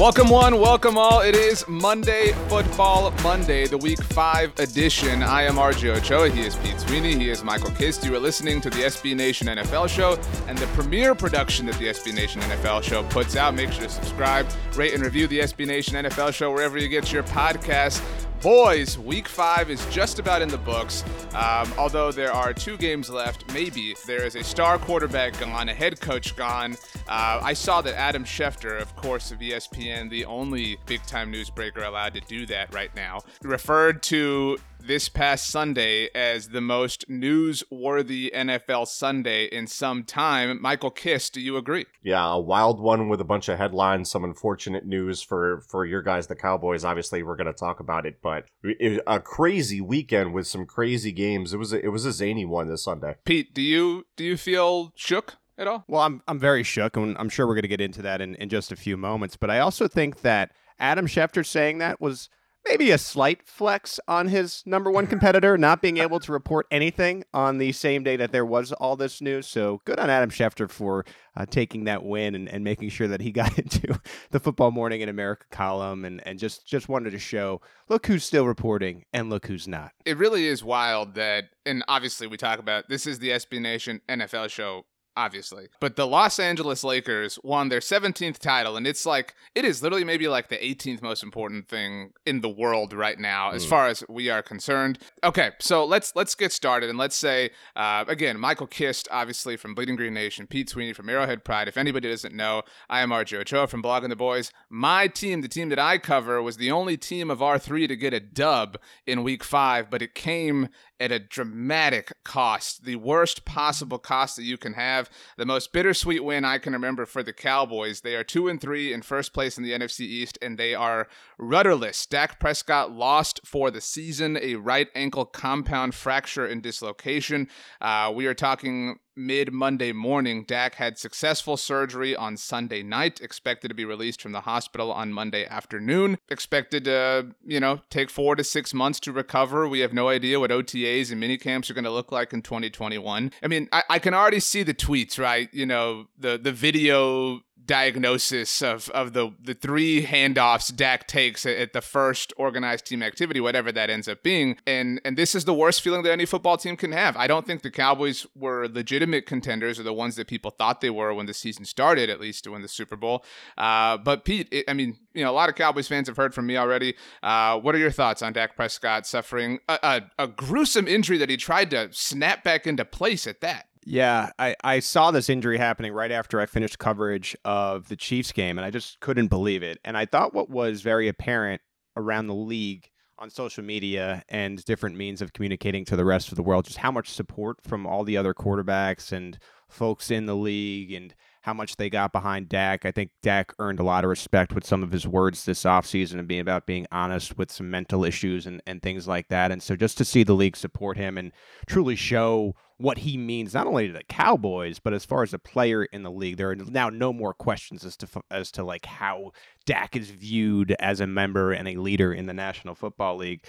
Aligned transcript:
Welcome, 0.00 0.30
one, 0.30 0.58
welcome 0.58 0.96
all. 0.96 1.20
It 1.20 1.34
is 1.34 1.62
Monday 1.68 2.32
Football 2.48 3.10
Monday, 3.22 3.66
the 3.66 3.76
Week 3.76 4.02
5 4.02 4.58
edition. 4.58 5.22
I 5.22 5.42
am 5.42 5.56
RJ 5.56 5.94
Ochoa. 5.98 6.30
He 6.30 6.40
is 6.40 6.56
Pete 6.56 6.80
Sweeney. 6.80 7.16
He 7.16 7.28
is 7.28 7.44
Michael 7.44 7.70
Kist. 7.72 8.02
You 8.02 8.14
are 8.14 8.18
listening 8.18 8.62
to 8.62 8.70
the 8.70 8.78
SB 8.78 9.14
Nation 9.14 9.46
NFL 9.46 9.90
show 9.90 10.18
and 10.48 10.56
the 10.56 10.66
premier 10.68 11.14
production 11.14 11.66
that 11.66 11.74
the 11.74 11.88
SB 11.88 12.14
Nation 12.14 12.40
NFL 12.40 12.82
show 12.82 13.02
puts 13.10 13.36
out. 13.36 13.54
Make 13.54 13.72
sure 13.72 13.82
to 13.82 13.90
subscribe, 13.90 14.46
rate, 14.74 14.94
and 14.94 15.02
review 15.02 15.26
the 15.26 15.40
SB 15.40 15.66
Nation 15.66 15.96
NFL 15.96 16.32
show 16.32 16.50
wherever 16.50 16.78
you 16.78 16.88
get 16.88 17.12
your 17.12 17.24
podcasts. 17.24 18.00
Boys, 18.42 18.98
week 18.98 19.28
five 19.28 19.68
is 19.68 19.84
just 19.90 20.18
about 20.18 20.40
in 20.40 20.48
the 20.48 20.56
books. 20.56 21.04
Um, 21.34 21.70
although 21.76 22.10
there 22.10 22.32
are 22.32 22.54
two 22.54 22.78
games 22.78 23.10
left, 23.10 23.52
maybe 23.52 23.94
there 24.06 24.24
is 24.24 24.34
a 24.34 24.42
star 24.42 24.78
quarterback 24.78 25.38
gone, 25.38 25.68
a 25.68 25.74
head 25.74 26.00
coach 26.00 26.34
gone. 26.36 26.78
Uh, 27.06 27.40
I 27.42 27.52
saw 27.52 27.82
that 27.82 27.94
Adam 27.96 28.24
Schefter, 28.24 28.80
of 28.80 28.96
course, 28.96 29.30
of 29.30 29.40
ESPN, 29.40 30.08
the 30.08 30.24
only 30.24 30.78
big 30.86 31.02
time 31.02 31.30
newsbreaker 31.30 31.86
allowed 31.86 32.14
to 32.14 32.20
do 32.20 32.46
that 32.46 32.72
right 32.72 32.94
now, 32.96 33.20
referred 33.42 34.02
to 34.04 34.58
this 34.82 35.08
past 35.08 35.48
Sunday 35.48 36.08
as 36.14 36.48
the 36.48 36.60
most 36.60 37.08
newsworthy 37.08 38.32
NFL 38.34 38.86
Sunday 38.88 39.44
in 39.46 39.66
some 39.66 40.04
time. 40.04 40.60
Michael 40.60 40.90
Kist, 40.90 41.34
do 41.34 41.40
you 41.40 41.56
agree? 41.56 41.86
Yeah, 42.02 42.32
a 42.32 42.38
wild 42.38 42.80
one 42.80 43.08
with 43.08 43.20
a 43.20 43.24
bunch 43.24 43.48
of 43.48 43.58
headlines, 43.58 44.10
some 44.10 44.24
unfortunate 44.24 44.86
news 44.86 45.22
for 45.22 45.60
for 45.68 45.84
your 45.84 46.02
guys, 46.02 46.26
the 46.26 46.36
Cowboys. 46.36 46.84
Obviously, 46.84 47.22
we're 47.22 47.36
going 47.36 47.46
to 47.46 47.52
talk 47.52 47.80
about 47.80 48.06
it, 48.06 48.20
but 48.22 48.46
it, 48.62 49.02
a 49.06 49.20
crazy 49.20 49.80
weekend 49.80 50.34
with 50.34 50.46
some 50.46 50.66
crazy 50.66 51.12
games. 51.12 51.52
It 51.52 51.58
was 51.58 51.72
a, 51.72 51.84
it 51.84 51.88
was 51.88 52.04
a 52.04 52.12
zany 52.12 52.44
one 52.44 52.68
this 52.68 52.84
Sunday. 52.84 53.16
Pete, 53.24 53.54
do 53.54 53.62
you 53.62 54.06
do 54.16 54.24
you 54.24 54.36
feel 54.36 54.92
shook? 54.94 55.36
At 55.58 55.68
all? 55.68 55.84
Well, 55.88 56.00
I'm 56.00 56.22
I'm 56.26 56.38
very 56.38 56.62
shook, 56.62 56.96
and 56.96 57.18
I'm 57.18 57.28
sure 57.28 57.46
we're 57.46 57.54
going 57.54 57.62
to 57.62 57.68
get 57.68 57.82
into 57.82 58.00
that 58.00 58.22
in, 58.22 58.34
in 58.36 58.48
just 58.48 58.72
a 58.72 58.76
few 58.76 58.96
moments. 58.96 59.36
But 59.36 59.50
I 59.50 59.58
also 59.58 59.88
think 59.88 60.22
that 60.22 60.52
Adam 60.78 61.06
Schefter 61.06 61.44
saying 61.44 61.78
that 61.78 62.00
was 62.00 62.30
maybe 62.66 62.90
a 62.90 62.98
slight 62.98 63.46
flex 63.46 63.98
on 64.06 64.28
his 64.28 64.62
number 64.66 64.90
one 64.90 65.06
competitor 65.08 65.56
not 65.56 65.82
being 65.82 65.98
able 65.98 66.20
to 66.20 66.32
report 66.32 66.66
anything 66.70 67.24
on 67.32 67.58
the 67.58 67.72
same 67.72 68.02
day 68.02 68.16
that 68.16 68.32
there 68.32 68.44
was 68.44 68.72
all 68.72 68.96
this 68.96 69.20
news. 69.20 69.46
So 69.46 69.80
good 69.84 69.98
on 69.98 70.10
Adam 70.10 70.30
Schefter 70.30 70.70
for 70.70 71.04
uh, 71.36 71.46
taking 71.46 71.84
that 71.84 72.04
win 72.04 72.34
and, 72.34 72.48
and 72.48 72.64
making 72.64 72.90
sure 72.90 73.08
that 73.08 73.20
he 73.20 73.32
got 73.40 73.58
into 73.58 74.00
the 74.30 74.40
Football 74.40 74.70
Morning 74.70 75.00
in 75.00 75.08
America 75.08 75.46
column 75.50 76.04
and, 76.04 76.26
and 76.26 76.38
just, 76.38 76.66
just 76.66 76.88
wanted 76.88 77.10
to 77.10 77.18
show 77.18 77.60
look 77.88 78.06
who's 78.06 78.24
still 78.24 78.46
reporting 78.46 79.04
and 79.12 79.30
look 79.30 79.46
who's 79.46 79.66
not. 79.66 79.92
It 80.04 80.16
really 80.16 80.46
is 80.46 80.62
wild 80.62 81.14
that, 81.14 81.44
and 81.66 81.82
obviously 81.88 82.26
we 82.26 82.36
talk 82.36 82.58
about 82.58 82.88
this 82.88 83.06
is 83.06 83.18
the 83.18 83.30
SB 83.30 83.60
Nation 83.60 84.00
NFL 84.08 84.50
show 84.50 84.84
obviously. 85.20 85.68
But 85.80 85.96
the 85.96 86.06
Los 86.06 86.38
Angeles 86.38 86.82
Lakers 86.82 87.38
won 87.42 87.68
their 87.68 87.80
17th 87.80 88.38
title, 88.38 88.76
and 88.76 88.86
it's 88.86 89.04
like, 89.04 89.34
it 89.54 89.64
is 89.66 89.82
literally 89.82 90.04
maybe 90.04 90.28
like 90.28 90.48
the 90.48 90.56
18th 90.56 91.02
most 91.02 91.22
important 91.22 91.68
thing 91.68 92.12
in 92.24 92.40
the 92.40 92.48
world 92.48 92.94
right 92.94 93.18
now, 93.18 93.50
as 93.50 93.66
mm. 93.66 93.68
far 93.68 93.86
as 93.86 94.02
we 94.08 94.30
are 94.30 94.42
concerned. 94.42 94.98
Okay, 95.22 95.50
so 95.60 95.84
let's 95.84 96.16
let's 96.16 96.34
get 96.34 96.52
started, 96.52 96.88
and 96.88 96.98
let's 96.98 97.16
say, 97.16 97.50
uh, 97.76 98.04
again, 98.08 98.40
Michael 98.40 98.66
Kist, 98.66 99.08
obviously 99.10 99.56
from 99.56 99.74
Bleeding 99.74 99.96
Green 99.96 100.14
Nation, 100.14 100.46
Pete 100.46 100.70
Sweeney 100.70 100.94
from 100.94 101.08
Arrowhead 101.10 101.44
Pride. 101.44 101.68
If 101.68 101.76
anybody 101.76 102.08
doesn't 102.08 102.34
know, 102.34 102.62
I 102.88 103.00
am 103.00 103.10
RJ 103.10 103.40
Ochoa 103.40 103.66
from 103.66 103.82
Blogging 103.82 104.08
the 104.08 104.16
Boys. 104.16 104.52
My 104.70 105.06
team, 105.06 105.42
the 105.42 105.48
team 105.48 105.68
that 105.68 105.78
I 105.78 105.98
cover, 105.98 106.42
was 106.42 106.56
the 106.56 106.70
only 106.70 106.96
team 106.96 107.30
of 107.30 107.42
our 107.42 107.58
three 107.58 107.86
to 107.86 107.96
get 107.96 108.14
a 108.14 108.20
dub 108.20 108.78
in 109.06 109.22
week 109.22 109.44
five, 109.44 109.90
but 109.90 110.00
it 110.00 110.14
came 110.14 110.68
at 111.00 111.10
a 111.10 111.18
dramatic 111.18 112.12
cost, 112.24 112.84
the 112.84 112.96
worst 112.96 113.46
possible 113.46 113.98
cost 113.98 114.36
that 114.36 114.44
you 114.44 114.58
can 114.58 114.74
have. 114.74 115.08
The 115.38 115.46
most 115.46 115.72
bittersweet 115.72 116.22
win 116.22 116.44
I 116.44 116.58
can 116.58 116.74
remember 116.74 117.06
for 117.06 117.22
the 117.22 117.32
Cowboys. 117.32 118.02
They 118.02 118.14
are 118.14 118.22
two 118.22 118.48
and 118.48 118.60
three 118.60 118.92
in 118.92 119.00
first 119.02 119.32
place 119.32 119.56
in 119.56 119.64
the 119.64 119.72
NFC 119.72 120.00
East, 120.00 120.38
and 120.42 120.58
they 120.58 120.74
are 120.74 121.08
rudderless. 121.38 122.04
Dak 122.06 122.38
Prescott 122.38 122.92
lost 122.92 123.40
for 123.44 123.70
the 123.70 123.80
season, 123.80 124.38
a 124.40 124.56
right 124.56 124.88
ankle 124.94 125.24
compound 125.24 125.94
fracture 125.94 126.44
and 126.44 126.62
dislocation. 126.62 127.48
Uh, 127.80 128.12
we 128.14 128.26
are 128.26 128.34
talking 128.34 128.98
mid 129.20 129.52
Monday 129.52 129.92
morning. 129.92 130.44
Dak 130.44 130.76
had 130.76 130.98
successful 130.98 131.56
surgery 131.56 132.16
on 132.16 132.36
Sunday 132.36 132.82
night, 132.82 133.20
expected 133.20 133.68
to 133.68 133.74
be 133.74 133.84
released 133.84 134.20
from 134.20 134.32
the 134.32 134.42
hospital 134.42 134.92
on 134.92 135.12
Monday 135.12 135.46
afternoon. 135.46 136.18
Expected 136.28 136.84
to, 136.84 137.28
you 137.44 137.60
know, 137.60 137.80
take 137.90 138.10
four 138.10 138.34
to 138.36 138.42
six 138.44 138.74
months 138.74 138.98
to 139.00 139.12
recover. 139.12 139.68
We 139.68 139.80
have 139.80 139.92
no 139.92 140.08
idea 140.08 140.40
what 140.40 140.50
OTAs 140.50 141.12
and 141.12 141.22
minicamps 141.22 141.70
are 141.70 141.74
going 141.74 141.84
to 141.84 141.90
look 141.90 142.10
like 142.10 142.32
in 142.32 142.42
2021. 142.42 143.32
I 143.42 143.46
mean, 143.46 143.68
I, 143.72 143.82
I 143.90 143.98
can 143.98 144.14
already 144.14 144.40
see 144.40 144.62
the 144.62 144.74
tweets, 144.74 145.18
right? 145.18 145.48
You 145.52 145.66
know, 145.66 146.06
the 146.18 146.38
the 146.38 146.52
video 146.52 147.42
diagnosis 147.70 148.62
of 148.62 148.90
of 148.90 149.12
the 149.12 149.30
the 149.40 149.54
three 149.54 150.04
handoffs 150.04 150.74
Dak 150.74 151.06
takes 151.06 151.46
at 151.46 151.72
the 151.72 151.80
first 151.80 152.32
organized 152.36 152.86
team 152.86 153.00
activity, 153.00 153.38
whatever 153.38 153.70
that 153.70 153.88
ends 153.88 154.08
up 154.08 154.24
being. 154.24 154.56
And 154.66 155.00
and 155.04 155.16
this 155.16 155.36
is 155.36 155.44
the 155.44 155.54
worst 155.54 155.80
feeling 155.80 156.02
that 156.02 156.10
any 156.10 156.26
football 156.26 156.56
team 156.56 156.76
can 156.76 156.90
have. 156.90 157.16
I 157.16 157.28
don't 157.28 157.46
think 157.46 157.62
the 157.62 157.70
Cowboys 157.70 158.26
were 158.34 158.66
legitimate 158.66 159.24
contenders 159.24 159.78
or 159.78 159.84
the 159.84 159.92
ones 159.92 160.16
that 160.16 160.26
people 160.26 160.50
thought 160.50 160.80
they 160.80 160.90
were 160.90 161.14
when 161.14 161.26
the 161.26 161.32
season 161.32 161.64
started, 161.64 162.10
at 162.10 162.20
least 162.20 162.42
to 162.42 162.50
win 162.50 162.62
the 162.62 162.68
Super 162.68 162.96
Bowl. 162.96 163.24
Uh, 163.56 163.96
but 163.98 164.24
Pete, 164.24 164.48
it, 164.50 164.64
I 164.66 164.72
mean, 164.72 164.98
you 165.14 165.22
know, 165.22 165.30
a 165.30 165.38
lot 165.40 165.48
of 165.48 165.54
Cowboys 165.54 165.86
fans 165.86 166.08
have 166.08 166.16
heard 166.16 166.34
from 166.34 166.46
me 166.46 166.56
already. 166.56 166.96
Uh, 167.22 167.56
what 167.60 167.76
are 167.76 167.78
your 167.78 167.92
thoughts 167.92 168.20
on 168.20 168.32
Dak 168.32 168.56
Prescott 168.56 169.06
suffering 169.06 169.60
a, 169.68 169.78
a, 170.18 170.24
a 170.24 170.26
gruesome 170.26 170.88
injury 170.88 171.18
that 171.18 171.30
he 171.30 171.36
tried 171.36 171.70
to 171.70 171.88
snap 171.92 172.42
back 172.42 172.66
into 172.66 172.84
place 172.84 173.28
at 173.28 173.40
that? 173.42 173.69
Yeah, 173.86 174.30
I, 174.38 174.54
I 174.62 174.80
saw 174.80 175.10
this 175.10 175.30
injury 175.30 175.56
happening 175.56 175.92
right 175.92 176.10
after 176.10 176.38
I 176.40 176.46
finished 176.46 176.78
coverage 176.78 177.34
of 177.44 177.88
the 177.88 177.96
Chiefs 177.96 178.30
game, 178.30 178.58
and 178.58 178.64
I 178.64 178.70
just 178.70 179.00
couldn't 179.00 179.28
believe 179.28 179.62
it. 179.62 179.78
And 179.84 179.96
I 179.96 180.04
thought 180.04 180.34
what 180.34 180.50
was 180.50 180.82
very 180.82 181.08
apparent 181.08 181.62
around 181.96 182.26
the 182.26 182.34
league 182.34 182.90
on 183.18 183.30
social 183.30 183.62
media 183.62 184.22
and 184.28 184.64
different 184.64 184.96
means 184.96 185.20
of 185.22 185.32
communicating 185.32 185.84
to 185.86 185.96
the 185.96 186.04
rest 186.04 186.30
of 186.30 186.36
the 186.36 186.42
world 186.42 186.64
just 186.64 186.78
how 186.78 186.90
much 186.90 187.10
support 187.10 187.58
from 187.62 187.86
all 187.86 188.02
the 188.02 188.16
other 188.16 188.32
quarterbacks 188.32 189.12
and 189.12 189.38
folks 189.68 190.10
in 190.10 190.26
the 190.26 190.36
league 190.36 190.92
and 190.92 191.14
how 191.42 191.54
much 191.54 191.76
they 191.76 191.88
got 191.88 192.12
behind 192.12 192.48
Dak. 192.48 192.84
I 192.84 192.90
think 192.90 193.10
Dak 193.22 193.54
earned 193.58 193.80
a 193.80 193.84
lot 193.84 194.04
of 194.04 194.10
respect 194.10 194.52
with 194.52 194.66
some 194.66 194.82
of 194.82 194.92
his 194.92 195.06
words 195.06 195.44
this 195.44 195.62
offseason 195.62 196.18
and 196.18 196.28
being 196.28 196.40
about 196.40 196.66
being 196.66 196.86
honest 196.92 197.38
with 197.38 197.50
some 197.50 197.70
mental 197.70 198.04
issues 198.04 198.46
and, 198.46 198.62
and 198.66 198.82
things 198.82 199.08
like 199.08 199.28
that. 199.28 199.50
And 199.50 199.62
so 199.62 199.74
just 199.74 199.96
to 199.98 200.04
see 200.04 200.22
the 200.22 200.34
league 200.34 200.56
support 200.56 200.98
him 200.98 201.16
and 201.16 201.32
truly 201.66 201.96
show 201.96 202.54
what 202.76 202.98
he 202.98 203.16
means 203.16 203.54
not 203.54 203.66
only 203.66 203.86
to 203.86 203.92
the 203.92 204.04
Cowboys 204.04 204.78
but 204.78 204.94
as 204.94 205.04
far 205.04 205.22
as 205.22 205.34
a 205.34 205.38
player 205.38 205.84
in 205.84 206.02
the 206.02 206.10
league, 206.10 206.36
there 206.36 206.50
are 206.50 206.56
now 206.56 206.90
no 206.90 207.12
more 207.12 207.32
questions 207.32 207.84
as 207.84 207.96
to 207.98 208.08
as 208.30 208.50
to 208.52 208.62
like 208.62 208.84
how 208.84 209.32
Dak 209.64 209.96
is 209.96 210.10
viewed 210.10 210.76
as 210.78 211.00
a 211.00 211.06
member 211.06 211.52
and 211.52 211.68
a 211.68 211.76
leader 211.76 212.12
in 212.12 212.26
the 212.26 212.34
National 212.34 212.74
Football 212.74 213.16
League. 213.16 213.44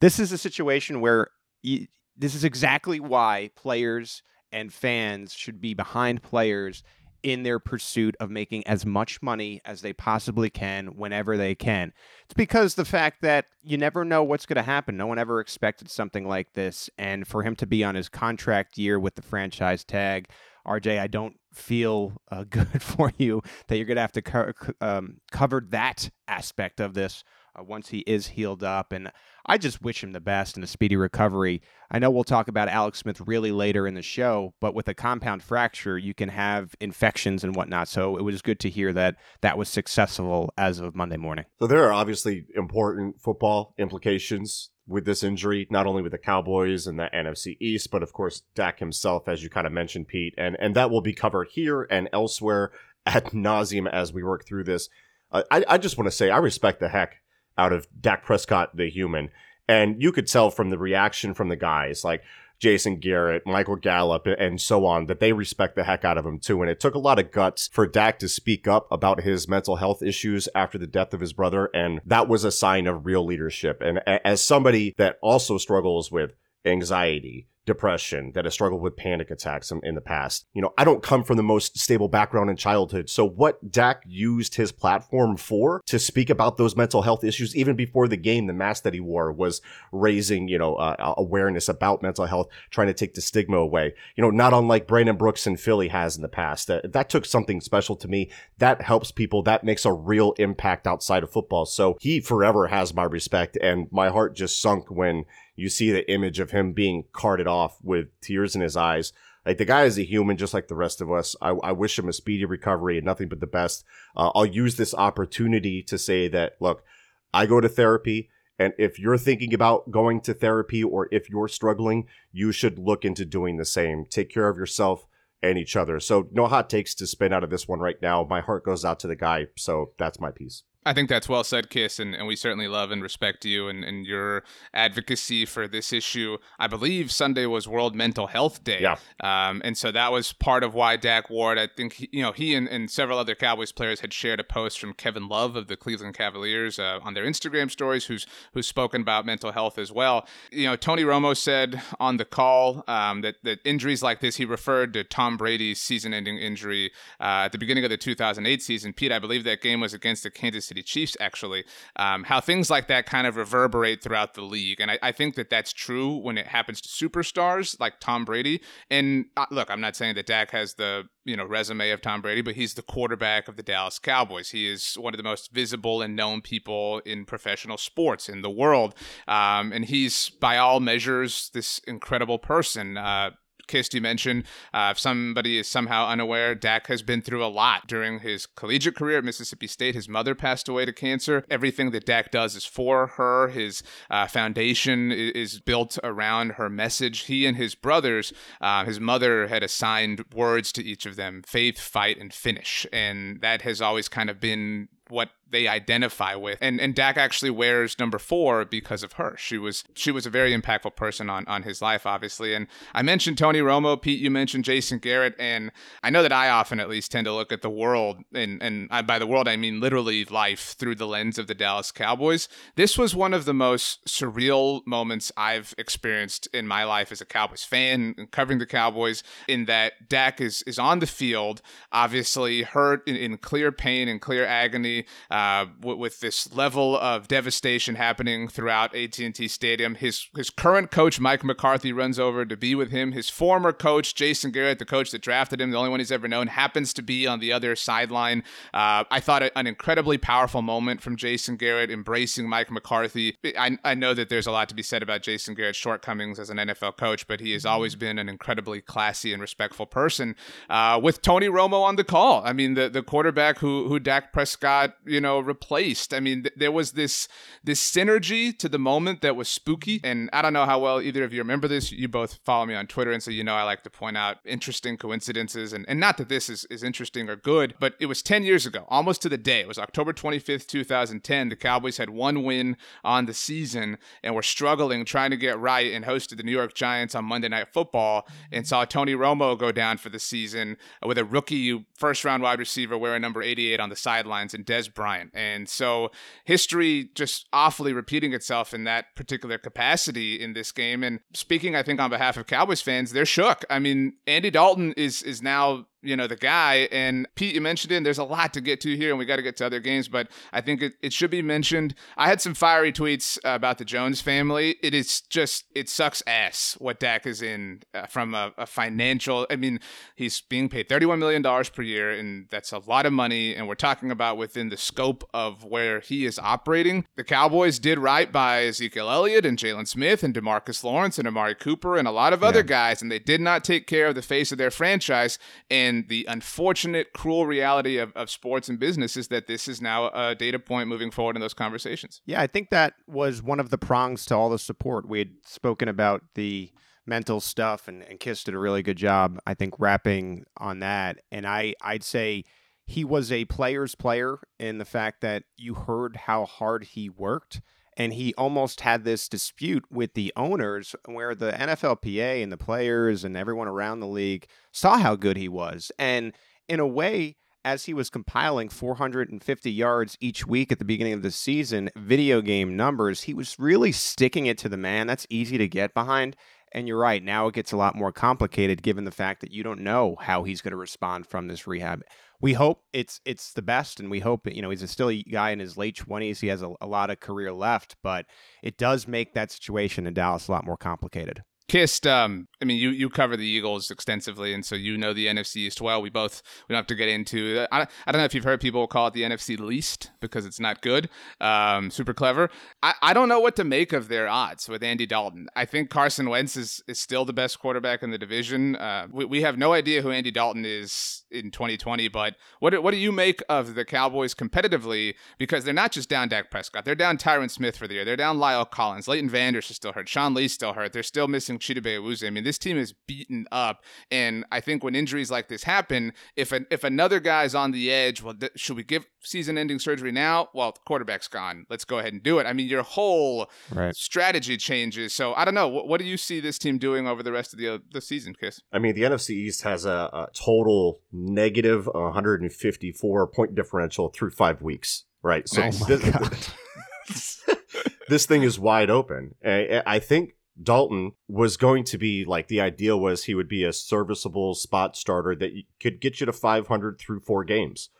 This 0.00 0.18
is 0.18 0.32
a 0.32 0.38
situation 0.38 1.00
where 1.00 1.28
you, 1.62 1.86
this 2.16 2.34
is 2.34 2.44
exactly 2.44 3.00
why 3.00 3.50
players 3.56 4.22
and 4.52 4.72
fans 4.72 5.32
should 5.32 5.60
be 5.60 5.74
behind 5.74 6.22
players 6.22 6.82
in 7.22 7.42
their 7.42 7.58
pursuit 7.58 8.16
of 8.20 8.30
making 8.30 8.66
as 8.66 8.86
much 8.86 9.22
money 9.22 9.60
as 9.64 9.82
they 9.82 9.92
possibly 9.92 10.50
can 10.50 10.88
whenever 10.88 11.36
they 11.36 11.54
can. 11.54 11.92
It's 12.24 12.34
because 12.34 12.74
the 12.74 12.84
fact 12.84 13.22
that 13.22 13.46
you 13.62 13.76
never 13.76 14.04
know 14.04 14.22
what's 14.22 14.46
going 14.46 14.56
to 14.56 14.62
happen. 14.62 14.96
No 14.96 15.06
one 15.06 15.18
ever 15.18 15.40
expected 15.40 15.90
something 15.90 16.26
like 16.26 16.52
this. 16.54 16.88
And 16.98 17.26
for 17.26 17.42
him 17.42 17.56
to 17.56 17.66
be 17.66 17.84
on 17.84 17.94
his 17.94 18.08
contract 18.08 18.78
year 18.78 18.98
with 18.98 19.14
the 19.14 19.22
franchise 19.22 19.84
tag, 19.84 20.28
RJ, 20.66 20.98
I 20.98 21.06
don't 21.06 21.36
feel 21.52 22.12
uh, 22.30 22.44
good 22.50 22.82
for 22.82 23.12
you 23.18 23.42
that 23.66 23.76
you're 23.76 23.86
going 23.86 23.96
to 23.96 24.02
have 24.02 24.12
to 24.12 24.22
co- 24.22 24.52
um, 24.80 25.18
cover 25.30 25.64
that 25.70 26.10
aspect 26.28 26.80
of 26.80 26.94
this 26.94 27.24
uh, 27.58 27.62
once 27.62 27.88
he 27.88 27.98
is 28.00 28.28
healed 28.28 28.62
up. 28.62 28.92
And 28.92 29.10
I 29.46 29.58
just 29.58 29.82
wish 29.82 30.02
him 30.02 30.12
the 30.12 30.20
best 30.20 30.56
and 30.56 30.64
a 30.64 30.66
speedy 30.66 30.96
recovery. 30.96 31.62
I 31.90 31.98
know 31.98 32.10
we'll 32.10 32.24
talk 32.24 32.48
about 32.48 32.68
Alex 32.68 32.98
Smith 32.98 33.20
really 33.22 33.52
later 33.52 33.86
in 33.86 33.94
the 33.94 34.02
show, 34.02 34.54
but 34.60 34.74
with 34.74 34.88
a 34.88 34.94
compound 34.94 35.42
fracture, 35.42 35.98
you 35.98 36.14
can 36.14 36.28
have 36.28 36.74
infections 36.80 37.42
and 37.42 37.54
whatnot. 37.54 37.88
So 37.88 38.16
it 38.16 38.22
was 38.22 38.42
good 38.42 38.60
to 38.60 38.70
hear 38.70 38.92
that 38.92 39.16
that 39.40 39.58
was 39.58 39.68
successful 39.68 40.52
as 40.56 40.78
of 40.78 40.94
Monday 40.94 41.16
morning. 41.16 41.46
So 41.58 41.66
there 41.66 41.84
are 41.84 41.92
obviously 41.92 42.46
important 42.54 43.20
football 43.20 43.74
implications 43.78 44.70
with 44.90 45.04
this 45.04 45.22
injury, 45.22 45.66
not 45.70 45.86
only 45.86 46.02
with 46.02 46.12
the 46.12 46.18
Cowboys 46.18 46.86
and 46.86 46.98
the 46.98 47.08
NFC 47.14 47.56
East, 47.60 47.90
but 47.90 48.02
of 48.02 48.12
course 48.12 48.42
Dak 48.54 48.80
himself, 48.80 49.28
as 49.28 49.42
you 49.42 49.48
kind 49.48 49.66
of 49.66 49.72
mentioned, 49.72 50.08
Pete, 50.08 50.34
and 50.36 50.56
and 50.58 50.74
that 50.74 50.90
will 50.90 51.00
be 51.00 51.12
covered 51.12 51.48
here 51.52 51.86
and 51.90 52.08
elsewhere 52.12 52.72
ad 53.06 53.26
nauseum 53.26 53.88
as 53.90 54.12
we 54.12 54.22
work 54.22 54.44
through 54.46 54.64
this. 54.64 54.88
Uh, 55.30 55.44
I 55.50 55.64
I 55.68 55.78
just 55.78 55.96
want 55.96 56.06
to 56.06 56.16
say 56.16 56.30
I 56.30 56.38
respect 56.38 56.80
the 56.80 56.88
heck 56.88 57.16
out 57.60 57.72
of 57.72 57.86
Dak 58.00 58.24
Prescott, 58.24 58.74
the 58.74 58.88
human, 58.88 59.28
and 59.68 60.02
you 60.02 60.10
could 60.10 60.26
tell 60.26 60.50
from 60.50 60.70
the 60.70 60.78
reaction 60.78 61.34
from 61.34 61.48
the 61.48 61.56
guys, 61.56 62.02
like 62.02 62.22
Jason 62.58 62.98
Garrett, 62.98 63.46
Michael 63.46 63.76
Gallup, 63.76 64.26
and 64.26 64.60
so 64.60 64.84
on, 64.84 65.06
that 65.06 65.20
they 65.20 65.32
respect 65.32 65.76
the 65.76 65.84
heck 65.84 66.04
out 66.04 66.18
of 66.18 66.26
him 66.26 66.38
too. 66.38 66.60
And 66.60 66.70
it 66.70 66.80
took 66.80 66.94
a 66.94 66.98
lot 66.98 67.18
of 67.18 67.30
guts 67.30 67.68
for 67.72 67.86
Dak 67.86 68.18
to 68.18 68.28
speak 68.28 68.68
up 68.68 68.86
about 68.90 69.22
his 69.22 69.48
mental 69.48 69.76
health 69.76 70.02
issues 70.02 70.48
after 70.54 70.76
the 70.76 70.86
death 70.86 71.14
of 71.14 71.20
his 71.20 71.32
brother. 71.32 71.70
And 71.72 72.00
that 72.04 72.28
was 72.28 72.44
a 72.44 72.52
sign 72.52 72.86
of 72.86 73.06
real 73.06 73.24
leadership. 73.24 73.80
And 73.80 74.00
as 74.06 74.42
somebody 74.42 74.94
that 74.98 75.18
also 75.22 75.56
struggles 75.56 76.12
with 76.12 76.34
anxiety, 76.64 77.46
depression, 77.66 78.32
that 78.34 78.44
has 78.44 78.54
struggled 78.54 78.80
with 78.80 78.96
panic 78.96 79.30
attacks 79.30 79.70
in, 79.70 79.94
the 79.94 80.00
past. 80.00 80.46
You 80.54 80.62
know, 80.62 80.72
I 80.78 80.84
don't 80.84 81.02
come 81.02 81.24
from 81.24 81.36
the 81.36 81.42
most 81.42 81.78
stable 81.78 82.08
background 82.08 82.48
in 82.48 82.56
childhood. 82.56 83.10
So 83.10 83.24
what 83.24 83.70
Dak 83.70 84.02
used 84.06 84.54
his 84.54 84.72
platform 84.72 85.36
for 85.36 85.82
to 85.86 85.98
speak 85.98 86.30
about 86.30 86.56
those 86.56 86.76
mental 86.76 87.02
health 87.02 87.22
issues, 87.22 87.54
even 87.54 87.76
before 87.76 88.08
the 88.08 88.16
game, 88.16 88.46
the 88.46 88.52
mask 88.52 88.84
that 88.84 88.94
he 88.94 89.00
wore 89.00 89.30
was 89.30 89.60
raising, 89.92 90.48
you 90.48 90.58
know, 90.58 90.76
uh, 90.76 91.14
awareness 91.16 91.68
about 91.68 92.02
mental 92.02 92.26
health, 92.26 92.48
trying 92.70 92.86
to 92.86 92.94
take 92.94 93.14
the 93.14 93.20
stigma 93.20 93.58
away. 93.58 93.94
You 94.16 94.22
know, 94.22 94.30
not 94.30 94.54
unlike 94.54 94.86
Brandon 94.86 95.16
Brooks 95.16 95.46
in 95.46 95.56
Philly 95.56 95.88
has 95.88 96.16
in 96.16 96.22
the 96.22 96.28
past. 96.28 96.70
Uh, 96.70 96.80
that 96.84 97.10
took 97.10 97.24
something 97.24 97.60
special 97.60 97.96
to 97.96 98.08
me. 98.08 98.30
That 98.58 98.82
helps 98.82 99.12
people. 99.12 99.42
That 99.42 99.64
makes 99.64 99.84
a 99.84 99.92
real 99.92 100.32
impact 100.38 100.86
outside 100.86 101.22
of 101.22 101.30
football. 101.30 101.66
So 101.66 101.98
he 102.00 102.20
forever 102.20 102.68
has 102.68 102.94
my 102.94 103.04
respect 103.04 103.58
and 103.60 103.86
my 103.90 104.08
heart 104.08 104.34
just 104.34 104.60
sunk 104.60 104.90
when 104.90 105.24
you 105.60 105.68
see 105.68 105.90
the 105.90 106.10
image 106.10 106.40
of 106.40 106.50
him 106.50 106.72
being 106.72 107.04
carted 107.12 107.46
off 107.46 107.78
with 107.82 108.08
tears 108.20 108.54
in 108.54 108.60
his 108.60 108.76
eyes. 108.76 109.12
Like 109.44 109.58
the 109.58 109.64
guy 109.64 109.84
is 109.84 109.98
a 109.98 110.04
human, 110.04 110.36
just 110.36 110.54
like 110.54 110.68
the 110.68 110.74
rest 110.74 111.00
of 111.00 111.10
us. 111.10 111.36
I, 111.40 111.50
I 111.50 111.72
wish 111.72 111.98
him 111.98 112.08
a 112.08 112.12
speedy 112.12 112.44
recovery 112.44 112.96
and 112.96 113.06
nothing 113.06 113.28
but 113.28 113.40
the 113.40 113.46
best. 113.46 113.84
Uh, 114.16 114.30
I'll 114.34 114.46
use 114.46 114.76
this 114.76 114.94
opportunity 114.94 115.82
to 115.84 115.98
say 115.98 116.28
that, 116.28 116.56
look, 116.60 116.84
I 117.32 117.46
go 117.46 117.60
to 117.60 117.68
therapy. 117.68 118.30
And 118.58 118.74
if 118.78 118.98
you're 118.98 119.16
thinking 119.16 119.54
about 119.54 119.90
going 119.90 120.20
to 120.22 120.34
therapy 120.34 120.84
or 120.84 121.08
if 121.10 121.30
you're 121.30 121.48
struggling, 121.48 122.06
you 122.32 122.52
should 122.52 122.78
look 122.78 123.04
into 123.04 123.24
doing 123.24 123.56
the 123.56 123.64
same. 123.64 124.04
Take 124.04 124.30
care 124.30 124.48
of 124.48 124.58
yourself 124.58 125.06
and 125.42 125.56
each 125.56 125.76
other. 125.76 126.00
So, 126.00 126.28
no 126.32 126.46
hot 126.46 126.68
takes 126.68 126.94
to 126.96 127.06
spin 127.06 127.32
out 127.32 127.42
of 127.42 127.48
this 127.48 127.66
one 127.66 127.80
right 127.80 128.00
now. 128.02 128.26
My 128.28 128.42
heart 128.42 128.62
goes 128.62 128.84
out 128.84 129.00
to 129.00 129.06
the 129.06 129.16
guy. 129.16 129.46
So, 129.56 129.92
that's 129.98 130.20
my 130.20 130.30
piece. 130.30 130.64
I 130.86 130.94
think 130.94 131.10
that's 131.10 131.28
well 131.28 131.44
said, 131.44 131.68
Kist, 131.68 132.00
and, 132.00 132.14
and 132.14 132.26
we 132.26 132.36
certainly 132.36 132.66
love 132.66 132.90
and 132.90 133.02
respect 133.02 133.44
you 133.44 133.68
and, 133.68 133.84
and 133.84 134.06
your 134.06 134.44
advocacy 134.72 135.44
for 135.44 135.68
this 135.68 135.92
issue. 135.92 136.38
I 136.58 136.68
believe 136.68 137.12
Sunday 137.12 137.44
was 137.44 137.68
World 137.68 137.94
Mental 137.94 138.28
Health 138.28 138.64
Day. 138.64 138.80
Yeah. 138.80 138.96
Um, 139.22 139.60
and 139.62 139.76
so 139.76 139.92
that 139.92 140.10
was 140.10 140.32
part 140.32 140.64
of 140.64 140.72
why 140.72 140.96
Dak 140.96 141.28
Ward, 141.28 141.58
I 141.58 141.66
think, 141.66 141.94
he, 141.94 142.08
you 142.12 142.22
know, 142.22 142.32
he 142.32 142.54
and, 142.54 142.66
and 142.66 142.90
several 142.90 143.18
other 143.18 143.34
Cowboys 143.34 143.72
players 143.72 144.00
had 144.00 144.14
shared 144.14 144.40
a 144.40 144.44
post 144.44 144.80
from 144.80 144.94
Kevin 144.94 145.28
Love 145.28 145.54
of 145.54 145.68
the 145.68 145.76
Cleveland 145.76 146.16
Cavaliers 146.16 146.78
uh, 146.78 146.98
on 147.02 147.12
their 147.12 147.24
Instagram 147.24 147.70
stories, 147.70 148.06
who's 148.06 148.26
who's 148.54 148.66
spoken 148.66 149.02
about 149.02 149.26
mental 149.26 149.52
health 149.52 149.78
as 149.78 149.92
well. 149.92 150.26
You 150.50 150.64
know, 150.64 150.76
Tony 150.76 151.02
Romo 151.02 151.36
said 151.36 151.82
on 152.00 152.16
the 152.16 152.24
call 152.24 152.84
um, 152.88 153.20
that, 153.20 153.36
that 153.42 153.58
injuries 153.66 154.02
like 154.02 154.20
this, 154.20 154.36
he 154.36 154.46
referred 154.46 154.94
to 154.94 155.04
Tom 155.04 155.36
Brady's 155.36 155.78
season 155.78 156.14
ending 156.14 156.38
injury 156.38 156.90
uh, 157.20 157.44
at 157.44 157.52
the 157.52 157.58
beginning 157.58 157.84
of 157.84 157.90
the 157.90 157.98
2008 157.98 158.62
season. 158.62 158.94
Pete, 158.94 159.12
I 159.12 159.18
believe 159.18 159.44
that 159.44 159.60
game 159.60 159.80
was 159.80 159.92
against 159.92 160.22
the 160.22 160.30
Kansas 160.30 160.69
City 160.70 160.82
Chiefs, 160.84 161.16
actually, 161.18 161.64
um, 161.96 162.22
how 162.22 162.40
things 162.40 162.70
like 162.70 162.86
that 162.86 163.04
kind 163.04 163.26
of 163.26 163.34
reverberate 163.34 164.04
throughout 164.04 164.34
the 164.34 164.42
league. 164.42 164.80
And 164.80 164.88
I, 164.88 164.98
I, 165.02 165.10
think 165.10 165.34
that 165.34 165.50
that's 165.50 165.72
true 165.72 166.16
when 166.16 166.38
it 166.38 166.46
happens 166.46 166.80
to 166.80 166.88
superstars 166.88 167.78
like 167.80 167.98
Tom 167.98 168.24
Brady. 168.24 168.62
And 168.88 169.26
uh, 169.36 169.46
look, 169.50 169.68
I'm 169.68 169.80
not 169.80 169.96
saying 169.96 170.14
that 170.14 170.26
Dak 170.26 170.52
has 170.52 170.74
the 170.74 171.08
you 171.24 171.36
know 171.36 171.44
resume 171.44 171.90
of 171.90 172.00
Tom 172.00 172.22
Brady, 172.22 172.40
but 172.40 172.54
he's 172.54 172.74
the 172.74 172.82
quarterback 172.82 173.48
of 173.48 173.56
the 173.56 173.64
Dallas 173.64 173.98
Cowboys. 173.98 174.50
He 174.50 174.70
is 174.70 174.94
one 174.94 175.12
of 175.12 175.18
the 175.18 175.24
most 175.24 175.52
visible 175.52 176.02
and 176.02 176.14
known 176.14 176.40
people 176.40 177.00
in 177.00 177.24
professional 177.24 177.76
sports 177.76 178.28
in 178.28 178.42
the 178.42 178.50
world, 178.50 178.94
um, 179.26 179.72
and 179.72 179.84
he's 179.86 180.30
by 180.30 180.56
all 180.56 180.78
measures 180.78 181.50
this 181.52 181.80
incredible 181.80 182.38
person. 182.38 182.96
Uh, 182.96 183.30
Kist, 183.70 183.94
you 183.94 184.00
mentioned 184.00 184.44
uh, 184.74 184.88
if 184.90 184.98
somebody 184.98 185.58
is 185.58 185.68
somehow 185.68 186.08
unaware, 186.08 186.54
Dak 186.54 186.88
has 186.88 187.02
been 187.02 187.22
through 187.22 187.44
a 187.44 187.46
lot 187.46 187.86
during 187.86 188.18
his 188.18 188.44
collegiate 188.44 188.96
career 188.96 189.18
at 189.18 189.24
Mississippi 189.24 189.68
State. 189.68 189.94
His 189.94 190.08
mother 190.08 190.34
passed 190.34 190.68
away 190.68 190.84
to 190.84 190.92
cancer. 190.92 191.44
Everything 191.48 191.92
that 191.92 192.04
Dak 192.04 192.30
does 192.32 192.56
is 192.56 192.66
for 192.66 193.06
her. 193.06 193.48
His 193.48 193.82
uh, 194.10 194.26
foundation 194.26 195.12
is 195.12 195.60
built 195.60 195.98
around 196.02 196.52
her 196.52 196.68
message. 196.68 197.20
He 197.20 197.46
and 197.46 197.56
his 197.56 197.74
brothers, 197.76 198.32
uh, 198.60 198.84
his 198.84 198.98
mother 198.98 199.46
had 199.46 199.62
assigned 199.62 200.24
words 200.34 200.72
to 200.72 200.84
each 200.84 201.06
of 201.06 201.16
them 201.16 201.42
faith, 201.46 201.78
fight, 201.78 202.18
and 202.18 202.34
finish. 202.34 202.86
And 202.92 203.40
that 203.40 203.62
has 203.62 203.80
always 203.80 204.08
kind 204.08 204.28
of 204.28 204.40
been 204.40 204.88
what 205.10 205.30
they 205.50 205.66
identify 205.66 206.34
with. 206.34 206.58
And 206.60 206.80
and 206.80 206.94
Dak 206.94 207.16
actually 207.16 207.50
wears 207.50 207.98
number 207.98 208.18
four 208.18 208.64
because 208.64 209.02
of 209.02 209.14
her. 209.14 209.34
She 209.38 209.58
was 209.58 209.84
she 209.94 210.10
was 210.10 210.26
a 210.26 210.30
very 210.30 210.56
impactful 210.56 210.96
person 210.96 211.28
on 211.28 211.44
on 211.46 211.64
his 211.64 211.82
life, 211.82 212.06
obviously. 212.06 212.54
And 212.54 212.66
I 212.94 213.02
mentioned 213.02 213.38
Tony 213.38 213.60
Romo, 213.60 214.00
Pete. 214.00 214.20
You 214.20 214.30
mentioned 214.30 214.64
Jason 214.64 214.98
Garrett, 214.98 215.34
and 215.38 215.72
I 216.02 216.10
know 216.10 216.22
that 216.22 216.32
I 216.32 216.48
often, 216.48 216.80
at 216.80 216.88
least, 216.88 217.12
tend 217.12 217.24
to 217.24 217.32
look 217.32 217.52
at 217.52 217.62
the 217.62 217.70
world, 217.70 218.18
and 218.32 218.62
and 218.62 218.88
I, 218.90 219.02
by 219.02 219.18
the 219.18 219.26
world 219.26 219.48
I 219.48 219.56
mean 219.56 219.80
literally 219.80 220.24
life 220.24 220.74
through 220.78 220.94
the 220.96 221.06
lens 221.06 221.38
of 221.38 221.46
the 221.46 221.54
Dallas 221.54 221.92
Cowboys. 221.92 222.48
This 222.76 222.96
was 222.96 223.14
one 223.14 223.34
of 223.34 223.44
the 223.44 223.54
most 223.54 224.06
surreal 224.06 224.86
moments 224.86 225.32
I've 225.36 225.74
experienced 225.78 226.48
in 226.52 226.66
my 226.66 226.84
life 226.84 227.10
as 227.12 227.20
a 227.20 227.26
Cowboys 227.26 227.64
fan 227.64 228.14
and 228.16 228.30
covering 228.30 228.58
the 228.58 228.66
Cowboys. 228.66 229.22
In 229.48 229.64
that 229.66 230.08
Dak 230.08 230.40
is 230.40 230.62
is 230.62 230.78
on 230.78 231.00
the 231.00 231.06
field, 231.06 231.62
obviously 231.92 232.62
hurt 232.62 233.06
in, 233.08 233.16
in 233.16 233.38
clear 233.38 233.72
pain 233.72 234.08
and 234.08 234.20
clear 234.20 234.44
agony. 234.44 234.99
Uh, 235.30 235.50
uh, 235.50 235.66
w- 235.80 235.98
with 235.98 236.20
this 236.20 236.52
level 236.54 236.96
of 236.98 237.26
devastation 237.26 237.94
happening 237.94 238.46
throughout 238.48 238.94
AT&T 238.94 239.48
Stadium. 239.48 239.94
His 239.94 240.28
his 240.36 240.50
current 240.50 240.90
coach 240.90 241.18
Mike 241.18 241.42
McCarthy 241.42 241.92
runs 241.92 242.18
over 242.18 242.44
to 242.44 242.56
be 242.56 242.74
with 242.74 242.90
him. 242.90 243.12
His 243.12 243.28
former 243.28 243.72
coach 243.72 244.14
Jason 244.14 244.50
Garrett, 244.50 244.78
the 244.78 244.84
coach 244.84 245.10
that 245.10 245.22
drafted 245.22 245.60
him, 245.60 245.70
the 245.70 245.76
only 245.76 245.90
one 245.90 246.00
he's 246.00 246.12
ever 246.12 246.28
known, 246.28 246.46
happens 246.46 246.92
to 246.94 247.02
be 247.02 247.26
on 247.26 247.40
the 247.40 247.52
other 247.52 247.74
sideline. 247.74 248.42
Uh, 248.72 249.04
I 249.10 249.20
thought 249.20 249.42
an 249.56 249.66
incredibly 249.66 250.18
powerful 250.18 250.62
moment 250.62 251.02
from 251.02 251.16
Jason 251.16 251.56
Garrett 251.56 251.90
embracing 251.90 252.48
Mike 252.48 252.70
McCarthy. 252.70 253.36
I, 253.58 253.78
I 253.84 253.94
know 253.94 254.14
that 254.14 254.28
there's 254.28 254.46
a 254.46 254.52
lot 254.52 254.68
to 254.68 254.74
be 254.74 254.82
said 254.82 255.02
about 255.02 255.22
Jason 255.22 255.54
Garrett's 255.54 255.78
shortcomings 255.78 256.38
as 256.38 256.50
an 256.50 256.58
NFL 256.58 256.96
coach, 256.96 257.26
but 257.26 257.40
he 257.40 257.52
has 257.52 257.66
always 257.66 257.96
been 257.96 258.18
an 258.18 258.28
incredibly 258.28 258.80
classy 258.80 259.32
and 259.32 259.40
respectful 259.40 259.86
person. 259.86 260.36
Uh, 260.68 261.00
with 261.02 261.22
Tony 261.22 261.48
Romo 261.48 261.82
on 261.82 261.96
the 261.96 262.04
call, 262.04 262.42
I 262.44 262.52
mean 262.52 262.74
the 262.74 262.88
the 262.88 263.02
quarterback 263.02 263.58
who 263.58 263.88
who 263.88 263.98
Dak 263.98 264.32
Prescott, 264.32 264.89
you 265.04 265.20
know 265.20 265.40
replaced. 265.40 266.12
I 266.14 266.20
mean, 266.20 266.44
th- 266.44 266.54
there 266.56 266.72
was 266.72 266.92
this 266.92 267.28
this 267.62 267.80
synergy 267.80 268.56
to 268.58 268.68
the 268.68 268.78
moment 268.78 269.20
that 269.22 269.36
was 269.36 269.48
spooky, 269.48 270.00
and 270.04 270.30
I 270.32 270.42
don't 270.42 270.52
know 270.52 270.66
how 270.66 270.78
well 270.78 271.00
either 271.00 271.24
of 271.24 271.32
you 271.32 271.40
remember 271.40 271.68
this. 271.68 271.92
You 271.92 272.08
both 272.08 272.40
follow 272.44 272.66
me 272.66 272.74
on 272.74 272.86
Twitter, 272.86 273.12
and 273.12 273.22
so 273.22 273.30
you 273.30 273.44
know 273.44 273.54
I 273.54 273.62
like 273.62 273.82
to 273.84 273.90
point 273.90 274.16
out 274.16 274.38
interesting 274.44 274.96
coincidences, 274.96 275.72
and, 275.72 275.84
and 275.88 276.00
not 276.00 276.16
that 276.18 276.28
this 276.28 276.48
is, 276.48 276.64
is 276.70 276.82
interesting 276.82 277.28
or 277.28 277.36
good, 277.36 277.74
but 277.80 277.94
it 278.00 278.06
was 278.06 278.22
10 278.22 278.42
years 278.42 278.66
ago, 278.66 278.84
almost 278.88 279.22
to 279.22 279.28
the 279.28 279.38
day. 279.38 279.60
It 279.60 279.68
was 279.68 279.78
October 279.78 280.12
25th, 280.12 280.66
2010. 280.66 281.48
The 281.48 281.56
Cowboys 281.56 281.96
had 281.96 282.10
one 282.10 282.42
win 282.42 282.76
on 283.04 283.26
the 283.26 283.34
season 283.34 283.98
and 284.22 284.34
were 284.34 284.42
struggling 284.42 285.04
trying 285.04 285.30
to 285.30 285.36
get 285.36 285.58
right 285.58 285.92
and 285.92 286.04
hosted 286.04 286.36
the 286.36 286.42
New 286.42 286.52
York 286.52 286.74
Giants 286.74 287.14
on 287.14 287.24
Monday 287.24 287.48
Night 287.48 287.68
Football 287.72 288.26
and 288.52 288.66
saw 288.66 288.84
Tony 288.84 289.14
Romo 289.14 289.58
go 289.58 289.72
down 289.72 289.98
for 289.98 290.08
the 290.08 290.18
season 290.18 290.76
with 291.04 291.18
a 291.18 291.24
rookie 291.24 291.86
first 291.96 292.24
round 292.24 292.42
wide 292.42 292.58
receiver 292.58 292.96
wearing 292.96 293.22
number 293.22 293.42
88 293.42 293.80
on 293.80 293.88
the 293.88 293.96
sidelines 293.96 294.54
and 294.54 294.64
Dez 294.80 294.92
Bryant. 294.92 295.30
And 295.34 295.68
so 295.68 296.10
history 296.44 297.10
just 297.14 297.46
awfully 297.52 297.92
repeating 297.92 298.32
itself 298.32 298.72
in 298.74 298.84
that 298.84 299.06
particular 299.16 299.58
capacity 299.58 300.40
in 300.40 300.52
this 300.52 300.72
game. 300.72 301.02
And 301.02 301.20
speaking, 301.34 301.76
I 301.76 301.82
think, 301.82 302.00
on 302.00 302.10
behalf 302.10 302.36
of 302.36 302.46
Cowboys 302.46 302.80
fans, 302.80 303.12
they're 303.12 303.26
shook. 303.26 303.64
I 303.70 303.78
mean, 303.78 304.14
Andy 304.26 304.50
Dalton 304.50 304.92
is 304.96 305.22
is 305.22 305.42
now 305.42 305.86
you 306.02 306.16
know, 306.16 306.26
the 306.26 306.36
guy. 306.36 306.88
And 306.90 307.28
Pete, 307.34 307.54
you 307.54 307.60
mentioned 307.60 307.92
it, 307.92 308.04
there's 308.04 308.18
a 308.18 308.24
lot 308.24 308.52
to 308.54 308.60
get 308.60 308.80
to 308.82 308.96
here, 308.96 309.10
and 309.10 309.18
we 309.18 309.24
got 309.24 309.36
to 309.36 309.42
get 309.42 309.56
to 309.58 309.66
other 309.66 309.80
games, 309.80 310.08
but 310.08 310.28
I 310.52 310.60
think 310.60 310.82
it, 310.82 310.94
it 311.02 311.12
should 311.12 311.30
be 311.30 311.42
mentioned. 311.42 311.94
I 312.16 312.28
had 312.28 312.40
some 312.40 312.54
fiery 312.54 312.92
tweets 312.92 313.38
about 313.44 313.78
the 313.78 313.84
Jones 313.84 314.20
family. 314.20 314.76
It 314.82 314.94
is 314.94 315.20
just, 315.20 315.64
it 315.74 315.88
sucks 315.88 316.22
ass 316.26 316.76
what 316.78 317.00
Dak 317.00 317.26
is 317.26 317.42
in 317.42 317.82
uh, 317.94 318.06
from 318.06 318.34
a, 318.34 318.52
a, 318.56 318.66
financial. 318.66 319.46
I 319.50 319.56
mean, 319.56 319.80
he's 320.14 320.40
being 320.40 320.68
paid 320.68 320.88
$31 320.88 321.18
million 321.18 321.42
per 321.42 321.82
year, 321.82 322.10
and 322.10 322.46
that's 322.50 322.72
a 322.72 322.78
lot 322.78 323.06
of 323.06 323.12
money. 323.12 323.54
And 323.54 323.68
we're 323.68 323.74
talking 323.74 324.10
about 324.10 324.36
within 324.36 324.68
the 324.68 324.76
scope 324.76 325.28
of 325.34 325.64
where 325.64 326.00
he 326.00 326.24
is 326.24 326.38
operating. 326.38 327.06
The 327.16 327.24
Cowboys 327.24 327.78
did 327.78 327.98
right 327.98 328.30
by 328.30 328.64
Ezekiel 328.64 329.10
Elliott 329.10 329.44
and 329.44 329.58
Jaylon 329.58 329.86
Smith 329.86 330.22
and 330.22 330.34
Demarcus 330.34 330.84
Lawrence 330.84 331.18
and 331.18 331.26
Amari 331.26 331.54
Cooper 331.54 331.96
and 331.96 332.06
a 332.06 332.12
lot 332.12 332.32
of 332.32 332.42
other 332.42 332.62
guys, 332.62 333.02
and 333.02 333.10
they 333.10 333.18
did 333.18 333.40
not 333.40 333.64
take 333.64 333.86
care 333.86 334.06
of 334.06 334.14
the 334.14 334.22
face 334.22 334.52
of 334.52 334.58
their 334.58 334.70
franchise. 334.70 335.38
And 335.70 335.89
the 336.08 336.26
unfortunate, 336.28 337.12
cruel 337.12 337.46
reality 337.46 337.98
of, 337.98 338.12
of 338.14 338.30
sports 338.30 338.68
and 338.68 338.78
business 338.78 339.16
is 339.16 339.28
that 339.28 339.46
this 339.46 339.68
is 339.68 339.80
now 339.80 340.08
a 340.08 340.34
data 340.34 340.58
point 340.58 340.88
moving 340.88 341.10
forward 341.10 341.36
in 341.36 341.40
those 341.40 341.54
conversations. 341.54 342.20
Yeah, 342.26 342.40
I 342.40 342.46
think 342.46 342.70
that 342.70 342.94
was 343.06 343.42
one 343.42 343.60
of 343.60 343.70
the 343.70 343.78
prongs 343.78 344.24
to 344.26 344.34
all 344.34 344.50
the 344.50 344.58
support. 344.58 345.08
We 345.08 345.18
had 345.18 345.32
spoken 345.44 345.88
about 345.88 346.22
the 346.34 346.72
mental 347.06 347.40
stuff 347.40 347.88
and, 347.88 348.02
and 348.02 348.20
Kist 348.20 348.46
did 348.46 348.54
a 348.54 348.58
really 348.58 348.82
good 348.82 348.96
job, 348.96 349.38
I 349.46 349.54
think, 349.54 349.74
wrapping 349.78 350.44
on 350.56 350.80
that. 350.80 351.18
And 351.32 351.46
I, 351.46 351.74
I'd 351.82 352.04
say 352.04 352.44
he 352.86 353.04
was 353.04 353.30
a 353.30 353.44
player's 353.46 353.94
player 353.94 354.38
in 354.58 354.78
the 354.78 354.84
fact 354.84 355.20
that 355.20 355.44
you 355.56 355.74
heard 355.74 356.16
how 356.16 356.44
hard 356.44 356.84
he 356.84 357.08
worked 357.08 357.60
and 358.00 358.14
he 358.14 358.32
almost 358.38 358.80
had 358.80 359.04
this 359.04 359.28
dispute 359.28 359.84
with 359.90 360.14
the 360.14 360.32
owners 360.34 360.96
where 361.04 361.34
the 361.34 361.52
NFLPA 361.52 362.42
and 362.42 362.50
the 362.50 362.56
players 362.56 363.24
and 363.24 363.36
everyone 363.36 363.68
around 363.68 364.00
the 364.00 364.06
league 364.06 364.46
saw 364.72 364.96
how 364.96 365.14
good 365.14 365.36
he 365.36 365.48
was. 365.48 365.92
And 365.98 366.32
in 366.66 366.80
a 366.80 366.86
way, 366.86 367.36
as 367.62 367.84
he 367.84 367.92
was 367.92 368.08
compiling 368.08 368.70
450 368.70 369.70
yards 369.70 370.16
each 370.18 370.46
week 370.46 370.72
at 370.72 370.78
the 370.78 370.84
beginning 370.86 371.12
of 371.12 371.20
the 371.20 371.30
season, 371.30 371.90
video 371.94 372.40
game 372.40 372.74
numbers, 372.74 373.24
he 373.24 373.34
was 373.34 373.58
really 373.58 373.92
sticking 373.92 374.46
it 374.46 374.56
to 374.56 374.70
the 374.70 374.78
man. 374.78 375.06
That's 375.06 375.26
easy 375.28 375.58
to 375.58 375.68
get 375.68 375.92
behind. 375.92 376.36
And 376.72 376.86
you're 376.86 376.98
right, 376.98 377.22
now 377.22 377.48
it 377.48 377.54
gets 377.54 377.72
a 377.72 377.76
lot 377.76 377.96
more 377.96 378.12
complicated 378.12 378.82
given 378.82 379.04
the 379.04 379.10
fact 379.10 379.40
that 379.40 379.50
you 379.50 379.62
don't 379.62 379.80
know 379.80 380.16
how 380.20 380.44
he's 380.44 380.60
going 380.60 380.70
to 380.70 380.76
respond 380.76 381.26
from 381.26 381.48
this 381.48 381.66
rehab 381.66 382.02
we 382.40 382.54
hope 382.54 382.82
it's 382.92 383.20
it's 383.24 383.52
the 383.52 383.62
best, 383.62 384.00
and 384.00 384.10
we 384.10 384.20
hope 384.20 384.46
you 384.52 384.62
know 384.62 384.70
he's 384.70 384.82
a 384.82 384.88
still 384.88 385.10
a 385.10 385.22
guy 385.22 385.50
in 385.50 385.58
his 385.58 385.76
late 385.76 385.96
twenties. 385.96 386.40
He 386.40 386.48
has 386.48 386.62
a, 386.62 386.72
a 386.80 386.86
lot 386.86 387.10
of 387.10 387.20
career 387.20 387.52
left, 387.52 387.96
but 388.02 388.26
it 388.62 388.78
does 388.78 389.06
make 389.06 389.34
that 389.34 389.50
situation 389.50 390.06
in 390.06 390.14
Dallas 390.14 390.48
a 390.48 390.52
lot 390.52 390.64
more 390.64 390.76
complicated. 390.76 391.42
Kist, 391.70 392.04
um, 392.04 392.48
I 392.60 392.64
mean, 392.64 392.78
you, 392.80 392.90
you 392.90 393.08
cover 393.08 393.36
the 393.36 393.46
Eagles 393.46 393.92
extensively, 393.92 394.52
and 394.52 394.66
so 394.66 394.74
you 394.74 394.98
know 394.98 395.12
the 395.12 395.28
NFC 395.28 395.58
East 395.58 395.80
well. 395.80 396.02
We 396.02 396.10
both 396.10 396.42
we 396.68 396.72
don't 396.72 396.80
have 396.80 396.88
to 396.88 396.96
get 396.96 397.08
into. 397.08 397.64
I, 397.70 397.82
I 397.82 398.10
don't 398.10 398.18
know 398.18 398.24
if 398.24 398.34
you've 398.34 398.42
heard 398.42 398.60
people 398.60 398.88
call 398.88 399.06
it 399.06 399.14
the 399.14 399.22
NFC 399.22 399.56
least 399.56 400.10
because 400.18 400.44
it's 400.44 400.58
not 400.58 400.82
good. 400.82 401.08
Um, 401.40 401.92
super 401.92 402.12
clever. 402.12 402.50
I, 402.82 402.94
I 403.00 403.14
don't 403.14 403.28
know 403.28 403.38
what 403.38 403.54
to 403.54 403.62
make 403.62 403.92
of 403.92 404.08
their 404.08 404.26
odds 404.26 404.68
with 404.68 404.82
Andy 404.82 405.06
Dalton. 405.06 405.46
I 405.54 405.64
think 405.64 405.90
Carson 405.90 406.28
Wentz 406.28 406.56
is, 406.56 406.82
is 406.88 406.98
still 406.98 407.24
the 407.24 407.32
best 407.32 407.60
quarterback 407.60 408.02
in 408.02 408.10
the 408.10 408.18
division. 408.18 408.74
Uh, 408.74 409.06
we, 409.08 409.24
we 409.26 409.42
have 409.42 409.56
no 409.56 409.72
idea 409.72 410.02
who 410.02 410.10
Andy 410.10 410.32
Dalton 410.32 410.64
is 410.64 411.22
in 411.30 411.52
2020, 411.52 412.08
but 412.08 412.34
what 412.58 412.82
what 412.82 412.90
do 412.90 412.96
you 412.96 413.12
make 413.12 413.44
of 413.48 413.76
the 413.76 413.84
Cowboys 413.84 414.34
competitively? 414.34 415.14
Because 415.38 415.62
they're 415.62 415.72
not 415.72 415.92
just 415.92 416.08
down 416.08 416.30
Dak 416.30 416.50
Prescott, 416.50 416.84
they're 416.84 416.96
down 416.96 417.16
Tyron 417.16 417.48
Smith 417.48 417.76
for 417.76 417.86
the 417.86 417.94
year. 417.94 418.04
They're 418.04 418.16
down 418.16 418.38
La'el 418.38 418.68
Collins, 418.68 419.06
Leighton 419.06 419.30
Vander 419.30 419.60
is 419.60 419.66
still 419.66 419.92
hurt, 419.92 420.08
Sean 420.08 420.34
Lee's 420.34 420.52
still 420.52 420.72
hurt. 420.72 420.92
They're 420.92 421.04
still 421.04 421.28
missing 421.28 421.59
Chidobe 421.60 421.98
Awuzie. 421.98 422.26
I 422.26 422.30
mean, 422.30 422.44
this 422.44 422.58
team 422.58 422.76
is 422.76 422.94
beaten 423.06 423.46
up, 423.52 423.84
and 424.10 424.44
I 424.50 424.60
think 424.60 424.82
when 424.82 424.94
injuries 424.94 425.30
like 425.30 425.48
this 425.48 425.62
happen, 425.62 426.12
if 426.36 426.52
an, 426.52 426.66
if 426.70 426.84
another 426.84 427.20
guy's 427.20 427.54
on 427.54 427.72
the 427.72 427.90
edge, 427.90 428.22
well, 428.22 428.34
th- 428.34 428.52
should 428.56 428.76
we 428.76 428.82
give 428.82 429.06
season-ending 429.20 429.78
surgery 429.78 430.12
now? 430.12 430.48
Well, 430.54 430.72
the 430.72 430.80
quarterback's 430.86 431.28
gone. 431.28 431.66
Let's 431.68 431.84
go 431.84 431.98
ahead 431.98 432.12
and 432.12 432.22
do 432.22 432.38
it. 432.38 432.46
I 432.46 432.52
mean, 432.52 432.68
your 432.68 432.82
whole 432.82 433.50
right. 433.72 433.94
strategy 433.94 434.56
changes. 434.56 435.14
So 435.14 435.34
I 435.34 435.44
don't 435.44 435.54
know. 435.54 435.68
What, 435.68 435.88
what, 435.88 436.00
do 436.00 436.06
you 436.06 436.16
see 436.16 436.40
this 436.40 436.58
team 436.58 436.78
doing 436.78 437.06
over 437.06 437.22
the 437.22 437.32
rest 437.32 437.52
of 437.52 437.58
the 437.58 437.74
uh, 437.74 437.78
the 437.92 438.00
season, 438.00 438.34
Kist? 438.34 438.62
I 438.72 438.78
mean, 438.78 438.94
the 438.94 439.02
NFC 439.02 439.30
East 439.30 439.62
has 439.62 439.84
a, 439.84 440.10
a 440.12 440.28
total 440.34 441.00
negative 441.12 441.86
154 441.86 443.26
point 443.28 443.54
differential 443.54 444.08
through 444.08 444.30
five 444.30 444.62
weeks. 444.62 445.04
Right. 445.22 445.48
So 445.48 445.60
nice. 445.60 445.84
this, 445.84 447.44
this 448.08 448.26
thing 448.26 448.42
is 448.42 448.58
wide 448.58 448.90
open. 448.90 449.34
I 449.44 449.98
think 449.98 450.34
Dalton 450.60 451.12
was 451.28 451.56
going 451.56 451.84
to 451.84 451.98
be 451.98 452.24
like 452.24 452.48
the 452.48 452.60
ideal 452.60 453.00
was 453.00 453.24
he 453.24 453.34
would 453.34 453.48
be 453.48 453.64
a 453.64 453.72
serviceable 453.72 454.54
spot 454.54 454.96
starter 454.96 455.34
that 455.36 455.52
could 455.80 456.00
get 456.00 456.20
you 456.20 456.26
to 456.26 456.32
500 456.32 456.98
through 456.98 457.20
four 457.20 457.44
games. 457.44 457.90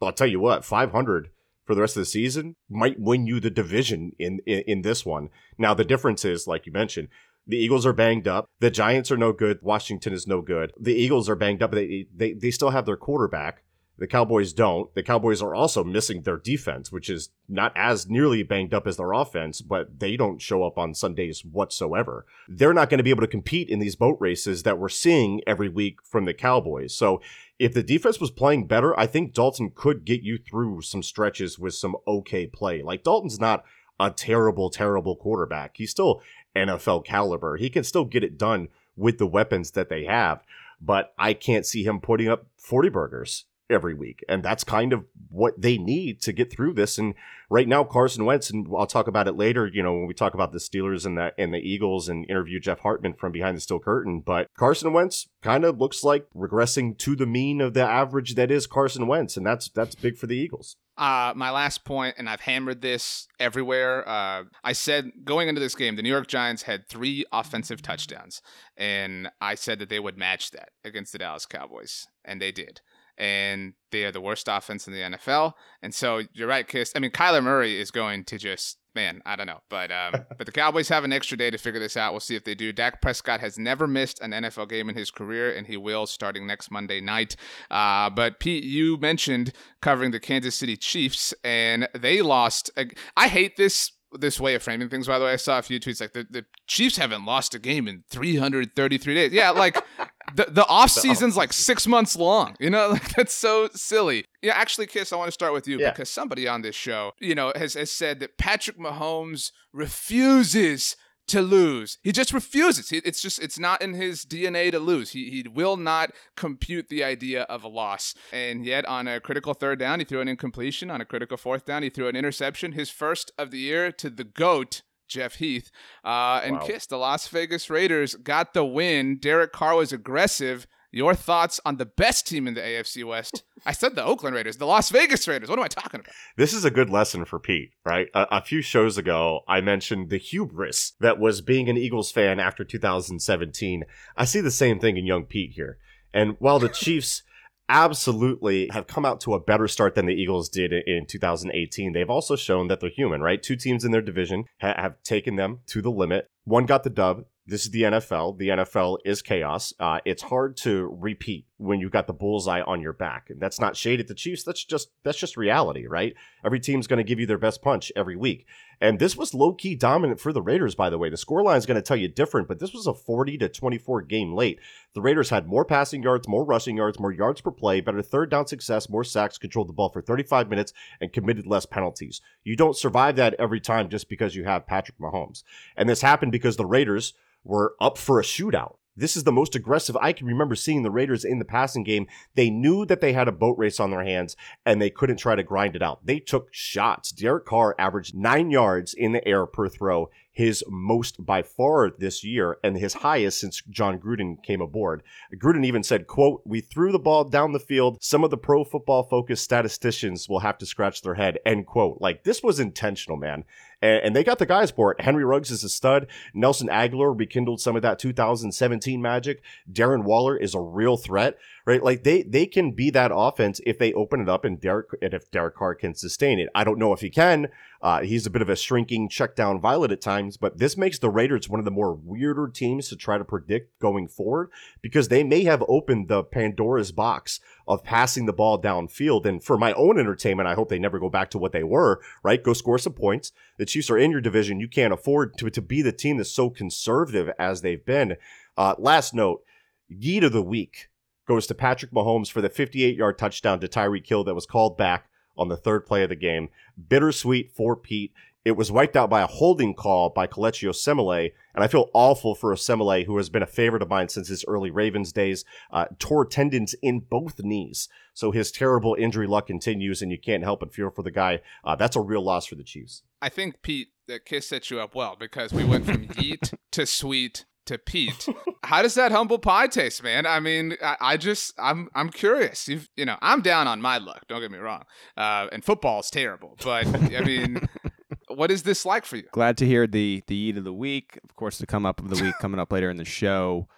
But 0.00 0.06
I'll 0.06 0.12
tell 0.12 0.26
you 0.26 0.40
what, 0.40 0.64
500 0.64 1.30
for 1.64 1.74
the 1.74 1.80
rest 1.82 1.96
of 1.96 2.00
the 2.00 2.06
season 2.06 2.56
might 2.68 2.98
win 2.98 3.26
you 3.26 3.40
the 3.40 3.50
division 3.50 4.12
in, 4.18 4.40
in, 4.46 4.60
in 4.66 4.82
this 4.82 5.04
one. 5.04 5.28
Now 5.58 5.74
the 5.74 5.84
difference 5.84 6.24
is, 6.24 6.46
like 6.46 6.66
you 6.66 6.72
mentioned, 6.72 7.08
the 7.46 7.56
Eagles 7.56 7.86
are 7.86 7.92
banged 7.92 8.28
up. 8.28 8.46
The 8.60 8.70
Giants 8.70 9.10
are 9.10 9.16
no 9.16 9.32
good. 9.32 9.58
Washington 9.62 10.12
is 10.12 10.26
no 10.26 10.42
good. 10.42 10.72
The 10.78 10.94
Eagles 10.94 11.28
are 11.28 11.36
banged 11.36 11.62
up. 11.62 11.72
They 11.72 12.06
they, 12.14 12.34
they 12.34 12.50
still 12.50 12.70
have 12.70 12.86
their 12.86 12.96
quarterback. 12.96 13.62
The 13.98 14.06
Cowboys 14.06 14.52
don't. 14.52 14.94
The 14.94 15.02
Cowboys 15.02 15.42
are 15.42 15.56
also 15.56 15.82
missing 15.82 16.22
their 16.22 16.36
defense, 16.36 16.92
which 16.92 17.10
is 17.10 17.30
not 17.48 17.72
as 17.74 18.08
nearly 18.08 18.44
banged 18.44 18.72
up 18.72 18.86
as 18.86 18.96
their 18.96 19.12
offense, 19.12 19.60
but 19.60 19.98
they 19.98 20.16
don't 20.16 20.40
show 20.40 20.62
up 20.62 20.78
on 20.78 20.94
Sundays 20.94 21.44
whatsoever. 21.44 22.24
They're 22.48 22.72
not 22.72 22.90
going 22.90 22.98
to 22.98 23.04
be 23.04 23.10
able 23.10 23.22
to 23.22 23.26
compete 23.26 23.68
in 23.68 23.80
these 23.80 23.96
boat 23.96 24.16
races 24.20 24.62
that 24.62 24.78
we're 24.78 24.88
seeing 24.88 25.40
every 25.48 25.68
week 25.68 25.98
from 26.04 26.26
the 26.26 26.34
Cowboys. 26.34 26.94
So 26.94 27.20
if 27.58 27.74
the 27.74 27.82
defense 27.82 28.20
was 28.20 28.30
playing 28.30 28.68
better, 28.68 28.98
I 28.98 29.06
think 29.06 29.34
Dalton 29.34 29.72
could 29.74 30.04
get 30.04 30.22
you 30.22 30.38
through 30.38 30.82
some 30.82 31.02
stretches 31.02 31.58
with 31.58 31.74
some 31.74 31.96
okay 32.06 32.46
play. 32.46 32.82
Like 32.82 33.02
Dalton's 33.02 33.40
not 33.40 33.64
a 33.98 34.12
terrible, 34.12 34.70
terrible 34.70 35.16
quarterback. 35.16 35.76
He's 35.76 35.90
still 35.90 36.22
NFL 36.54 37.04
caliber. 37.04 37.56
He 37.56 37.68
can 37.68 37.82
still 37.82 38.04
get 38.04 38.22
it 38.22 38.38
done 38.38 38.68
with 38.96 39.18
the 39.18 39.26
weapons 39.26 39.72
that 39.72 39.88
they 39.88 40.04
have, 40.04 40.44
but 40.80 41.12
I 41.18 41.32
can't 41.32 41.66
see 41.66 41.82
him 41.82 42.00
putting 42.00 42.28
up 42.28 42.46
40 42.56 42.90
burgers 42.90 43.44
every 43.70 43.94
week. 43.94 44.24
And 44.28 44.42
that's 44.42 44.64
kind 44.64 44.92
of 44.92 45.04
what 45.30 45.60
they 45.60 45.78
need 45.78 46.20
to 46.22 46.32
get 46.32 46.50
through 46.50 46.74
this. 46.74 46.98
And 46.98 47.14
right 47.50 47.68
now, 47.68 47.84
Carson 47.84 48.24
Wentz, 48.24 48.50
and 48.50 48.66
I'll 48.76 48.86
talk 48.86 49.08
about 49.08 49.28
it 49.28 49.36
later, 49.36 49.66
you 49.66 49.82
know, 49.82 49.92
when 49.92 50.06
we 50.06 50.14
talk 50.14 50.34
about 50.34 50.52
the 50.52 50.58
Steelers 50.58 51.04
and 51.04 51.16
the 51.16 51.32
and 51.38 51.52
the 51.52 51.58
Eagles 51.58 52.08
and 52.08 52.28
interview 52.28 52.60
Jeff 52.60 52.80
Hartman 52.80 53.14
from 53.14 53.32
behind 53.32 53.56
the 53.56 53.60
steel 53.60 53.78
curtain. 53.78 54.20
But 54.20 54.48
Carson 54.56 54.92
Wentz 54.92 55.28
kind 55.42 55.64
of 55.64 55.78
looks 55.78 56.02
like 56.02 56.26
regressing 56.34 56.96
to 56.98 57.14
the 57.14 57.26
mean 57.26 57.60
of 57.60 57.74
the 57.74 57.82
average 57.82 58.34
that 58.34 58.50
is 58.50 58.66
Carson 58.66 59.06
Wentz, 59.06 59.36
and 59.36 59.46
that's 59.46 59.68
that's 59.68 59.94
big 59.94 60.16
for 60.16 60.26
the 60.26 60.36
Eagles. 60.36 60.76
Uh, 60.96 61.32
my 61.36 61.52
last 61.52 61.84
point, 61.84 62.16
and 62.18 62.28
I've 62.28 62.40
hammered 62.40 62.82
this 62.82 63.28
everywhere. 63.38 64.08
Uh, 64.08 64.44
I 64.64 64.72
said 64.72 65.12
going 65.24 65.48
into 65.48 65.60
this 65.60 65.76
game, 65.76 65.94
the 65.94 66.02
New 66.02 66.08
York 66.08 66.26
Giants 66.26 66.62
had 66.62 66.88
three 66.88 67.24
offensive 67.30 67.82
touchdowns, 67.82 68.42
and 68.76 69.30
I 69.40 69.54
said 69.54 69.78
that 69.78 69.90
they 69.90 70.00
would 70.00 70.18
match 70.18 70.50
that 70.50 70.70
against 70.84 71.12
the 71.12 71.18
Dallas 71.18 71.46
Cowboys, 71.46 72.08
and 72.24 72.42
they 72.42 72.50
did 72.50 72.80
and 73.18 73.74
they 73.90 74.04
are 74.04 74.12
the 74.12 74.20
worst 74.20 74.48
offense 74.48 74.86
in 74.86 74.94
the 74.94 75.00
NFL. 75.00 75.52
And 75.82 75.94
so 75.94 76.22
you're 76.32 76.48
right, 76.48 76.66
Kist. 76.66 76.96
I 76.96 77.00
mean, 77.00 77.10
Kyler 77.10 77.42
Murray 77.42 77.78
is 77.80 77.90
going 77.90 78.24
to 78.24 78.38
just 78.38 78.78
man, 78.94 79.22
I 79.24 79.36
don't 79.36 79.46
know, 79.46 79.60
but 79.68 79.92
um, 79.92 80.24
but 80.38 80.46
the 80.46 80.52
Cowboys 80.52 80.88
have 80.88 81.04
an 81.04 81.12
extra 81.12 81.36
day 81.36 81.50
to 81.50 81.58
figure 81.58 81.78
this 81.78 81.96
out. 81.96 82.12
We'll 82.12 82.20
see 82.20 82.34
if 82.34 82.44
they 82.44 82.54
do. 82.54 82.72
Dak 82.72 83.00
Prescott 83.00 83.40
has 83.40 83.58
never 83.58 83.86
missed 83.86 84.20
an 84.20 84.32
NFL 84.32 84.68
game 84.68 84.88
in 84.88 84.96
his 84.96 85.10
career, 85.10 85.52
and 85.52 85.66
he 85.66 85.76
will 85.76 86.06
starting 86.06 86.46
next 86.46 86.70
Monday 86.70 87.00
night. 87.00 87.36
Uh, 87.70 88.10
but 88.10 88.40
Pete, 88.40 88.64
you 88.64 88.96
mentioned 88.96 89.52
covering 89.80 90.10
the 90.10 90.20
Kansas 90.20 90.56
City 90.56 90.76
Chiefs, 90.76 91.32
and 91.44 91.88
they 91.94 92.22
lost. 92.22 92.70
I 93.16 93.28
hate 93.28 93.56
this 93.56 93.92
this 94.12 94.40
way 94.40 94.54
of 94.54 94.62
framing 94.62 94.88
things. 94.88 95.06
By 95.06 95.18
the 95.18 95.26
way, 95.26 95.32
I 95.32 95.36
saw 95.36 95.58
a 95.58 95.62
few 95.62 95.78
tweets 95.78 96.00
like 96.00 96.12
the, 96.12 96.26
the 96.28 96.44
Chiefs 96.66 96.96
haven't 96.96 97.24
lost 97.24 97.54
a 97.54 97.58
game 97.58 97.86
in 97.86 98.04
333 98.10 99.14
days. 99.14 99.32
Yeah, 99.32 99.50
like 99.50 99.76
the 100.34 100.46
the 100.48 100.66
off 100.66 100.90
season's 100.90 101.36
like 101.36 101.52
six 101.52 101.86
months 101.86 102.16
long. 102.16 102.56
You 102.60 102.70
know, 102.70 102.88
like 102.92 103.14
that's 103.14 103.34
so 103.34 103.68
silly. 103.74 104.24
Yeah, 104.42 104.52
actually, 104.54 104.86
Kist, 104.86 105.12
I 105.12 105.16
want 105.16 105.28
to 105.28 105.32
start 105.32 105.52
with 105.52 105.66
you 105.66 105.78
yeah. 105.78 105.90
because 105.90 106.08
somebody 106.08 106.46
on 106.46 106.62
this 106.62 106.76
show, 106.76 107.12
you 107.20 107.34
know, 107.34 107.52
has, 107.56 107.74
has 107.74 107.90
said 107.90 108.20
that 108.20 108.38
Patrick 108.38 108.78
Mahomes 108.78 109.50
refuses 109.72 110.96
to 111.28 111.42
lose. 111.42 111.98
He 112.02 112.10
just 112.10 112.32
refuses. 112.32 112.90
It's 112.90 113.20
just 113.20 113.38
it's 113.40 113.58
not 113.58 113.80
in 113.82 113.94
his 113.94 114.24
DNA 114.24 114.70
to 114.72 114.78
lose. 114.78 115.10
He 115.10 115.30
he 115.30 115.48
will 115.48 115.76
not 115.76 116.10
compute 116.36 116.88
the 116.88 117.04
idea 117.04 117.42
of 117.42 117.62
a 117.62 117.68
loss. 117.68 118.14
And 118.32 118.64
yet 118.64 118.84
on 118.86 119.06
a 119.06 119.20
critical 119.20 119.54
third 119.54 119.78
down, 119.78 120.00
he 120.00 120.04
threw 120.04 120.20
an 120.20 120.28
incompletion. 120.28 120.90
On 120.90 121.00
a 121.00 121.04
critical 121.04 121.36
fourth 121.36 121.66
down, 121.66 121.82
he 121.82 121.90
threw 121.90 122.08
an 122.08 122.16
interception. 122.16 122.72
His 122.72 122.90
first 122.90 123.30
of 123.38 123.50
the 123.50 123.58
year 123.58 123.92
to 123.92 124.10
the 124.10 124.24
goat. 124.24 124.82
Jeff 125.08 125.36
Heath 125.36 125.70
uh, 126.04 126.40
and 126.44 126.56
wow. 126.56 126.66
Kist 126.66 126.90
the 126.90 126.98
Las 126.98 127.28
Vegas 127.28 127.68
Raiders 127.70 128.14
got 128.14 128.54
the 128.54 128.64
win. 128.64 129.18
Derek 129.18 129.52
Carr 129.52 129.76
was 129.76 129.92
aggressive 129.92 130.66
your 130.90 131.14
thoughts 131.14 131.60
on 131.66 131.76
the 131.76 131.86
best 131.86 132.26
team 132.26 132.46
in 132.46 132.54
the 132.54 132.60
AFC 132.60 133.04
West? 133.04 133.42
I 133.66 133.72
said 133.72 133.94
the 133.94 134.04
Oakland 134.04 134.34
Raiders, 134.34 134.56
the 134.56 134.66
Las 134.66 134.90
Vegas 134.90 135.28
Raiders. 135.28 135.48
What 135.48 135.58
am 135.58 135.64
I 135.64 135.68
talking 135.68 136.00
about? 136.00 136.14
This 136.36 136.54
is 136.54 136.64
a 136.64 136.70
good 136.70 136.88
lesson 136.88 137.24
for 137.24 137.38
Pete, 137.38 137.72
right? 137.84 138.08
A, 138.14 138.26
a, 138.30 138.42
few 138.42 138.62
shows 138.62 138.96
ago, 138.96 139.40
I 139.46 139.60
mentioned 139.60 140.08
the 140.08 140.18
hubris 140.18 140.92
that 141.00 141.18
was 141.18 141.40
being 141.40 141.68
an 141.68 141.76
Eagles 141.76 142.10
fan 142.10 142.40
after 142.40 142.64
2017. 142.64 143.84
I 144.16 144.24
see 144.24 144.40
the 144.40 144.50
same 144.50 144.80
thing 144.80 144.96
in 144.96 145.04
young 145.04 145.24
Pete 145.24 145.52
here. 145.52 145.78
And 146.14 146.36
while 146.38 146.58
the 146.58 146.68
Chiefs 146.70 147.22
absolutely 147.68 148.68
have 148.72 148.86
come 148.86 149.04
out 149.04 149.20
to 149.22 149.34
a 149.34 149.40
better 149.40 149.68
start 149.68 149.94
than 149.94 150.06
the 150.06 150.14
Eagles 150.14 150.48
did 150.48 150.72
in 150.72 151.06
2018. 151.06 151.92
They've 151.92 152.08
also 152.08 152.36
shown 152.36 152.68
that 152.68 152.80
they're 152.80 152.90
human, 152.90 153.20
right? 153.20 153.42
Two 153.42 153.56
teams 153.56 153.84
in 153.84 153.92
their 153.92 154.02
division 154.02 154.44
ha- 154.60 154.74
have 154.76 155.02
taken 155.02 155.36
them 155.36 155.60
to 155.66 155.82
the 155.82 155.90
limit. 155.90 156.28
One 156.44 156.66
got 156.66 156.84
the 156.84 156.90
dub. 156.90 157.24
This 157.46 157.64
is 157.64 157.70
the 157.70 157.82
NFL. 157.82 158.38
The 158.38 158.48
NFL 158.48 158.98
is 159.04 159.22
chaos. 159.22 159.72
Uh, 159.80 160.00
it's 160.04 160.22
hard 160.22 160.56
to 160.58 160.94
repeat 161.00 161.46
when 161.58 161.80
you've 161.80 161.92
got 161.92 162.06
the 162.06 162.12
bullseye 162.12 162.62
on 162.62 162.80
your 162.80 162.92
back. 162.92 163.30
And 163.30 163.40
that's 163.40 163.60
not 163.60 163.76
shade 163.76 163.98
at 163.98 164.06
the 164.06 164.14
Chiefs. 164.14 164.44
That's 164.44 164.64
just 164.64 164.90
that's 165.02 165.18
just 165.18 165.36
reality, 165.36 165.86
right? 165.86 166.14
Every 166.44 166.60
team's 166.60 166.86
going 166.86 166.98
to 166.98 167.04
give 167.04 167.18
you 167.18 167.26
their 167.26 167.36
best 167.36 167.60
punch 167.62 167.92
every 167.94 168.16
week. 168.16 168.46
And 168.80 169.00
this 169.00 169.16
was 169.16 169.34
low 169.34 169.54
key 169.54 169.74
dominant 169.74 170.20
for 170.20 170.32
the 170.32 170.40
Raiders, 170.40 170.76
by 170.76 170.88
the 170.88 170.98
way. 170.98 171.10
The 171.10 171.16
scoreline 171.16 171.58
is 171.58 171.66
going 171.66 171.74
to 171.74 171.82
tell 171.82 171.96
you 171.96 172.06
different, 172.06 172.46
but 172.46 172.60
this 172.60 172.72
was 172.72 172.86
a 172.86 172.94
40 172.94 173.36
to 173.38 173.48
24 173.48 174.02
game 174.02 174.34
late. 174.34 174.60
The 174.94 175.00
Raiders 175.00 175.30
had 175.30 175.48
more 175.48 175.64
passing 175.64 176.02
yards, 176.02 176.28
more 176.28 176.44
rushing 176.44 176.76
yards, 176.76 177.00
more 177.00 177.12
yards 177.12 177.40
per 177.40 177.50
play, 177.50 177.80
better 177.80 178.02
third 178.02 178.30
down 178.30 178.46
success, 178.46 178.88
more 178.88 179.04
sacks, 179.04 179.36
controlled 179.36 179.68
the 179.68 179.72
ball 179.72 179.88
for 179.88 180.00
35 180.00 180.48
minutes, 180.48 180.72
and 181.00 181.12
committed 181.12 181.46
less 181.46 181.66
penalties. 181.66 182.20
You 182.44 182.54
don't 182.54 182.76
survive 182.76 183.16
that 183.16 183.34
every 183.34 183.60
time 183.60 183.88
just 183.88 184.08
because 184.08 184.36
you 184.36 184.44
have 184.44 184.66
Patrick 184.66 184.98
Mahomes. 184.98 185.42
And 185.76 185.88
this 185.88 186.02
happened 186.02 186.30
because 186.30 186.56
the 186.56 186.66
Raiders 186.66 187.14
were 187.42 187.74
up 187.80 187.98
for 187.98 188.20
a 188.20 188.24
shootout. 188.24 188.76
This 188.98 189.16
is 189.16 189.22
the 189.22 189.30
most 189.30 189.54
aggressive 189.54 189.96
I 190.00 190.12
can 190.12 190.26
remember 190.26 190.56
seeing 190.56 190.82
the 190.82 190.90
Raiders 190.90 191.24
in 191.24 191.38
the 191.38 191.44
passing 191.44 191.84
game. 191.84 192.08
They 192.34 192.50
knew 192.50 192.84
that 192.86 193.00
they 193.00 193.12
had 193.12 193.28
a 193.28 193.32
boat 193.32 193.56
race 193.56 193.78
on 193.78 193.92
their 193.92 194.02
hands 194.02 194.36
and 194.66 194.82
they 194.82 194.90
couldn't 194.90 195.18
try 195.18 195.36
to 195.36 195.44
grind 195.44 195.76
it 195.76 195.82
out. 195.82 196.04
They 196.04 196.18
took 196.18 196.48
shots. 196.50 197.12
Derek 197.12 197.46
Carr 197.46 197.76
averaged 197.78 198.16
nine 198.16 198.50
yards 198.50 198.94
in 198.94 199.12
the 199.12 199.26
air 199.26 199.46
per 199.46 199.68
throw 199.68 200.10
his 200.38 200.62
most 200.68 201.26
by 201.26 201.42
far 201.42 201.90
this 201.90 202.22
year 202.22 202.58
and 202.62 202.78
his 202.78 202.94
highest 202.94 203.40
since 203.40 203.60
Jon 203.70 203.98
Gruden 203.98 204.40
came 204.40 204.60
aboard. 204.60 205.02
Gruden 205.34 205.66
even 205.66 205.82
said, 205.82 206.06
quote, 206.06 206.42
we 206.44 206.60
threw 206.60 206.92
the 206.92 206.98
ball 207.00 207.24
down 207.24 207.50
the 207.50 207.58
field. 207.58 207.98
Some 208.00 208.22
of 208.22 208.30
the 208.30 208.36
pro 208.36 208.62
football 208.62 209.02
focused 209.02 209.42
statisticians 209.42 210.28
will 210.28 210.38
have 210.38 210.56
to 210.58 210.64
scratch 210.64 211.02
their 211.02 211.16
head, 211.16 211.40
end 211.44 211.66
quote. 211.66 212.00
Like 212.00 212.22
this 212.22 212.40
was 212.40 212.60
intentional, 212.60 213.16
man. 213.16 213.42
And, 213.80 214.14
they 214.14 214.24
got 214.24 214.40
the 214.40 214.46
guys 214.46 214.72
for 214.72 214.90
it. 214.90 215.00
Henry 215.00 215.24
Ruggs 215.24 215.52
is 215.52 215.62
a 215.62 215.68
stud. 215.68 216.08
Nelson 216.34 216.66
Agholor 216.66 217.16
rekindled 217.16 217.60
some 217.60 217.76
of 217.76 217.82
that 217.82 218.00
2017 218.00 219.00
magic. 219.00 219.40
Darren 219.72 220.02
Waller 220.02 220.36
is 220.36 220.52
a 220.52 220.60
real 220.60 220.96
threat 220.96 221.36
right? 221.68 221.82
Like 221.82 222.02
they 222.02 222.22
they 222.22 222.46
can 222.46 222.70
be 222.70 222.88
that 222.90 223.10
offense 223.14 223.60
if 223.66 223.78
they 223.78 223.92
open 223.92 224.22
it 224.22 224.28
up 224.28 224.46
and 224.46 224.58
Derek 224.58 224.88
and 225.02 225.12
if 225.12 225.30
Derek 225.30 225.54
Carr 225.54 225.74
can 225.74 225.94
sustain 225.94 226.38
it. 226.40 226.48
I 226.54 226.64
don't 226.64 226.78
know 226.78 226.94
if 226.94 227.00
he 227.00 227.10
can. 227.10 227.48
Uh, 227.80 228.00
he's 228.00 228.26
a 228.26 228.30
bit 228.30 228.42
of 228.42 228.48
a 228.48 228.56
shrinking 228.56 229.08
check 229.08 229.36
down 229.36 229.60
violet 229.60 229.92
at 229.92 230.00
times, 230.00 230.36
but 230.36 230.58
this 230.58 230.76
makes 230.76 230.98
the 230.98 231.10
Raiders 231.10 231.48
one 231.48 231.60
of 231.60 231.64
the 231.64 231.70
more 231.70 231.94
weirder 231.94 232.48
teams 232.48 232.88
to 232.88 232.96
try 232.96 233.18
to 233.18 233.24
predict 233.24 233.78
going 233.78 234.08
forward 234.08 234.50
because 234.82 235.08
they 235.08 235.22
may 235.22 235.44
have 235.44 235.62
opened 235.68 236.08
the 236.08 236.24
Pandora's 236.24 236.90
box 236.90 237.38
of 237.68 237.84
passing 237.84 238.26
the 238.26 238.32
ball 238.32 238.60
downfield. 238.60 239.26
And 239.26 239.42
for 239.42 239.56
my 239.56 239.72
own 239.74 239.98
entertainment, 239.98 240.48
I 240.48 240.54
hope 240.54 240.68
they 240.68 240.78
never 240.78 240.98
go 240.98 241.08
back 241.08 241.30
to 241.30 241.38
what 241.38 241.52
they 241.52 241.62
were, 241.62 242.00
right? 242.24 242.42
Go 242.42 242.52
score 242.52 242.78
some 242.78 242.94
points. 242.94 243.30
The 243.58 243.66
Chiefs 243.66 243.90
are 243.90 243.98
in 243.98 244.10
your 244.10 244.20
division. 244.20 244.58
You 244.58 244.68
can't 244.68 244.92
afford 244.92 245.38
to, 245.38 245.48
to 245.48 245.62
be 245.62 245.80
the 245.80 245.92
team 245.92 246.16
that's 246.16 246.32
so 246.32 246.50
conservative 246.50 247.30
as 247.38 247.60
they've 247.60 247.84
been. 247.84 248.16
Uh, 248.56 248.74
last 248.78 249.14
note, 249.14 249.44
Yeet 249.90 250.24
of 250.24 250.32
the 250.32 250.42
week 250.42 250.88
goes 251.26 251.46
to 251.46 251.54
Patrick 251.54 251.92
Mahomes 251.92 252.30
for 252.30 252.40
the 252.40 252.48
58 252.48 252.96
yard 252.96 253.18
touchdown 253.18 253.60
to 253.60 253.68
Tyreek 253.68 254.06
Hill 254.06 254.24
that 254.24 254.34
was 254.34 254.46
called 254.46 254.76
back 254.76 255.07
on 255.38 255.48
the 255.48 255.56
third 255.56 255.86
play 255.86 256.02
of 256.02 256.08
the 256.08 256.16
game. 256.16 256.48
Bittersweet 256.88 257.50
for 257.50 257.76
Pete. 257.76 258.12
It 258.44 258.56
was 258.56 258.72
wiped 258.72 258.96
out 258.96 259.10
by 259.10 259.20
a 259.20 259.26
holding 259.26 259.74
call 259.74 260.08
by 260.08 260.26
Kelechi 260.26 260.68
Osemele, 260.68 261.32
and 261.54 261.62
I 261.62 261.68
feel 261.68 261.90
awful 261.92 262.34
for 262.34 262.54
Osemele, 262.54 263.04
who 263.04 263.16
has 263.18 263.28
been 263.28 263.42
a 263.42 263.46
favorite 263.46 263.82
of 263.82 263.90
mine 263.90 264.08
since 264.08 264.28
his 264.28 264.44
early 264.46 264.70
Ravens 264.70 265.12
days. 265.12 265.44
Uh, 265.70 265.86
tore 265.98 266.24
tendons 266.24 266.74
in 266.80 267.00
both 267.00 267.40
knees, 267.40 267.88
so 268.14 268.30
his 268.30 268.50
terrible 268.50 268.96
injury 268.98 269.26
luck 269.26 269.48
continues, 269.48 270.00
and 270.00 270.10
you 270.10 270.18
can't 270.18 270.44
help 270.44 270.60
but 270.60 270.72
feel 270.72 270.90
for 270.90 271.02
the 271.02 271.10
guy. 271.10 271.40
Uh, 271.62 271.76
that's 271.76 271.96
a 271.96 272.00
real 272.00 272.22
loss 272.22 272.46
for 272.46 272.54
the 272.54 272.64
Chiefs. 272.64 273.02
I 273.20 273.28
think 273.28 273.60
Pete, 273.60 273.88
that 274.06 274.24
Kist 274.24 274.48
set 274.48 274.70
you 274.70 274.80
up 274.80 274.94
well 274.94 275.16
because 275.18 275.52
we 275.52 275.64
went 275.64 275.84
from 275.84 276.06
yeet 276.08 276.54
to 276.70 276.86
sweet 276.86 277.44
to 277.68 277.78
Pete. 277.78 278.28
How 278.64 278.82
does 278.82 278.94
that 278.94 279.12
humble 279.12 279.38
pie 279.38 279.68
taste, 279.68 280.02
man? 280.02 280.26
I 280.26 280.40
mean, 280.40 280.76
I, 280.82 280.96
I, 281.00 281.16
just 281.16 281.54
I'm 281.58 281.88
I'm 281.94 282.10
curious. 282.10 282.68
You've 282.68 282.88
you 282.96 283.04
know 283.04 283.16
I'm 283.22 283.40
down 283.40 283.68
on 283.68 283.80
my 283.80 283.98
luck. 283.98 284.24
Don't 284.28 284.40
get 284.40 284.50
me 284.50 284.58
wrong. 284.58 284.82
Uh, 285.16 285.46
and 285.52 285.64
football 285.64 286.00
is 286.00 286.10
terrible, 286.10 286.56
but 286.62 286.86
I 287.14 287.20
mean. 287.22 287.60
what 288.28 288.50
is 288.50 288.62
this 288.62 288.84
like 288.84 289.04
for 289.04 289.16
you? 289.16 289.24
Glad 289.32 289.56
to 289.58 289.66
hear 289.66 289.86
the 289.86 290.22
the 290.26 290.36
eat 290.36 290.56
of 290.56 290.64
the 290.64 290.72
week. 290.72 291.18
Of 291.24 291.36
course, 291.36 291.58
the 291.58 291.66
come 291.66 291.86
up 291.86 292.00
of 292.00 292.08
the 292.08 292.22
week 292.22 292.34
coming 292.40 292.60
up 292.60 292.72
later 292.72 292.90
in 292.90 292.96
the 292.96 293.04
show. 293.04 293.68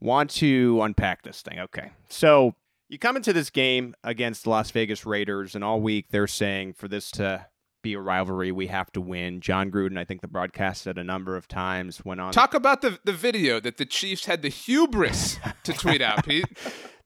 Want 0.00 0.30
to 0.30 0.80
unpack 0.82 1.22
this 1.22 1.42
thing? 1.42 1.60
Okay, 1.60 1.90
so 2.08 2.54
you 2.88 2.98
come 2.98 3.16
into 3.16 3.32
this 3.32 3.50
game 3.50 3.94
against 4.02 4.44
the 4.44 4.50
Las 4.50 4.70
Vegas 4.70 5.04
Raiders, 5.06 5.54
and 5.54 5.62
all 5.62 5.80
week 5.80 6.06
they're 6.10 6.26
saying 6.26 6.74
for 6.74 6.88
this 6.88 7.10
to 7.12 7.46
be 7.82 7.94
a 7.94 8.00
rivalry. 8.00 8.52
We 8.52 8.66
have 8.68 8.90
to 8.92 9.00
win. 9.00 9.40
Jon 9.40 9.70
Gruden, 9.70 9.98
I 9.98 10.04
think 10.04 10.20
the 10.20 10.28
broadcast 10.28 10.82
said 10.82 10.98
a 10.98 11.04
number 11.04 11.36
of 11.36 11.48
times, 11.48 12.04
went 12.04 12.20
on. 12.20 12.32
Talk 12.32 12.54
about 12.54 12.82
the, 12.82 12.98
the 13.04 13.12
video 13.12 13.60
that 13.60 13.76
the 13.76 13.86
Chiefs 13.86 14.26
had 14.26 14.42
the 14.42 14.48
hubris 14.48 15.38
to 15.64 15.72
tweet 15.72 16.02
out, 16.02 16.24
Pete. 16.24 16.46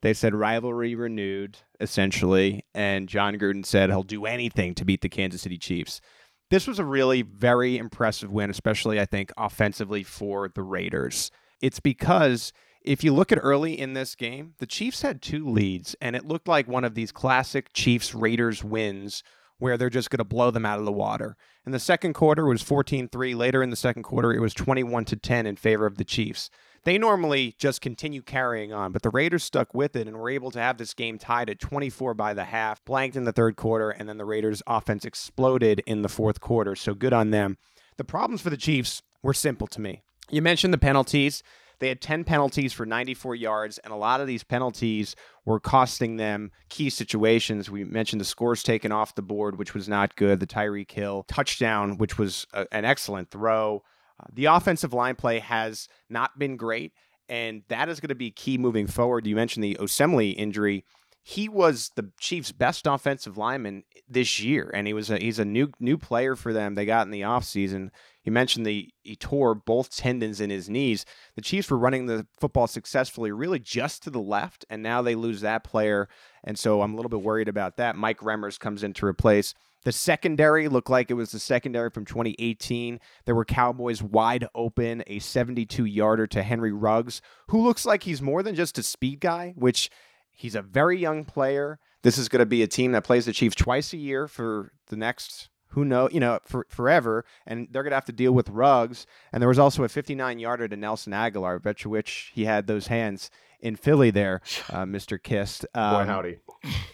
They 0.05 0.13
said 0.13 0.35
rivalry 0.35 0.95
renewed, 0.95 1.57
essentially. 1.81 2.67
And 2.75 3.09
Jon 3.09 3.37
Gruden 3.37 3.65
said 3.65 3.89
he'll 3.89 4.03
do 4.03 4.27
anything 4.27 4.75
to 4.75 4.85
beat 4.85 5.01
the 5.01 5.09
Kansas 5.09 5.41
City 5.41 5.57
Chiefs. 5.57 6.03
This 6.51 6.67
was 6.67 6.79
a 6.79 6.85
really 6.85 7.23
very 7.23 7.79
impressive 7.79 8.31
win, 8.31 8.51
especially, 8.51 9.01
I 9.01 9.07
think, 9.07 9.33
offensively 9.39 10.03
for 10.03 10.51
the 10.55 10.63
Raiders. 10.63 11.31
It's 11.63 11.81
because 11.81 12.53
if 12.83 13.03
you 13.03 13.15
look 13.15 13.33
at 13.33 13.39
early 13.41 13.81
in 13.81 13.95
this 13.95 14.15
game, 14.15 14.53
the 14.59 14.67
Chiefs 14.67 15.01
had 15.01 15.23
two 15.23 15.49
leads, 15.49 15.97
and 16.03 16.15
it 16.15 16.27
looked 16.27 16.49
like 16.49 16.69
one 16.69 16.85
of 16.85 16.95
these 16.95 17.11
classic 17.11 17.73
Chiefs 17.73 18.15
Raiders 18.15 18.63
wins 18.63 19.23
where 19.59 19.77
they're 19.77 19.91
just 19.91 20.11
going 20.11 20.19
to 20.19 20.25
blow 20.25 20.51
them 20.51 20.67
out 20.67 20.79
of 20.79 20.85
the 20.85 20.93
water. 20.93 21.37
In 21.65 21.73
the 21.73 21.79
second 21.79 22.13
quarter, 22.13 22.47
it 22.47 22.51
was 22.51 22.63
14 22.63 23.09
3. 23.09 23.35
Later 23.35 23.63
in 23.63 23.71
the 23.71 23.77
second 23.77 24.03
quarter, 24.03 24.33
it 24.33 24.41
was 24.41 24.55
21 24.55 25.05
to 25.07 25.17
10 25.17 25.47
in 25.47 25.57
favor 25.57 25.87
of 25.87 25.97
the 25.97 26.05
Chiefs. 26.05 26.51
They 26.85 26.99
normally 26.99 27.55
just 27.59 27.81
continue 27.81 28.21
carrying 28.21 28.75
on, 28.75 28.93
but 28.93 29.01
the 29.01 29.11
Raiders 29.11 29.43
stuck 29.43 29.73
with 29.73 29.97
it 29.97 30.07
and 30.07 30.19
were 30.19 30.29
able 30.29 30.51
to 30.51 30.59
have 30.59 30.77
this 30.77 30.93
game 30.93 31.17
tied 31.17 31.49
at 31.49 31.59
24 31.59 32.13
by 32.13 32.35
the 32.35 32.45
half, 32.45 32.85
blanked 32.85 33.17
in 33.17 33.25
the 33.25 33.33
third 33.33 33.57
quarter, 33.57 33.91
and 33.91 34.07
then 34.07 34.19
the 34.19 34.27
Raiders' 34.27 34.63
offense 34.67 35.07
exploded 35.07 35.83
in 35.87 36.03
the 36.03 36.11
fourth 36.11 36.41
quarter. 36.41 36.77
So 36.77 36.93
good 36.93 37.15
on 37.15 37.31
them. 37.31 37.57
The 37.97 38.05
problems 38.05 38.43
for 38.43 38.51
the 38.51 38.59
Chiefs 38.59 39.03
were 39.23 39.33
simple 39.33 39.67
to 39.69 39.81
me. 39.81 40.03
You 40.31 40.43
mentioned 40.43 40.75
the 40.75 40.79
penalties. 40.79 41.43
They 41.79 41.89
had 41.89 42.01
10 42.01 42.25
penalties 42.25 42.73
for 42.73 42.87
94 42.87 43.35
yards, 43.35 43.79
and 43.79 43.93
a 43.93 43.97
lot 43.97 44.21
of 44.21 44.27
these 44.27 44.45
penalties 44.45 45.17
were 45.45 45.61
costing 45.61 46.17
them 46.17 46.51
key 46.69 46.91
situations. 46.91 47.71
We 47.71 47.85
mentioned 47.85 48.21
the 48.21 48.27
scores 48.27 48.63
taken 48.63 48.93
off 48.93 49.15
the 49.15 49.23
board, 49.23 49.59
which 49.59 49.75
was 49.75 49.89
not 49.89 50.17
good, 50.17 50.41
the 50.41 50.47
Tyreek 50.47 50.91
Hill 50.91 51.25
touchdown, 51.29 51.99
which 51.99 52.19
was 52.19 52.47
a, 52.53 52.67
an 52.73 52.85
excellent 52.85 53.31
throw. 53.31 53.83
Uh, 54.21 54.27
the 54.33 54.47
offensive 54.47 54.93
line 54.93 55.17
play 55.17 55.41
has 55.41 55.89
not 56.09 56.39
been 56.39 56.57
great, 56.57 56.93
and 57.29 57.63
that 57.69 57.89
is 57.89 58.01
going 58.01 58.09
to 58.09 58.15
be 58.15 58.31
key 58.31 58.59
moving 58.59 58.87
forward. 58.87 59.27
You 59.27 59.37
mentioned 59.37 59.65
the 59.65 59.77
Osemele 59.81 60.35
injury 60.37 60.85
he 61.27 61.49
was 61.49 61.91
the 61.97 62.11
Chiefs' 62.21 62.53
best 62.53 62.87
offensive 62.87 63.39
lineman 63.39 63.85
this 64.07 64.41
year, 64.41 64.71
and 64.75 64.87
he 64.87 64.93
was 64.93 65.11
a, 65.11 65.17
he's 65.17 65.39
a 65.39 65.45
new 65.45 65.73
new 65.81 65.97
player 65.97 66.37
for 66.37 66.53
them. 66.53 66.75
They 66.75 66.85
got 66.85 67.07
in 67.07 67.11
the 67.11 67.23
offseason. 67.23 67.89
You 68.25 68.33
mentioned 68.33 68.67
the 68.67 68.89
he 69.03 69.17
tore 69.17 69.55
both 69.55 69.95
tendons 69.95 70.41
in 70.41 70.51
his 70.51 70.69
knees. 70.69 71.05
The 71.37 71.43
Chiefs 71.43 71.71
were 71.71 71.79
running 71.79 72.07
the 72.07 72.27
football 72.41 72.67
successfully, 72.67 73.31
really 73.31 73.59
just 73.59 74.03
to 74.05 74.11
the 74.11 74.21
left, 74.21 74.65
and 74.71 74.83
now 74.83 75.03
they 75.03 75.15
lose 75.15 75.43
that 75.43 75.65
player, 75.65 76.09
and 76.43 76.59
so 76.59 76.83
I'm 76.83 76.95
a 76.95 76.97
little 76.97 77.11
bit 77.11 77.23
worried 77.23 77.49
about 77.49 77.77
that. 77.77 77.97
Mike 77.97 78.21
Remmers 78.21 78.59
comes 78.59 78.83
in 78.83 78.95
to 78.95 79.07
replace. 79.07 79.55
The 79.85 79.93
secondary 79.93 80.67
looked 80.69 80.89
like 80.89 81.11
it 81.11 81.15
was 81.15 81.33
the 81.33 81.39
secondary 81.39 81.91
from 81.91 82.07
2018. 82.07 82.99
There 83.27 83.35
were 83.35 83.45
Cowboys 83.45 84.03
wide 84.03 84.49
open, 84.55 85.05
a 85.07 85.19
72 85.19 85.85
yarder 85.85 86.27
to 86.29 86.43
Henry 86.43 86.73
Ruggs, 86.73 87.21
who 87.49 87.63
looks 87.63 87.85
like 87.85 88.05
he's 88.05 88.23
more 88.23 88.43
than 88.43 88.55
just 88.55 88.79
a 88.79 88.83
speed 88.83 89.21
guy, 89.21 89.53
which 89.57 89.91
He's 90.35 90.57
a 90.57 90.63
very 90.63 90.99
young 90.99 91.25
player. 91.25 91.79
This 92.03 92.19
is 92.19 92.29
going 92.29 92.41
to 92.41 92.47
be 92.47 92.63
a 92.63 92.67
team 92.67 92.93
that 92.93 93.05
plays 93.05 93.25
the 93.25 93.33
Chiefs 93.33 93.55
twice 93.55 93.93
a 93.93 93.97
year 93.97 94.27
for 94.27 94.73
the 94.89 94.97
next 94.97 95.49
who 95.75 95.85
know 95.85 96.09
you 96.11 96.21
know 96.21 96.39
for 96.45 96.67
forever, 96.69 97.25
and 97.47 97.69
they're 97.71 97.83
going 97.83 97.91
to 97.91 97.97
have 97.97 98.05
to 98.07 98.13
deal 98.13 98.33
with 98.33 98.49
Ruggs. 98.49 99.07
And 99.33 99.41
there 99.41 99.49
was 99.49 99.59
also 99.59 99.85
a 99.85 99.89
59 99.89 100.39
yarder 100.39 100.69
to 100.69 100.77
Nelson 100.77 101.13
Agholor, 101.13 101.63
bet 101.63 101.85
you 101.85 101.91
which 101.91 102.31
he 102.35 102.45
had 102.45 102.67
those 102.67 102.87
hands 102.87 103.31
in 103.61 103.77
Philly 103.77 104.11
there, 104.11 104.41
uh, 104.71 104.85
Mr. 104.85 105.21
Kist. 105.23 105.67
Um, 105.75 105.95
Boy, 105.95 106.05
howdy. 106.05 106.39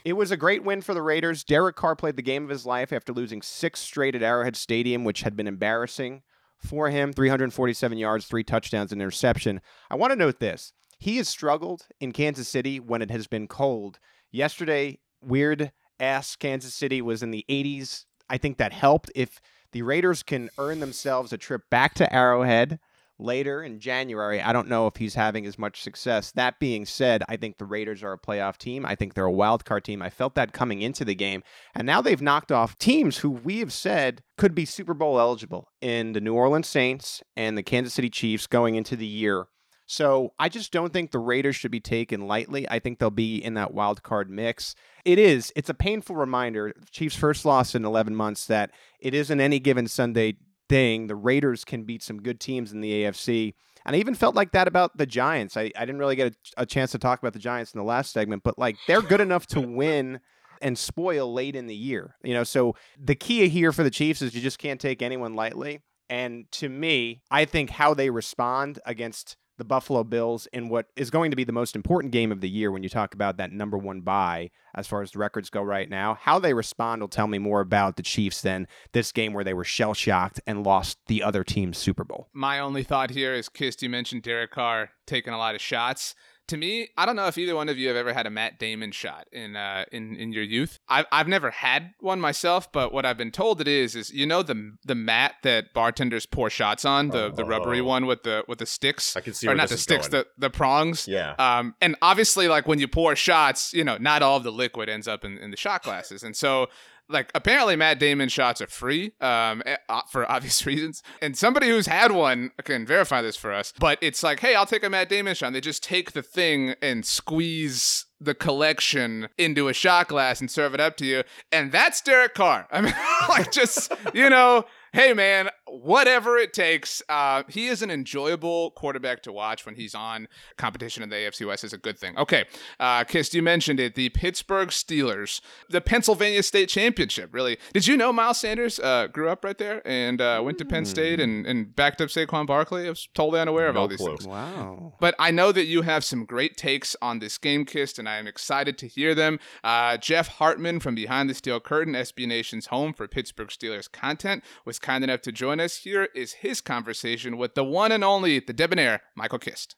It 0.04 0.14
was 0.14 0.30
a 0.30 0.36
great 0.36 0.64
win 0.64 0.80
for 0.80 0.94
the 0.94 1.02
Raiders. 1.02 1.44
Derek 1.44 1.76
Carr 1.76 1.94
played 1.94 2.16
the 2.16 2.22
game 2.22 2.44
of 2.44 2.50
his 2.50 2.66
life 2.66 2.92
after 2.92 3.12
losing 3.12 3.42
six 3.42 3.80
straight 3.80 4.14
at 4.14 4.22
Arrowhead 4.22 4.56
Stadium, 4.56 5.04
which 5.04 5.22
had 5.22 5.36
been 5.36 5.46
embarrassing 5.46 6.22
for 6.58 6.90
him 6.90 7.12
347 7.12 7.98
yards, 7.98 8.26
three 8.26 8.44
touchdowns, 8.44 8.92
and 8.92 9.00
interception. 9.00 9.60
I 9.90 9.96
want 9.96 10.12
to 10.12 10.16
note 10.16 10.40
this 10.40 10.72
he 10.98 11.16
has 11.16 11.28
struggled 11.28 11.86
in 11.98 12.12
Kansas 12.12 12.48
City 12.48 12.78
when 12.78 13.02
it 13.02 13.10
has 13.10 13.26
been 13.26 13.48
cold. 13.48 13.98
Yesterday, 14.30 14.98
weird 15.22 15.72
ass 15.98 16.36
Kansas 16.36 16.74
City 16.74 17.00
was 17.02 17.22
in 17.22 17.30
the 17.30 17.44
80s. 17.48 18.04
I 18.30 18.38
think 18.38 18.56
that 18.58 18.72
helped. 18.72 19.10
If 19.14 19.40
the 19.72 19.82
Raiders 19.82 20.22
can 20.22 20.48
earn 20.56 20.80
themselves 20.80 21.32
a 21.32 21.38
trip 21.38 21.68
back 21.70 21.94
to 21.94 22.12
Arrowhead 22.12 22.78
later 23.18 23.62
in 23.62 23.80
January, 23.80 24.40
I 24.40 24.52
don't 24.52 24.68
know 24.68 24.86
if 24.86 24.96
he's 24.96 25.14
having 25.14 25.44
as 25.44 25.58
much 25.58 25.82
success. 25.82 26.32
That 26.32 26.58
being 26.58 26.86
said, 26.86 27.22
I 27.28 27.36
think 27.36 27.58
the 27.58 27.66
Raiders 27.66 28.02
are 28.02 28.12
a 28.12 28.18
playoff 28.18 28.56
team. 28.56 28.86
I 28.86 28.94
think 28.94 29.12
they're 29.12 29.24
a 29.24 29.30
wild 29.30 29.64
card 29.64 29.84
team. 29.84 30.00
I 30.00 30.08
felt 30.08 30.34
that 30.36 30.52
coming 30.52 30.80
into 30.80 31.04
the 31.04 31.14
game. 31.14 31.42
And 31.74 31.86
now 31.86 32.00
they've 32.00 32.22
knocked 32.22 32.50
off 32.50 32.78
teams 32.78 33.18
who 33.18 33.30
we 33.30 33.58
have 33.58 33.72
said 33.72 34.22
could 34.38 34.54
be 34.54 34.64
Super 34.64 34.94
Bowl 34.94 35.20
eligible 35.20 35.68
in 35.80 36.12
the 36.12 36.20
New 36.20 36.34
Orleans 36.34 36.68
Saints 36.68 37.22
and 37.36 37.58
the 37.58 37.62
Kansas 37.62 37.94
City 37.94 38.08
Chiefs 38.08 38.46
going 38.46 38.76
into 38.76 38.96
the 38.96 39.06
year. 39.06 39.46
So 39.90 40.34
I 40.38 40.48
just 40.48 40.70
don't 40.70 40.92
think 40.92 41.10
the 41.10 41.18
Raiders 41.18 41.56
should 41.56 41.72
be 41.72 41.80
taken 41.80 42.28
lightly. 42.28 42.64
I 42.70 42.78
think 42.78 43.00
they'll 43.00 43.10
be 43.10 43.42
in 43.42 43.54
that 43.54 43.74
wild 43.74 44.04
card 44.04 44.30
mix. 44.30 44.76
It 45.04 45.18
is. 45.18 45.52
It's 45.56 45.68
a 45.68 45.74
painful 45.74 46.14
reminder. 46.14 46.72
Chiefs' 46.92 47.16
first 47.16 47.44
loss 47.44 47.74
in 47.74 47.84
11 47.84 48.14
months 48.14 48.46
that 48.46 48.70
it 49.00 49.14
isn't 49.14 49.40
any 49.40 49.58
given 49.58 49.88
Sunday 49.88 50.36
thing. 50.68 51.08
The 51.08 51.16
Raiders 51.16 51.64
can 51.64 51.82
beat 51.82 52.04
some 52.04 52.22
good 52.22 52.38
teams 52.38 52.70
in 52.70 52.82
the 52.82 53.02
AFC. 53.02 53.54
And 53.84 53.96
I 53.96 53.98
even 53.98 54.14
felt 54.14 54.36
like 54.36 54.52
that 54.52 54.68
about 54.68 54.96
the 54.96 55.06
Giants. 55.06 55.56
I, 55.56 55.72
I 55.76 55.80
didn't 55.80 55.98
really 55.98 56.14
get 56.14 56.36
a, 56.56 56.62
a 56.62 56.66
chance 56.66 56.92
to 56.92 56.98
talk 57.00 57.18
about 57.18 57.32
the 57.32 57.40
Giants 57.40 57.74
in 57.74 57.78
the 57.78 57.84
last 57.84 58.12
segment, 58.12 58.44
but 58.44 58.60
like 58.60 58.76
they're 58.86 59.02
good 59.02 59.20
enough 59.20 59.48
to 59.48 59.60
win 59.60 60.20
and 60.62 60.78
spoil 60.78 61.32
late 61.32 61.56
in 61.56 61.66
the 61.66 61.74
year. 61.74 62.14
You 62.22 62.34
know, 62.34 62.44
so 62.44 62.76
the 62.96 63.16
key 63.16 63.48
here 63.48 63.72
for 63.72 63.82
the 63.82 63.90
Chiefs 63.90 64.22
is 64.22 64.36
you 64.36 64.40
just 64.40 64.60
can't 64.60 64.80
take 64.80 65.02
anyone 65.02 65.34
lightly. 65.34 65.80
And 66.08 66.48
to 66.52 66.68
me, 66.68 67.22
I 67.28 67.44
think 67.44 67.70
how 67.70 67.92
they 67.92 68.10
respond 68.10 68.78
against 68.86 69.36
the 69.60 69.64
Buffalo 69.64 70.02
Bills 70.02 70.48
in 70.54 70.70
what 70.70 70.86
is 70.96 71.10
going 71.10 71.30
to 71.30 71.36
be 71.36 71.44
the 71.44 71.52
most 71.52 71.76
important 71.76 72.12
game 72.12 72.32
of 72.32 72.40
the 72.40 72.48
year 72.48 72.72
when 72.72 72.82
you 72.82 72.88
talk 72.88 73.14
about 73.14 73.36
that 73.36 73.52
number 73.52 73.76
one 73.76 74.00
bye 74.00 74.50
as 74.74 74.86
far 74.86 75.02
as 75.02 75.10
the 75.10 75.18
records 75.18 75.50
go 75.50 75.60
right 75.60 75.88
now. 75.88 76.14
How 76.14 76.38
they 76.38 76.54
respond 76.54 77.02
will 77.02 77.08
tell 77.08 77.26
me 77.26 77.38
more 77.38 77.60
about 77.60 77.96
the 77.96 78.02
Chiefs 78.02 78.40
than 78.40 78.66
this 78.92 79.12
game 79.12 79.34
where 79.34 79.44
they 79.44 79.52
were 79.52 79.64
shell 79.64 79.92
shocked 79.92 80.40
and 80.46 80.64
lost 80.64 80.98
the 81.08 81.22
other 81.22 81.44
team's 81.44 81.76
Super 81.76 82.04
Bowl. 82.04 82.28
My 82.32 82.58
only 82.58 82.82
thought 82.82 83.10
here 83.10 83.34
is 83.34 83.50
Kist, 83.50 83.82
you 83.82 83.90
mentioned 83.90 84.22
Derek 84.22 84.50
Carr 84.50 84.90
taking 85.06 85.34
a 85.34 85.38
lot 85.38 85.54
of 85.54 85.60
shots 85.60 86.14
to 86.50 86.56
me, 86.56 86.88
I 86.96 87.06
don't 87.06 87.16
know 87.16 87.26
if 87.26 87.38
either 87.38 87.54
one 87.54 87.68
of 87.68 87.78
you 87.78 87.88
have 87.88 87.96
ever 87.96 88.12
had 88.12 88.26
a 88.26 88.30
Matt 88.30 88.58
Damon 88.58 88.92
shot 88.92 89.28
in 89.32 89.56
uh, 89.56 89.84
in 89.90 90.16
in 90.16 90.32
your 90.32 90.42
youth. 90.42 90.78
I've 90.88 91.06
I've 91.10 91.28
never 91.28 91.50
had 91.50 91.94
one 92.00 92.20
myself, 92.20 92.70
but 92.70 92.92
what 92.92 93.06
I've 93.06 93.16
been 93.16 93.30
told 93.30 93.60
it 93.60 93.68
is 93.68 93.96
is 93.96 94.12
you 94.12 94.26
know 94.26 94.42
the 94.42 94.76
the 94.84 94.94
mat 94.94 95.36
that 95.42 95.72
bartenders 95.72 96.26
pour 96.26 96.50
shots 96.50 96.84
on 96.84 97.08
the 97.08 97.26
oh. 97.26 97.30
the 97.30 97.44
rubbery 97.44 97.80
oh. 97.80 97.84
one 97.84 98.06
with 98.06 98.24
the 98.24 98.44
with 98.46 98.58
the 98.58 98.66
sticks. 98.66 99.16
I 99.16 99.20
can 99.20 99.32
see 99.32 99.48
or 99.48 99.54
not 99.54 99.68
the 99.68 99.78
sticks, 99.78 100.08
going. 100.08 100.24
the 100.24 100.46
the 100.46 100.50
prongs. 100.50 101.08
Yeah. 101.08 101.34
Um, 101.38 101.74
and 101.80 101.96
obviously, 102.02 102.48
like 102.48 102.66
when 102.66 102.78
you 102.78 102.88
pour 102.88 103.16
shots, 103.16 103.72
you 103.72 103.84
know, 103.84 103.96
not 103.98 104.22
all 104.22 104.36
of 104.36 104.42
the 104.42 104.52
liquid 104.52 104.88
ends 104.88 105.08
up 105.08 105.24
in, 105.24 105.38
in 105.38 105.50
the 105.50 105.56
shot 105.56 105.82
glasses, 105.82 106.22
and 106.22 106.36
so 106.36 106.68
like 107.10 107.30
apparently 107.34 107.76
Matt 107.76 107.98
Damon 107.98 108.28
shots 108.28 108.60
are 108.60 108.66
free 108.66 109.12
um, 109.20 109.62
eh, 109.66 109.76
uh, 109.88 110.02
for 110.10 110.30
obvious 110.30 110.64
reasons. 110.66 111.02
And 111.20 111.36
somebody 111.36 111.68
who's 111.68 111.86
had 111.86 112.12
one 112.12 112.52
can 112.64 112.86
verify 112.86 113.22
this 113.22 113.36
for 113.36 113.52
us. 113.52 113.72
But 113.78 113.98
it's 114.00 114.22
like, 114.22 114.40
hey, 114.40 114.54
I'll 114.54 114.66
take 114.66 114.84
a 114.84 114.90
Matt 114.90 115.08
Damon 115.08 115.34
shot. 115.34 115.48
And 115.48 115.56
they 115.56 115.60
just 115.60 115.82
take 115.82 116.12
the 116.12 116.22
thing 116.22 116.74
and 116.80 117.04
squeeze 117.04 118.06
the 118.20 118.34
collection 118.34 119.28
into 119.38 119.68
a 119.68 119.72
shot 119.72 120.08
glass 120.08 120.40
and 120.40 120.50
serve 120.50 120.74
it 120.74 120.80
up 120.80 120.96
to 120.98 121.06
you. 121.06 121.22
And 121.50 121.72
that's 121.72 122.00
Derek 122.00 122.34
Carr. 122.34 122.68
I 122.72 122.80
mean, 122.80 122.94
like 123.28 123.50
just, 123.50 123.92
you 124.14 124.30
know, 124.30 124.64
hey 124.92 125.12
man, 125.14 125.50
whatever 125.70 126.36
it 126.36 126.52
takes. 126.52 127.02
Uh, 127.08 127.44
he 127.48 127.68
is 127.68 127.82
an 127.82 127.90
enjoyable 127.90 128.72
quarterback 128.72 129.22
to 129.22 129.32
watch 129.32 129.66
when 129.66 129.74
he's 129.74 129.94
on. 129.94 130.28
Competition 130.56 131.02
in 131.02 131.08
the 131.08 131.16
AFC 131.16 131.46
West 131.46 131.64
is 131.64 131.72
a 131.72 131.78
good 131.78 131.98
thing. 131.98 132.16
Okay, 132.18 132.44
uh, 132.78 133.04
Kist, 133.04 133.34
you 133.34 133.42
mentioned 133.42 133.80
it. 133.80 133.94
The 133.94 134.08
Pittsburgh 134.10 134.68
Steelers, 134.68 135.40
the 135.68 135.80
Pennsylvania 135.80 136.42
State 136.42 136.68
Championship. 136.68 137.32
Really, 137.32 137.58
did 137.72 137.86
you 137.86 137.96
know 137.96 138.12
Miles 138.12 138.40
Sanders 138.40 138.78
uh, 138.80 139.06
grew 139.06 139.28
up 139.28 139.44
right 139.44 139.56
there 139.58 139.86
and 139.86 140.20
uh, 140.20 140.40
went 140.44 140.58
to 140.58 140.64
Penn 140.64 140.84
State 140.84 141.18
hmm. 141.18 141.24
and, 141.24 141.46
and 141.46 141.76
backed 141.76 142.00
up 142.00 142.08
Saquon 142.08 142.46
Barkley? 142.46 142.86
I 142.86 142.90
was 142.90 143.08
totally 143.14 143.40
unaware 143.40 143.68
of 143.68 143.74
no 143.74 143.82
all 143.82 143.88
these 143.88 143.98
clue. 143.98 144.16
things. 144.16 144.26
Wow. 144.26 144.94
But 145.00 145.14
I 145.18 145.30
know 145.30 145.52
that 145.52 145.66
you 145.66 145.82
have 145.82 146.04
some 146.04 146.24
great 146.24 146.56
takes 146.56 146.96
on 147.00 147.18
this 147.18 147.38
game, 147.38 147.64
Kist, 147.64 147.98
and 147.98 148.08
I 148.08 148.16
am 148.16 148.26
excited 148.26 148.76
to 148.78 148.88
hear 148.88 149.14
them. 149.14 149.38
Uh, 149.62 149.96
Jeff 149.96 150.28
Hartman 150.28 150.80
from 150.80 150.94
Behind 150.94 151.30
the 151.30 151.34
Steel 151.34 151.60
Curtain, 151.60 151.94
SB 151.94 152.26
Nation's 152.26 152.66
home 152.66 152.92
for 152.92 153.06
Pittsburgh 153.06 153.48
Steelers 153.48 153.90
content, 153.90 154.42
was 154.64 154.78
kind 154.78 155.04
enough 155.04 155.22
to 155.22 155.32
join 155.32 155.59
us. 155.60 155.76
Here 155.76 156.08
is 156.14 156.32
his 156.32 156.60
conversation 156.60 157.36
with 157.36 157.54
the 157.54 157.64
one 157.64 157.92
and 157.92 158.02
only, 158.02 158.40
the 158.40 158.52
debonair, 158.52 159.02
Michael 159.14 159.38
Kist. 159.38 159.76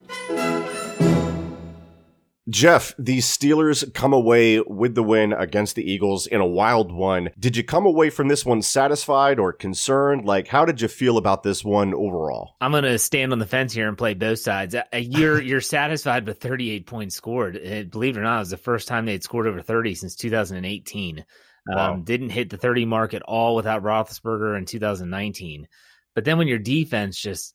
Jeff, 2.51 2.92
the 2.99 3.18
Steelers 3.18 3.95
come 3.95 4.12
away 4.12 4.61
with 4.61 4.97
the 4.97 5.03
win 5.03 5.33
against 5.33 5.77
the 5.77 5.88
Eagles 5.88 6.27
in 6.27 6.40
a 6.40 6.47
wild 6.47 6.90
one. 6.90 7.31
Did 7.38 7.57
you 7.57 7.62
come 7.62 7.87
away 7.87 8.11
from 8.11 8.27
this 8.27 8.45
one 8.45 8.62
satisfied 8.62 9.38
or 9.38 9.53
concerned? 9.53 10.25
Like, 10.25 10.49
how 10.49 10.64
did 10.64 10.81
you 10.81 10.88
feel 10.88 11.18
about 11.18 11.45
this 11.45 11.64
one 11.64 11.95
overall? 11.95 12.57
I'm 12.61 12.73
going 12.73 12.83
to 12.83 12.99
stand 12.99 13.33
on 13.33 13.38
the 13.38 13.47
fence 13.47 13.73
here 13.73 13.87
and 13.87 13.97
play 13.97 14.14
both 14.14 14.40
sides. 14.40 14.75
Uh, 14.75 14.83
you're 14.92 15.40
you're 15.42 15.61
satisfied 15.61 16.27
with 16.27 16.40
38 16.40 16.85
points 16.85 17.14
scored. 17.14 17.57
Uh, 17.57 17.85
believe 17.85 18.16
it 18.16 18.21
or 18.21 18.25
not, 18.25 18.37
it 18.37 18.40
was 18.40 18.51
the 18.51 18.57
first 18.57 18.88
time 18.88 19.07
they'd 19.07 19.23
scored 19.23 19.47
over 19.47 19.62
30 19.62 19.95
since 19.95 20.16
2018. 20.16 21.25
Wow. 21.66 21.94
Um, 21.94 22.03
didn't 22.03 22.31
hit 22.31 22.51
the 22.51 22.57
30 22.57 22.87
mark 22.87 23.14
at 23.14 23.22
all 23.22 23.55
without 23.55 23.83
Roethlisberger 23.83 24.59
in 24.59 24.64
2019. 24.66 25.68
But 26.14 26.25
then 26.25 26.38
when 26.38 26.48
your 26.48 26.59
defense 26.59 27.18
just, 27.18 27.55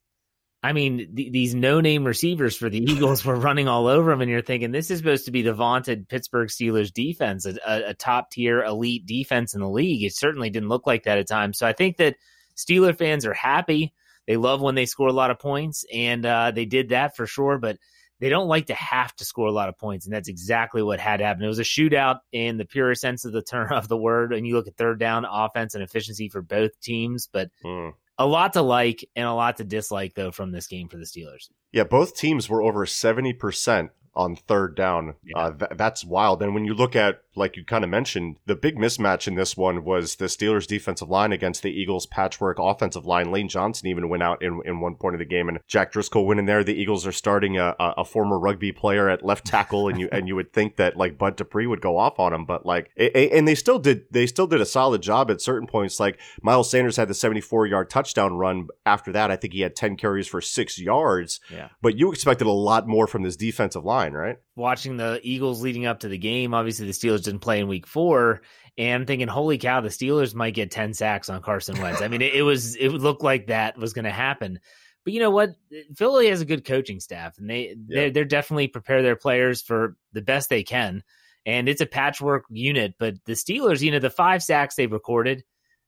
I 0.63 0.73
mean, 0.73 1.15
th- 1.15 1.31
these 1.31 1.53
no 1.53 1.81
name 1.81 2.05
receivers 2.05 2.55
for 2.55 2.69
the 2.69 2.79
Eagles 2.91 3.25
were 3.25 3.35
running 3.35 3.67
all 3.67 3.87
over 3.87 4.09
them, 4.09 4.21
and 4.21 4.31
you're 4.31 4.41
thinking 4.41 4.71
this 4.71 4.89
is 4.89 4.99
supposed 4.99 5.25
to 5.25 5.31
be 5.31 5.41
the 5.41 5.53
vaunted 5.53 6.07
Pittsburgh 6.07 6.49
Steelers 6.49 6.91
defense, 6.91 7.45
a, 7.45 7.57
a, 7.67 7.89
a 7.89 7.93
top 7.93 8.31
tier 8.31 8.63
elite 8.63 9.05
defense 9.05 9.53
in 9.53 9.61
the 9.61 9.69
league. 9.69 10.03
It 10.03 10.15
certainly 10.15 10.49
didn't 10.49 10.69
look 10.69 10.87
like 10.87 11.03
that 11.03 11.17
at 11.17 11.27
times. 11.27 11.57
So 11.57 11.67
I 11.67 11.73
think 11.73 11.97
that 11.97 12.15
Steeler 12.55 12.97
fans 12.97 13.25
are 13.25 13.33
happy. 13.33 13.93
They 14.25 14.37
love 14.37 14.61
when 14.61 14.75
they 14.75 14.85
score 14.85 15.07
a 15.07 15.13
lot 15.13 15.31
of 15.31 15.39
points, 15.39 15.85
and 15.93 16.25
uh, 16.25 16.51
they 16.51 16.65
did 16.65 16.89
that 16.89 17.15
for 17.15 17.27
sure. 17.27 17.57
But 17.57 17.77
they 18.19 18.29
don't 18.29 18.47
like 18.47 18.67
to 18.67 18.73
have 18.73 19.15
to 19.17 19.25
score 19.25 19.47
a 19.47 19.51
lot 19.51 19.69
of 19.69 19.77
points, 19.77 20.05
and 20.05 20.13
that's 20.13 20.29
exactly 20.29 20.81
what 20.81 20.99
had 20.99 21.21
happened. 21.21 21.45
It 21.45 21.49
was 21.49 21.59
a 21.59 21.63
shootout 21.63 22.19
in 22.31 22.57
the 22.57 22.65
purest 22.65 23.01
sense 23.01 23.25
of 23.25 23.31
the 23.31 23.41
term 23.41 23.71
of 23.71 23.87
the 23.87 23.97
word. 23.97 24.33
And 24.33 24.47
you 24.47 24.55
look 24.55 24.67
at 24.67 24.77
third 24.77 24.99
down 24.99 25.25
offense 25.29 25.75
and 25.75 25.83
efficiency 25.83 26.29
for 26.29 26.41
both 26.41 26.79
teams, 26.81 27.29
but 27.31 27.49
mm. 27.63 27.93
a 28.17 28.25
lot 28.25 28.53
to 28.53 28.61
like 28.61 29.07
and 29.15 29.27
a 29.27 29.33
lot 29.33 29.57
to 29.57 29.63
dislike 29.63 30.13
though 30.15 30.31
from 30.31 30.51
this 30.51 30.67
game 30.67 30.89
for 30.89 30.97
the 30.97 31.05
Steelers. 31.05 31.49
Yeah, 31.71 31.83
both 31.83 32.15
teams 32.15 32.49
were 32.49 32.63
over 32.63 32.85
seventy 32.85 33.33
percent 33.33 33.91
on 34.17 34.35
third 34.35 34.75
down. 34.75 35.13
Yeah. 35.23 35.37
Uh, 35.37 35.51
th- 35.51 35.71
that's 35.75 36.03
wild. 36.03 36.41
And 36.41 36.53
when 36.53 36.65
you 36.65 36.73
look 36.73 36.95
at, 36.95 37.21
like 37.35 37.55
you 37.55 37.63
kind 37.63 37.83
of 37.83 37.89
mentioned, 37.89 38.37
the 38.47 38.55
big 38.55 38.77
mismatch 38.77 39.27
in 39.27 39.35
this 39.35 39.55
one 39.55 39.83
was 39.83 40.15
the 40.15 40.25
Steelers' 40.25 40.65
defensive 40.65 41.07
line 41.07 41.31
against 41.31 41.61
the 41.61 41.69
Eagles' 41.69 42.07
patchwork 42.07 42.57
offensive 42.59 43.05
line. 43.05 43.31
Lane 43.31 43.47
Johnson 43.47 43.87
even 43.87 44.09
went 44.09 44.23
out 44.23 44.41
in, 44.41 44.59
in 44.65 44.79
one 44.79 44.95
point 44.95 45.13
of 45.13 45.19
the 45.19 45.25
game, 45.25 45.47
and 45.47 45.59
Jack 45.67 45.91
Driscoll 45.91 46.25
went 46.25 46.39
in 46.39 46.47
there. 46.47 46.63
The 46.63 46.73
Eagles 46.73 47.05
are 47.05 47.11
starting 47.11 47.57
a, 47.57 47.75
a 47.79 48.03
former 48.03 48.39
rugby 48.39 48.71
player 48.71 49.07
at 49.07 49.23
left 49.23 49.45
tackle, 49.45 49.87
and 49.87 49.99
you 49.99 50.09
and 50.11 50.27
you 50.27 50.35
would 50.35 50.51
think 50.51 50.77
that 50.77 50.97
like 50.97 51.19
Bud 51.19 51.35
Dupree 51.35 51.67
would 51.67 51.81
go 51.81 51.97
off 51.97 52.19
on 52.19 52.33
him, 52.33 52.45
but 52.45 52.65
like, 52.65 52.89
it, 52.95 53.31
and 53.31 53.47
they 53.47 53.55
still 53.55 53.77
did. 53.77 54.05
They 54.09 54.25
still 54.25 54.47
did 54.47 54.59
a 54.59 54.65
solid 54.65 55.03
job 55.03 55.29
at 55.29 55.39
certain 55.39 55.67
points. 55.67 55.99
Like 55.99 56.19
Miles 56.41 56.71
Sanders 56.71 56.97
had 56.97 57.07
the 57.07 57.13
74 57.13 57.67
yard 57.67 57.89
touchdown 57.89 58.37
run. 58.37 58.67
After 58.85 59.11
that, 59.11 59.29
I 59.29 59.35
think 59.35 59.53
he 59.53 59.61
had 59.61 59.75
10 59.75 59.95
carries 59.97 60.27
for 60.27 60.41
six 60.41 60.79
yards. 60.79 61.39
Yeah. 61.51 61.69
But 61.81 61.97
you 61.97 62.11
expected 62.11 62.47
a 62.47 62.51
lot 62.51 62.87
more 62.87 63.05
from 63.05 63.23
this 63.23 63.35
defensive 63.35 63.85
line, 63.85 64.06
right? 64.13 64.37
watching 64.55 64.97
the 64.97 65.19
Eagles 65.23 65.61
leading 65.61 65.85
up 65.85 66.01
to 66.01 66.07
the 66.07 66.17
game. 66.17 66.53
Obviously, 66.53 66.85
the 66.85 66.91
Steelers 66.91 67.23
didn't 67.23 67.39
play 67.39 67.59
in 67.59 67.67
Week 67.67 67.87
Four, 67.87 68.41
and 68.77 69.01
I'm 69.01 69.05
thinking, 69.05 69.27
holy 69.27 69.57
cow, 69.57 69.81
the 69.81 69.89
Steelers 69.89 70.35
might 70.35 70.53
get 70.53 70.71
ten 70.71 70.93
sacks 70.93 71.29
on 71.29 71.41
Carson 71.41 71.81
Wentz. 71.81 72.01
I 72.01 72.07
mean, 72.07 72.21
it, 72.21 72.33
it 72.33 72.41
was 72.43 72.75
it 72.75 72.89
looked 72.89 73.23
like 73.23 73.47
that 73.47 73.77
was 73.77 73.93
going 73.93 74.05
to 74.05 74.11
happen. 74.11 74.59
But 75.03 75.13
you 75.13 75.21
know 75.21 75.31
what? 75.31 75.55
Philly 75.95 76.27
has 76.27 76.41
a 76.41 76.45
good 76.45 76.65
coaching 76.65 76.99
staff, 76.99 77.37
and 77.37 77.49
they 77.49 77.69
yeah. 77.69 77.75
they're, 77.87 78.11
they're 78.11 78.25
definitely 78.25 78.67
prepare 78.67 79.01
their 79.01 79.15
players 79.15 79.61
for 79.61 79.95
the 80.13 80.21
best 80.21 80.49
they 80.49 80.63
can. 80.63 81.03
And 81.45 81.69
it's 81.69 81.79
a 81.79 81.85
patchwork 81.85 82.43
unit. 82.49 82.95
But 82.99 83.15
the 83.25 83.33
Steelers, 83.33 83.81
you 83.81 83.91
know, 83.91 83.99
the 83.99 84.09
five 84.09 84.43
sacks 84.43 84.75
they've 84.75 84.91
recorded, 84.91 85.43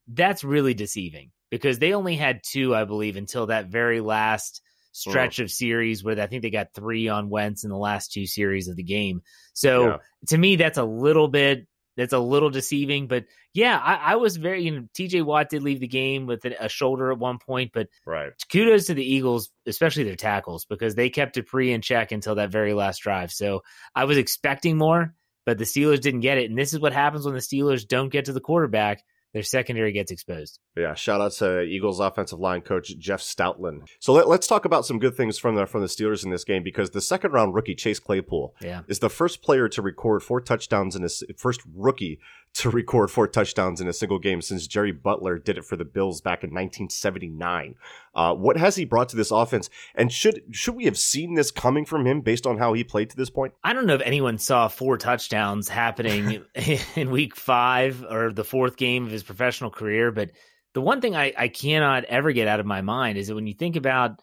that's 0.08 0.43
really 0.43 0.73
deceiving 0.73 1.32
because 1.49 1.79
they 1.79 1.93
only 1.93 2.15
had 2.15 2.41
two, 2.43 2.73
I 2.73 2.86
believe, 2.86 3.17
until 3.17 3.47
that 3.47 3.67
very 3.67 3.99
last 3.99 4.62
stretch 4.91 5.38
mm. 5.38 5.43
of 5.43 5.52
series 5.52 6.04
where 6.04 6.19
I 6.19 6.28
think 6.28 6.41
they 6.41 6.49
got 6.49 6.73
three 6.73 7.08
on 7.08 7.30
Wentz 7.30 7.63
in 7.63 7.69
the 7.69 7.78
last 7.78 8.12
two 8.12 8.25
series 8.25 8.67
of 8.67 8.75
the 8.75 8.84
game. 8.84 9.21
So 9.54 9.88
yeah. 9.88 9.97
to 10.28 10.38
me, 10.38 10.56
that's 10.56 10.78
a 10.78 10.84
little 10.84 11.28
bit 11.28 11.67
that's 11.99 12.13
a 12.13 12.19
little 12.19 12.49
deceiving. 12.49 13.08
But 13.08 13.25
yeah, 13.54 13.78
I, 13.78 14.13
I, 14.13 14.15
was 14.15 14.38
very 14.38 14.63
you 14.63 14.71
know 14.71 14.88
TJ 14.97 15.23
Watt 15.23 15.49
did 15.49 15.63
leave 15.63 15.82
the 15.82 15.88
game 15.88 16.28
with 16.28 16.45
a 16.45 16.69
shoulder 16.69 17.12
at 17.12 17.19
one 17.19 17.39
point, 17.39 17.71
but 17.73 17.88
right. 18.06 18.32
kudos 18.52 18.88
to 18.88 18.93
the 18.93 19.04
Eagles, 19.04 19.52
especially 19.65 20.06
their 20.06 20.15
tackles 20.15 20.65
because 20.65 20.95
they 20.95 21.10
kept 21.10 21.36
Dupree 21.36 21.73
in 21.73 21.82
check 21.82 22.12
until 22.12 22.36
that 22.36 22.52
very 22.52 22.73
last 22.73 22.99
drive. 22.99 23.32
So 23.32 23.63
I 23.93 24.06
was 24.06 24.17
expecting 24.17 24.78
more, 24.78 25.13
but 25.45 25.58
the 25.58 25.65
Steelers 25.65 25.99
didn't 25.99 26.21
get 26.21 26.38
it, 26.38 26.49
and 26.49 26.58
this 26.58 26.73
is 26.73 26.80
what 26.80 26.93
happens 26.93 27.25
when 27.25 27.34
the 27.34 27.41
Steelers 27.41 27.86
don't 27.86 28.10
get 28.10 28.25
to 28.25 28.34
the 28.34 28.39
quarterback 28.39 29.04
their 29.33 29.43
secondary 29.43 29.91
gets 29.91 30.11
exposed. 30.11 30.59
Yeah, 30.75 30.95
shout 30.95 31.21
out 31.21 31.33
to 31.33 31.61
Eagles 31.61 31.99
offensive 31.99 32.39
line 32.39 32.61
coach 32.61 32.97
Jeff 32.97 33.21
Stoutland. 33.21 33.87
So 33.99 34.13
let, 34.13 34.27
us 34.27 34.47
talk 34.47 34.65
about 34.65 34.85
some 34.85 34.99
good 34.99 35.15
things 35.15 35.37
from 35.37 35.55
the 35.55 35.65
from 35.65 35.81
the 35.81 35.87
Steelers 35.87 36.23
in 36.23 36.31
this 36.31 36.43
game 36.43 36.63
because 36.63 36.91
the 36.91 37.01
second 37.01 37.31
round 37.31 37.53
rookie 37.53 37.75
Chase 37.75 37.99
Claypool 37.99 38.55
yeah. 38.61 38.81
is 38.87 38.99
the 38.99 39.09
first 39.09 39.41
player 39.41 39.69
to 39.69 39.81
record 39.81 40.23
four 40.23 40.41
touchdowns 40.41 40.95
in 40.95 41.03
his 41.03 41.23
first 41.37 41.61
rookie 41.75 42.19
to 42.55 42.69
record 42.69 43.12
four 43.12 43.27
touchdowns 43.27 43.79
in 43.79 43.88
a 43.88 43.93
single 43.93 44.19
game 44.19 44.41
since 44.41 44.67
Jerry 44.67 44.91
Butler 44.91 45.38
did 45.38 45.57
it 45.57 45.65
for 45.65 45.75
the 45.75 45.85
Bills 45.85 46.19
back 46.19 46.43
in 46.43 46.49
1979. 46.49 47.75
Uh, 48.13 48.33
what 48.33 48.57
has 48.57 48.75
he 48.75 48.85
brought 48.85 49.09
to 49.09 49.15
this 49.15 49.31
offense? 49.31 49.69
And 49.95 50.12
should 50.12 50.41
should 50.51 50.75
we 50.75 50.85
have 50.85 50.97
seen 50.97 51.35
this 51.35 51.51
coming 51.51 51.85
from 51.85 52.05
him 52.05 52.21
based 52.21 52.47
on 52.47 52.57
how 52.57 52.73
he 52.73 52.83
played 52.83 53.09
to 53.12 53.17
this 53.17 53.29
point? 53.29 53.53
I 53.63 53.73
don't 53.73 53.85
know 53.85 53.95
if 53.95 54.01
anyone 54.01 54.38
saw 54.38 54.67
four 54.67 54.97
touchdowns 54.97 55.69
happening 55.69 56.43
in 56.95 57.12
week 57.12 57.35
five 57.35 58.03
or 58.09 58.33
the 58.33 58.43
fourth 58.43 58.77
game 58.77 59.05
of 59.05 59.12
his 59.12 59.23
professional 59.23 59.69
career, 59.69 60.12
but 60.12 60.31
the 60.73 60.81
one 60.81 61.01
thing 61.01 61.15
I, 61.15 61.33
I 61.38 61.47
cannot 61.47 62.03
ever 62.05 62.31
get 62.31 62.47
out 62.47 62.59
of 62.59 62.65
my 62.65 62.81
mind 62.81 63.17
is 63.17 63.27
that 63.27 63.35
when 63.35 63.47
you 63.47 63.53
think 63.53 63.75
about 63.75 64.21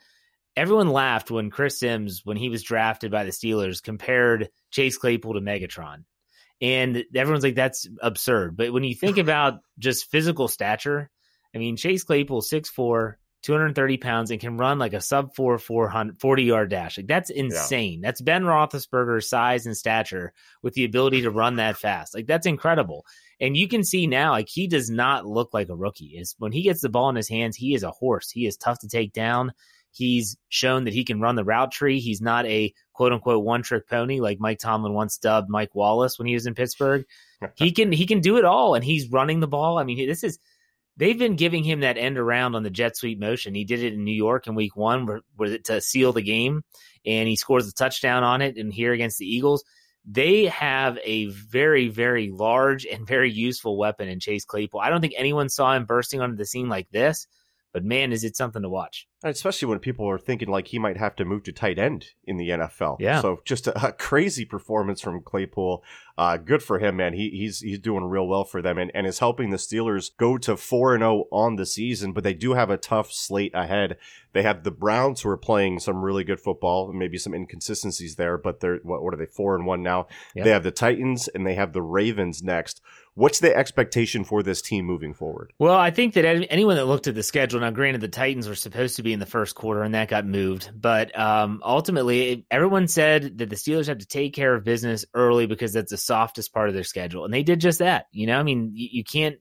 everyone 0.56 0.88
laughed 0.88 1.30
when 1.30 1.50
Chris 1.50 1.78
Simms, 1.78 2.22
when 2.24 2.36
he 2.36 2.48
was 2.48 2.62
drafted 2.62 3.10
by 3.10 3.24
the 3.24 3.30
Steelers, 3.30 3.82
compared 3.82 4.48
Chase 4.70 4.96
Claypool 4.96 5.34
to 5.34 5.40
Megatron. 5.40 6.04
And 6.60 7.04
everyone's 7.14 7.44
like, 7.44 7.54
that's 7.54 7.86
absurd. 8.00 8.56
But 8.56 8.72
when 8.72 8.84
you 8.84 8.94
think 8.94 9.18
about 9.18 9.60
just 9.78 10.10
physical 10.10 10.48
stature, 10.48 11.10
I 11.54 11.58
mean, 11.58 11.76
Chase 11.76 12.04
Claypool, 12.04 12.42
6'4, 12.42 13.14
230 13.42 13.96
pounds, 13.98 14.30
and 14.30 14.40
can 14.40 14.56
run 14.56 14.78
like 14.78 14.92
a 14.92 15.00
sub 15.00 15.34
4 15.34 15.58
400, 15.58 16.20
40 16.20 16.42
yard 16.42 16.70
dash. 16.70 16.98
Like, 16.98 17.06
that's 17.06 17.30
insane. 17.30 18.00
Yeah. 18.00 18.08
That's 18.08 18.20
Ben 18.20 18.44
Roethlisberger's 18.44 19.28
size 19.28 19.66
and 19.66 19.76
stature 19.76 20.32
with 20.62 20.74
the 20.74 20.84
ability 20.84 21.22
to 21.22 21.30
run 21.30 21.56
that 21.56 21.76
fast. 21.76 22.14
Like, 22.14 22.26
that's 22.26 22.46
incredible. 22.46 23.06
And 23.38 23.56
you 23.56 23.68
can 23.68 23.84
see 23.84 24.06
now, 24.06 24.32
like, 24.32 24.48
he 24.48 24.66
does 24.66 24.90
not 24.90 25.26
look 25.26 25.52
like 25.52 25.68
a 25.68 25.76
rookie. 25.76 26.16
Is 26.18 26.34
when 26.38 26.52
he 26.52 26.62
gets 26.62 26.80
the 26.80 26.88
ball 26.88 27.10
in 27.10 27.16
his 27.16 27.28
hands, 27.28 27.56
he 27.56 27.74
is 27.74 27.82
a 27.82 27.90
horse. 27.90 28.30
He 28.30 28.46
is 28.46 28.56
tough 28.56 28.80
to 28.80 28.88
take 28.88 29.12
down. 29.12 29.52
He's 29.96 30.36
shown 30.50 30.84
that 30.84 30.92
he 30.92 31.04
can 31.04 31.22
run 31.22 31.36
the 31.36 31.44
route 31.44 31.72
tree. 31.72 32.00
He's 32.00 32.20
not 32.20 32.44
a 32.44 32.74
quote 32.92 33.14
unquote 33.14 33.42
one 33.42 33.62
trick 33.62 33.88
pony 33.88 34.20
like 34.20 34.38
Mike 34.38 34.58
Tomlin 34.58 34.92
once 34.92 35.16
dubbed 35.16 35.48
Mike 35.48 35.74
Wallace 35.74 36.18
when 36.18 36.28
he 36.28 36.34
was 36.34 36.46
in 36.46 36.54
Pittsburgh. 36.54 37.06
he 37.54 37.72
can 37.72 37.92
he 37.92 38.04
can 38.04 38.20
do 38.20 38.36
it 38.36 38.44
all, 38.44 38.74
and 38.74 38.84
he's 38.84 39.10
running 39.10 39.40
the 39.40 39.48
ball. 39.48 39.78
I 39.78 39.84
mean, 39.84 40.06
this 40.06 40.22
is 40.22 40.38
they've 40.98 41.18
been 41.18 41.36
giving 41.36 41.64
him 41.64 41.80
that 41.80 41.96
end 41.96 42.18
around 42.18 42.54
on 42.54 42.62
the 42.62 42.68
jet 42.68 42.94
sweep 42.94 43.18
motion. 43.18 43.54
He 43.54 43.64
did 43.64 43.82
it 43.82 43.94
in 43.94 44.04
New 44.04 44.14
York 44.14 44.46
in 44.46 44.54
Week 44.54 44.76
One, 44.76 45.06
where, 45.06 45.20
where 45.36 45.56
to 45.56 45.80
seal 45.80 46.12
the 46.12 46.20
game, 46.20 46.62
and 47.06 47.26
he 47.26 47.36
scores 47.36 47.66
a 47.66 47.72
touchdown 47.72 48.22
on 48.22 48.42
it. 48.42 48.58
And 48.58 48.70
here 48.70 48.92
against 48.92 49.16
the 49.16 49.26
Eagles, 49.26 49.64
they 50.04 50.44
have 50.44 50.98
a 51.04 51.28
very 51.28 51.88
very 51.88 52.30
large 52.30 52.84
and 52.84 53.06
very 53.06 53.32
useful 53.32 53.78
weapon 53.78 54.08
in 54.08 54.20
Chase 54.20 54.44
Claypool. 54.44 54.80
I 54.80 54.90
don't 54.90 55.00
think 55.00 55.14
anyone 55.16 55.48
saw 55.48 55.72
him 55.72 55.86
bursting 55.86 56.20
onto 56.20 56.36
the 56.36 56.44
scene 56.44 56.68
like 56.68 56.90
this. 56.90 57.26
But 57.76 57.84
man, 57.84 58.10
is 58.10 58.24
it 58.24 58.38
something 58.38 58.62
to 58.62 58.70
watch. 58.70 59.06
Especially 59.22 59.68
when 59.68 59.80
people 59.80 60.08
are 60.08 60.18
thinking 60.18 60.48
like 60.48 60.68
he 60.68 60.78
might 60.78 60.96
have 60.96 61.14
to 61.16 61.26
move 61.26 61.42
to 61.42 61.52
tight 61.52 61.78
end 61.78 62.06
in 62.24 62.38
the 62.38 62.48
NFL. 62.48 62.96
Yeah. 63.00 63.20
So 63.20 63.42
just 63.44 63.66
a, 63.66 63.88
a 63.88 63.92
crazy 63.92 64.46
performance 64.46 65.02
from 65.02 65.20
Claypool. 65.20 65.84
Uh, 66.18 66.38
good 66.38 66.62
for 66.62 66.78
him, 66.78 66.96
man. 66.96 67.12
He, 67.12 67.28
he's 67.30 67.60
he's 67.60 67.78
doing 67.78 68.04
real 68.04 68.26
well 68.26 68.44
for 68.44 68.62
them 68.62 68.78
and, 68.78 68.90
and 68.94 69.06
is 69.06 69.18
helping 69.18 69.50
the 69.50 69.58
Steelers 69.58 70.10
go 70.16 70.38
to 70.38 70.56
4 70.56 70.94
and 70.94 71.02
0 71.02 71.24
on 71.30 71.56
the 71.56 71.66
season, 71.66 72.12
but 72.12 72.24
they 72.24 72.32
do 72.32 72.54
have 72.54 72.70
a 72.70 72.78
tough 72.78 73.12
slate 73.12 73.52
ahead. 73.54 73.98
They 74.32 74.42
have 74.42 74.64
the 74.64 74.70
Browns 74.70 75.22
who 75.22 75.30
are 75.30 75.36
playing 75.36 75.80
some 75.80 76.02
really 76.02 76.24
good 76.24 76.40
football, 76.40 76.88
and 76.88 76.98
maybe 76.98 77.18
some 77.18 77.34
inconsistencies 77.34 78.16
there, 78.16 78.38
but 78.38 78.60
they're 78.60 78.76
what, 78.82 79.02
what 79.02 79.12
are 79.12 79.18
they 79.18 79.26
4 79.26 79.56
and 79.56 79.66
1 79.66 79.82
now? 79.82 80.06
Yep. 80.34 80.44
They 80.44 80.50
have 80.50 80.62
the 80.62 80.70
Titans 80.70 81.28
and 81.28 81.46
they 81.46 81.54
have 81.54 81.72
the 81.72 81.82
Ravens 81.82 82.42
next. 82.42 82.80
What's 83.16 83.40
the 83.40 83.56
expectation 83.56 84.24
for 84.24 84.42
this 84.42 84.60
team 84.60 84.84
moving 84.84 85.14
forward? 85.14 85.54
Well, 85.58 85.74
I 85.74 85.90
think 85.90 86.12
that 86.14 86.26
anyone 86.26 86.76
that 86.76 86.84
looked 86.84 87.06
at 87.06 87.14
the 87.14 87.22
schedule, 87.22 87.60
now 87.60 87.70
granted 87.70 88.02
the 88.02 88.08
Titans 88.08 88.46
were 88.46 88.54
supposed 88.54 88.96
to 88.96 89.02
be 89.02 89.14
in 89.14 89.20
the 89.20 89.24
first 89.24 89.54
quarter 89.54 89.82
and 89.82 89.94
that 89.94 90.08
got 90.08 90.26
moved, 90.26 90.70
but 90.78 91.18
um, 91.18 91.62
ultimately 91.64 92.44
everyone 92.50 92.88
said 92.88 93.38
that 93.38 93.48
the 93.48 93.56
Steelers 93.56 93.86
have 93.86 93.98
to 93.98 94.06
take 94.06 94.34
care 94.34 94.54
of 94.54 94.64
business 94.64 95.06
early 95.14 95.46
because 95.46 95.72
that's 95.72 95.92
the 95.92 95.96
softest 96.06 96.52
part 96.52 96.68
of 96.68 96.74
their 96.74 96.84
schedule, 96.84 97.24
and 97.24 97.34
they 97.34 97.42
did 97.42 97.60
just 97.60 97.80
that. 97.80 98.06
You 98.12 98.26
know, 98.26 98.38
I 98.38 98.42
mean, 98.42 98.72
you, 98.74 98.88
you 98.92 99.04
can't 99.04 99.36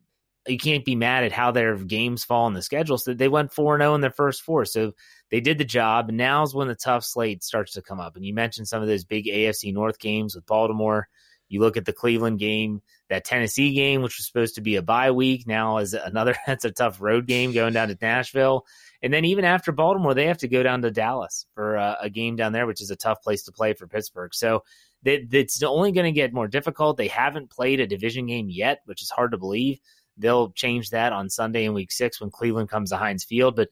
you 0.48 0.58
can't 0.58 0.86
be 0.86 0.96
mad 0.96 1.24
at 1.24 1.32
how 1.32 1.52
their 1.52 1.76
games 1.76 2.24
fall 2.24 2.48
in 2.48 2.54
the 2.54 2.62
schedule. 2.62 2.98
So 2.98 3.14
they 3.14 3.28
went 3.28 3.52
4-0 3.52 3.96
in 3.96 4.02
their 4.02 4.12
first 4.12 4.44
four, 4.44 4.66
so 4.66 4.92
they 5.32 5.42
did 5.42 5.58
the 5.58 5.66
job. 5.66 6.10
And 6.10 6.18
now's 6.18 6.54
when 6.54 6.68
the 6.68 6.76
tough 6.76 7.04
slate 7.04 7.44
starts 7.44 7.74
to 7.74 7.82
come 7.82 8.00
up. 8.00 8.16
And 8.16 8.24
you 8.24 8.34
mentioned 8.34 8.68
some 8.68 8.82
of 8.82 8.88
those 8.88 9.06
big 9.06 9.26
AFC 9.26 9.74
North 9.74 9.98
games 9.98 10.36
with 10.36 10.46
Baltimore. 10.46 11.08
You 11.48 11.62
look 11.62 11.78
at 11.78 11.86
the 11.86 11.94
Cleveland 11.94 12.40
game, 12.40 12.82
that 13.10 13.24
Tennessee 13.24 13.74
game, 13.74 14.02
which 14.02 14.18
was 14.18 14.26
supposed 14.26 14.56
to 14.56 14.62
be 14.62 14.78
a 14.78 14.82
bye 14.82 15.12
week, 15.12 15.46
now 15.46 15.78
is 15.78 15.94
another. 15.94 16.36
That's 16.48 16.66
a 16.66 16.72
tough 16.72 17.00
road 17.02 17.28
game 17.28 17.54
going 17.54 17.74
down 17.74 17.90
to 17.90 17.98
Nashville, 18.02 18.66
and 19.02 19.14
then 19.14 19.26
even 19.26 19.46
after 19.46 19.72
Baltimore, 19.72 20.16
they 20.16 20.26
have 20.26 20.40
to 20.40 20.48
go 20.48 20.64
down 20.64 20.82
to 20.82 20.92
Dallas 20.92 21.46
for 21.54 21.76
a, 21.76 21.98
a 22.02 22.10
game 22.10 22.36
down 22.36 22.52
there, 22.52 22.66
which 22.66 22.82
is 22.82 22.90
a 22.90 22.96
tough 22.96 23.22
place 23.22 23.44
to 23.44 23.52
play 23.52 23.74
for 23.74 23.88
Pittsburgh. 23.88 24.34
So 24.34 24.64
it's 25.06 25.62
only 25.64 25.92
going 25.92 26.06
to 26.06 26.12
get 26.12 26.34
more 26.34 26.48
difficult. 26.48 26.98
They 26.98 27.08
haven't 27.08 27.52
played 27.52 27.80
a 27.80 27.88
division 27.88 28.26
game 28.26 28.50
yet, 28.50 28.82
which 28.86 29.02
is 29.02 29.10
hard 29.10 29.32
to 29.32 29.38
believe. 29.38 29.80
They'll 30.18 30.52
change 30.52 30.90
that 30.90 31.14
on 31.14 31.30
Sunday 31.30 31.66
in 31.66 31.74
Week 31.74 31.92
Six 31.92 32.20
when 32.20 32.32
Cleveland 32.32 32.70
comes 32.70 32.90
to 32.90 32.98
Heinz 32.98 33.24
Field, 33.24 33.56
but 33.56 33.70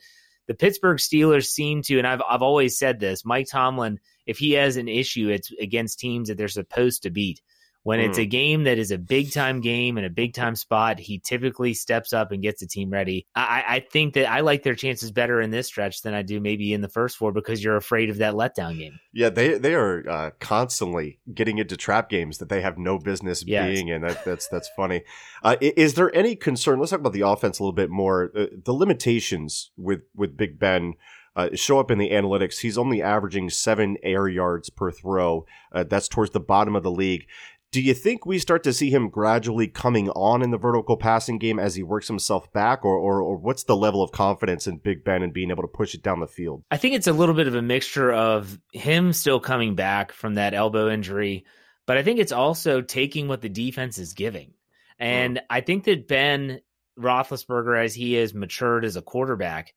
the 0.47 0.53
Pittsburgh 0.53 0.97
Steelers 0.97 1.45
seem 1.45 1.81
to, 1.83 1.97
and 1.97 2.07
I've 2.07 2.21
I've 2.29 2.41
always 2.41 2.77
said 2.77 2.99
this, 2.99 3.23
Mike 3.25 3.47
Tomlin, 3.49 3.99
if 4.25 4.37
he 4.37 4.51
has 4.53 4.77
an 4.77 4.87
issue, 4.87 5.29
it's 5.29 5.51
against 5.59 5.99
teams 5.99 6.27
that 6.27 6.37
they're 6.37 6.47
supposed 6.47 7.03
to 7.03 7.09
beat. 7.09 7.41
When 7.83 7.99
mm. 7.99 8.07
it's 8.07 8.17
a 8.17 8.25
game 8.25 8.63
that 8.63 8.77
is 8.77 8.91
a 8.91 8.97
big 8.97 9.31
time 9.31 9.61
game 9.61 9.97
and 9.97 10.05
a 10.05 10.09
big 10.09 10.33
time 10.33 10.55
spot, 10.55 10.99
he 10.99 11.19
typically 11.19 11.73
steps 11.73 12.13
up 12.13 12.31
and 12.31 12.41
gets 12.41 12.61
the 12.61 12.67
team 12.67 12.89
ready. 12.89 13.27
I, 13.35 13.63
I 13.67 13.79
think 13.91 14.13
that 14.13 14.29
I 14.29 14.39
like 14.39 14.63
their 14.63 14.75
chances 14.75 15.11
better 15.11 15.41
in 15.41 15.51
this 15.51 15.67
stretch 15.67 16.01
than 16.01 16.13
I 16.13 16.21
do 16.21 16.39
maybe 16.39 16.73
in 16.73 16.81
the 16.81 16.87
first 16.87 17.17
four 17.17 17.33
because 17.33 17.63
you're 17.63 17.75
afraid 17.75 18.09
of 18.09 18.17
that 18.17 18.33
letdown 18.33 18.77
game. 18.77 18.99
Yeah, 19.11 19.29
they 19.29 19.57
they 19.57 19.75
are 19.75 20.09
uh, 20.09 20.31
constantly 20.39 21.19
getting 21.33 21.57
into 21.57 21.75
trap 21.75 22.09
games 22.09 22.37
that 22.37 22.49
they 22.49 22.61
have 22.61 22.77
no 22.77 22.97
business 22.97 23.43
yes. 23.45 23.67
being 23.67 23.89
in. 23.89 24.01
That, 24.01 24.23
that's 24.23 24.47
that's 24.47 24.69
funny. 24.75 25.03
Uh, 25.43 25.57
is 25.59 25.95
there 25.95 26.15
any 26.15 26.35
concern? 26.35 26.79
Let's 26.79 26.91
talk 26.91 27.01
about 27.01 27.13
the 27.13 27.21
offense 27.21 27.59
a 27.59 27.63
little 27.63 27.73
bit 27.73 27.89
more. 27.89 28.31
Uh, 28.35 28.45
the 28.63 28.73
limitations 28.73 29.71
with 29.77 30.01
with 30.15 30.37
Big 30.37 30.57
Ben. 30.57 30.93
Uh, 31.35 31.49
show 31.55 31.79
up 31.79 31.89
in 31.89 31.97
the 31.97 32.11
analytics. 32.11 32.59
He's 32.59 32.77
only 32.77 33.01
averaging 33.01 33.49
seven 33.49 33.97
air 34.03 34.27
yards 34.27 34.69
per 34.69 34.91
throw. 34.91 35.47
Uh, 35.71 35.83
that's 35.83 36.07
towards 36.07 36.29
the 36.29 36.39
bottom 36.39 36.75
of 36.75 36.83
the 36.83 36.91
league. 36.91 37.25
Do 37.73 37.81
you 37.81 37.95
think 37.95 38.23
we 38.23 38.37
start 38.37 38.61
to 38.65 38.71
see 38.71 38.91
him 38.91 39.09
gradually 39.09 39.67
coming 39.67 40.11
on 40.11 40.43
in 40.43 40.51
the 40.51 40.59
vertical 40.59 40.95
passing 40.95 41.39
game 41.39 41.57
as 41.57 41.73
he 41.73 41.81
works 41.81 42.07
himself 42.07 42.53
back, 42.53 42.85
or, 42.85 42.95
or, 42.95 43.19
or 43.19 43.35
what's 43.35 43.63
the 43.63 43.75
level 43.75 44.03
of 44.03 44.11
confidence 44.11 44.67
in 44.67 44.77
Big 44.77 45.03
Ben 45.03 45.23
and 45.23 45.33
being 45.33 45.49
able 45.49 45.63
to 45.63 45.67
push 45.67 45.95
it 45.95 46.03
down 46.03 46.19
the 46.19 46.27
field? 46.27 46.63
I 46.69 46.77
think 46.77 46.93
it's 46.93 47.07
a 47.07 47.13
little 47.13 47.33
bit 47.33 47.47
of 47.47 47.55
a 47.55 47.63
mixture 47.63 48.13
of 48.13 48.59
him 48.73 49.11
still 49.11 49.39
coming 49.39 49.73
back 49.73 50.11
from 50.11 50.35
that 50.35 50.53
elbow 50.53 50.87
injury, 50.87 51.45
but 51.87 51.97
I 51.97 52.03
think 52.03 52.19
it's 52.19 52.31
also 52.31 52.81
taking 52.81 53.27
what 53.27 53.41
the 53.41 53.49
defense 53.49 53.97
is 53.97 54.13
giving. 54.13 54.53
And 54.99 55.37
mm. 55.37 55.41
I 55.49 55.61
think 55.61 55.85
that 55.85 56.07
Ben 56.07 56.61
Roethlisberger, 56.99 57.83
as 57.83 57.95
he 57.95 58.13
has 58.13 58.35
matured 58.35 58.85
as 58.85 58.97
a 58.97 59.01
quarterback, 59.01 59.73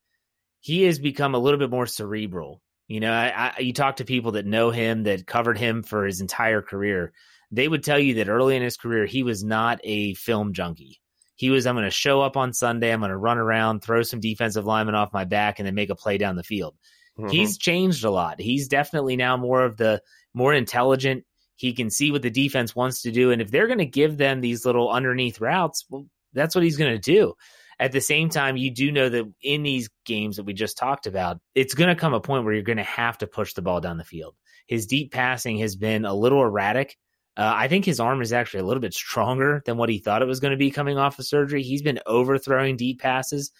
he 0.61 0.83
has 0.83 0.99
become 0.99 1.35
a 1.35 1.39
little 1.39 1.59
bit 1.59 1.71
more 1.71 1.87
cerebral. 1.87 2.61
You 2.89 3.01
know, 3.01 3.11
I, 3.11 3.55
I, 3.57 3.61
you 3.61 3.73
talk 3.73 3.97
to 3.97 4.05
people 4.05 4.33
that 4.33 4.45
know 4.45 4.69
him, 4.69 5.05
that 5.05 5.27
covered 5.27 5.57
him 5.57 5.83
for 5.83 6.05
his 6.05 6.21
entire 6.21 6.61
career 6.61 7.15
they 7.57 7.69
would 7.69 7.83
tell 7.83 7.99
you 7.99 8.15
that 8.15 8.29
early 8.29 8.55
in 8.55 8.63
his 8.63 8.77
career, 8.77 9.07
he 9.07 9.23
was 9.23 9.43
not 9.43 9.81
a 9.83 10.15
film 10.15 10.53
junkie. 10.53 11.01
He 11.37 11.51
was, 11.51 11.67
I'm 11.67 11.75
going 11.75 11.85
to 11.85 11.91
show 11.91 12.21
up 12.21 12.37
on 12.37 12.53
Sunday, 12.53 12.93
I'm 12.93 13.01
going 13.01 13.11
to 13.11 13.17
run 13.17 13.39
around, 13.39 13.81
throw 13.81 14.03
some 14.03 14.21
defensive 14.21 14.67
linemen 14.67 14.95
off 14.95 15.13
my 15.13 15.25
back, 15.25 15.59
and 15.59 15.67
then 15.67 15.75
make 15.75 15.91
a 15.91 15.97
play 15.97 16.19
down 16.19 16.37
the 16.37 16.43
field. 16.43 16.77
Mm-hmm. 17.19 17.31
He's 17.31 17.57
changed 17.57 18.05
a 18.05 18.11
lot. 18.11 18.41
He's 18.41 18.69
definitely 18.69 19.17
now 19.17 19.37
more 19.37 19.65
of 19.65 19.77
the 19.77 20.03
more 20.35 20.53
intelligent. 20.53 21.25
He 21.57 21.73
can 21.73 21.89
see 21.89 22.11
what 22.11 22.23
the 22.23 22.31
defense 22.31 22.77
wants 22.77 23.03
to 23.03 23.11
do. 23.11 23.31
And 23.31 23.41
if 23.41 23.51
they're 23.51 23.67
going 23.67 23.79
to 23.79 23.87
give 23.87 24.19
them 24.19 24.41
these 24.41 24.67
little 24.67 24.91
underneath 24.91 25.41
routes, 25.41 25.87
well, 25.89 26.07
that's 26.35 26.55
what 26.55 26.65
he's 26.65 26.77
going 26.77 26.93
to 26.93 26.99
do. 26.99 27.35
At 27.79 27.93
the 27.93 28.01
same 28.01 28.29
time, 28.29 28.57
you 28.57 28.71
do 28.71 28.93
know 28.93 29.09
that 29.09 29.33
in 29.43 29.63
these 29.63 29.89
games 30.05 30.37
that 30.37 30.45
we 30.45 30.53
just 30.53 30.77
talked 30.79 31.07
about, 31.07 31.39
it's 31.55 31.75
going 31.75 31.89
to 31.89 32.01
come 32.01 32.15
a 32.15 32.21
point 32.21 32.45
where 32.45 32.55
you're 32.55 32.63
going 32.63 32.77
to 32.77 32.83
have 32.83 33.19
to 33.19 33.27
push 33.27 33.55
the 33.55 33.63
ball 33.63 33.81
down 33.81 33.97
the 33.99 34.05
field. 34.05 34.35
His 34.67 34.87
deep 34.87 35.13
passing 35.13 35.59
has 35.59 35.77
been 35.77 36.05
a 36.05 36.15
little 36.15 36.43
erratic 36.43 36.97
uh, 37.37 37.53
I 37.55 37.69
think 37.69 37.85
his 37.85 38.01
arm 38.01 38.23
is 38.23 38.33
actually 38.33 38.61
a 38.61 38.65
little 38.65 38.81
bit 38.81 38.95
stronger 38.95 39.63
than 39.67 39.77
what 39.77 39.89
he 39.89 39.99
thought 39.99 40.23
it 40.23 40.29
was 40.29 40.41
going 40.41 40.53
to 40.53 40.57
be 40.57 40.71
coming 40.71 40.97
off 40.97 41.19
of 41.19 41.27
surgery. 41.27 41.63
He's 41.63 41.83
been 41.83 42.01
overthrowing 42.07 42.77
deep 42.77 43.01
passes, 43.01 43.53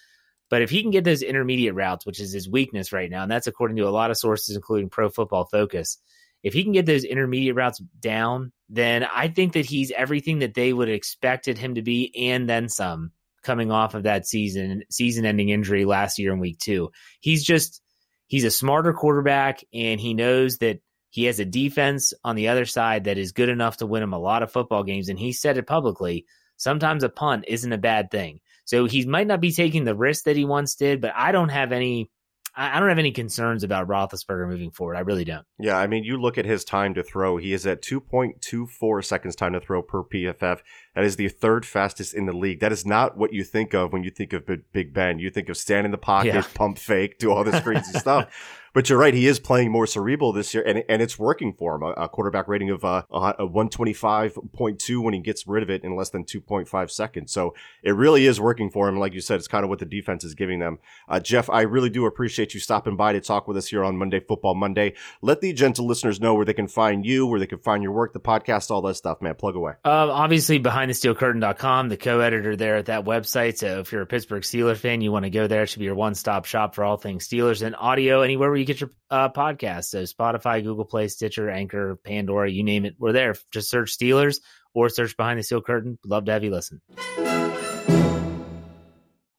but 0.49 0.63
if 0.63 0.71
he 0.71 0.83
can 0.83 0.91
get 0.91 1.05
those 1.05 1.23
intermediate 1.23 1.75
routes, 1.75 2.07
which 2.07 2.21
is 2.21 2.33
his 2.33 2.49
weakness 2.49 2.93
right 2.93 3.11
now, 3.11 3.23
and 3.23 3.31
that's 3.31 3.47
according 3.47 3.77
to 3.79 3.89
a 3.89 3.91
lot 3.91 4.11
of 4.11 4.17
sources, 4.17 4.57
including 4.57 4.89
Pro 4.89 5.11
Football 5.11 5.45
Focus, 5.45 5.99
if 6.43 6.55
he 6.55 6.63
can 6.63 6.73
get 6.73 6.87
those 6.87 7.05
intermediate 7.05 7.57
routes 7.57 7.81
down, 8.01 8.53
then 8.69 9.05
I 9.05 9.29
think 9.29 9.55
that 9.55 9.67
he's 9.67 9.91
everything 9.91 10.41
that 10.41 10.55
they 10.55 10.73
would 10.73 10.89
have 10.89 10.95
expected 10.95 11.59
him 11.59 11.75
to 11.75 11.83
be, 11.83 12.15
and 12.31 12.49
then 12.49 12.69
some 12.69 13.11
coming 13.43 13.71
off 13.71 13.95
of 13.95 14.05
that 14.05 14.27
season 14.27 14.83
season-ending 14.91 15.49
injury 15.49 15.85
last 15.85 16.19
year 16.19 16.33
in 16.33 16.39
Week 16.39 16.59
Two. 16.59 16.91
He's 17.21 17.45
just 17.45 17.83
he's 18.29 18.45
a 18.45 18.51
smarter 18.51 18.93
quarterback, 18.93 19.65
and 19.73 20.01
he 20.01 20.15
knows 20.15 20.59
that 20.59 20.81
he 21.17 21.25
has 21.25 21.41
a 21.41 21.47
defense 21.47 22.13
on 22.25 22.37
the 22.37 22.49
other 22.49 22.67
side 22.67 23.05
that 23.05 23.17
is 23.17 23.33
good 23.33 23.49
enough 23.49 23.79
to 23.79 23.87
win 23.87 24.03
him 24.03 24.13
a 24.13 24.19
lot 24.19 24.43
of 24.43 24.53
football 24.53 24.85
games. 24.85 25.09
And 25.09 25.19
he 25.19 25.33
said 25.33 25.57
it 25.57 25.67
publicly. 25.67 26.27
Sometimes 26.59 27.03
a 27.03 27.09
punt 27.09 27.47
isn't 27.49 27.73
a 27.73 27.79
bad 27.79 28.11
thing. 28.11 28.41
So 28.67 28.85
he 28.85 29.07
might 29.07 29.27
not 29.27 29.41
be 29.41 29.51
taking 29.51 29.85
the 29.85 29.95
risk 29.95 30.25
that 30.25 30.37
he 30.37 30.45
once 30.45 30.75
did, 30.75 31.01
but 31.01 31.15
I 31.17 31.33
don't 31.33 31.49
have 31.49 31.73
any 31.73 32.11
I, 32.59 32.81
don't 32.81 32.89
have 32.89 32.99
any 32.99 33.13
concerns 33.13 33.65
about 33.65 33.87
Roethlisberger 33.87 34.49
moving 34.49 34.71
forward. 34.71 34.97
I 34.97 35.01
really 35.01 35.25
don't. 35.25 35.45
Yeah, 35.59 35.77
I 35.77 35.87
mean, 35.87 36.05
you 36.05 36.19
look 36.19 36.39
at 36.39 36.47
his 36.47 36.65
time 36.65 36.95
to 36.95 37.03
throw. 37.03 37.37
He 37.37 37.53
is 37.53 37.67
at 37.67 37.83
2.24 37.83 39.05
seconds 39.05 39.37
time 39.37 39.53
to 39.53 39.61
throw 39.61 39.83
per 39.83 40.03
PFF. 40.03 40.61
That 40.95 41.05
is 41.05 41.17
the 41.17 41.29
third 41.29 41.67
fastest 41.67 42.15
in 42.15 42.25
the 42.25 42.33
league. 42.33 42.61
That 42.61 42.73
is 42.73 42.87
not 42.87 43.17
what 43.19 43.35
you 43.35 43.45
think 43.45 43.75
of 43.75 43.93
when 43.93 44.05
you 44.05 44.11
think 44.11 44.33
of 44.33 44.49
Big 44.73 44.95
Ben. 44.95 45.19
You 45.19 45.29
think 45.29 45.51
of 45.51 45.59
stand 45.59 45.85
in 45.85 45.91
the 45.91 45.99
pocket, 45.99 46.35
yeah. 46.35 46.43
pump 46.55 46.79
fake, 46.79 47.19
do 47.19 47.31
all 47.31 47.45
this 47.45 47.61
crazy 47.61 47.93
stuff. 47.99 48.29
But 48.77 48.91
you're 48.91 48.99
right; 48.99 49.15
he 49.15 49.27
is 49.27 49.41
playing 49.41 49.73
more 49.73 49.87
cerebral 49.87 50.35
this 50.35 50.53
year, 50.53 50.63
and 50.63 50.85
and 50.87 51.01
it's 51.01 51.19
working 51.19 51.55
for 51.55 51.77
him. 51.77 51.83
A, 51.83 51.93
a 51.93 52.09
quarterback 52.11 52.47
rating 52.47 52.69
of 52.69 52.85
uh, 52.85 53.05
a 53.11 53.47
125.2 53.47 55.03
when 55.03 55.15
he 55.15 55.21
gets 55.21 55.47
rid 55.47 55.63
of 55.63 55.71
it 55.71 55.83
in 55.83 55.97
less 55.97 56.11
than 56.11 56.25
2.5 56.25 56.91
seconds. 56.91 57.33
So 57.33 57.55
it 57.83 57.93
really 57.93 58.27
is 58.27 58.39
working 58.39 58.69
for 58.69 58.87
him. 58.87 58.99
Like 58.99 59.15
you 59.15 59.23
said, 59.23 59.37
it's 59.37 59.49
kind 59.49 59.65
of 59.65 59.71
what 59.71 59.79
the 59.79 59.87
defense 59.87 60.25
is 60.25 60.35
giving 60.35 60.59
them. 60.59 60.79
Uh, 61.09 61.21
Jeff, 61.21 61.49
I 61.49 61.63
really 61.63 61.89
do 61.89 62.05
appreciate 62.05 62.53
you 62.53 62.61
stopping 62.61 62.97
by 62.97 63.15
to 63.15 63.21
talk 63.23 63.49
with 63.49 63.57
us 63.57 63.69
here 63.69 63.83
on 63.83 63.97
Monday 63.97 64.21
Football 64.21 64.55
Monday. 64.55 64.93
Let 65.23 65.41
the 65.41 65.55
gentle 65.55 65.87
listeners 65.87 66.21
know 66.21 66.35
where 66.35 66.45
they 66.45 66.53
can 66.53 66.69
find 66.69 67.07
you, 67.07 67.27
where 67.27 67.41
they 67.41 67.47
can 67.47 67.61
find 67.61 67.83
your 67.83 67.93
work, 67.93 68.13
the 68.13 68.21
podcast, 68.21 68.71
all 68.71 68.83
that 68.83 68.97
stuff. 68.97 69.23
Man, 69.23 69.37
plug 69.37 69.57
away. 69.57 69.73
Uh, 69.87 70.11
obviously, 70.11 70.61
behindthesteelcurtain.com, 70.61 71.89
the 71.89 71.97
co-editor 71.97 72.57
there 72.57 72.77
at 72.77 72.87
that 72.87 73.07
website. 73.07 73.57
So 73.57 73.81
if 73.81 73.91
you're 73.91 74.03
a 74.03 74.07
Pittsburgh 74.07 74.43
Steelers 74.43 74.77
fan, 74.77 75.01
you 75.01 75.13
want 75.13 75.25
to 75.25 75.31
go 75.31 75.47
there. 75.47 75.63
It 75.63 75.69
should 75.69 75.79
be 75.79 75.87
your 75.87 75.95
one-stop 75.95 76.45
shop 76.45 76.75
for 76.75 76.85
all 76.85 76.99
things 76.99 77.27
Steelers 77.27 77.63
and 77.63 77.75
audio 77.75 78.21
anywhere 78.21 78.51
where 78.51 78.59
you 78.59 78.66
get 78.67 78.81
your 78.81 78.91
uh, 79.11 79.31
podcast. 79.31 79.87
So 79.87 80.03
Spotify, 80.03 80.63
Google 80.63 80.85
Play, 80.85 81.09
Stitcher, 81.09 81.49
Anchor, 81.49 81.97
Pandora, 82.05 82.51
you 82.51 82.63
name 82.63 82.85
it, 82.85 82.97
we're 82.99 83.13
there. 83.13 83.35
Just 83.53 83.71
search 83.71 83.97
Steelers 83.97 84.41
or 84.75 84.89
search 84.89 85.17
Behind 85.17 85.39
the 85.39 85.43
Steel 85.43 85.63
Curtain. 85.63 85.99
Love 86.05 86.27
to 86.27 86.33
have 86.33 86.45
you 86.45 86.51
listen. 86.51 86.81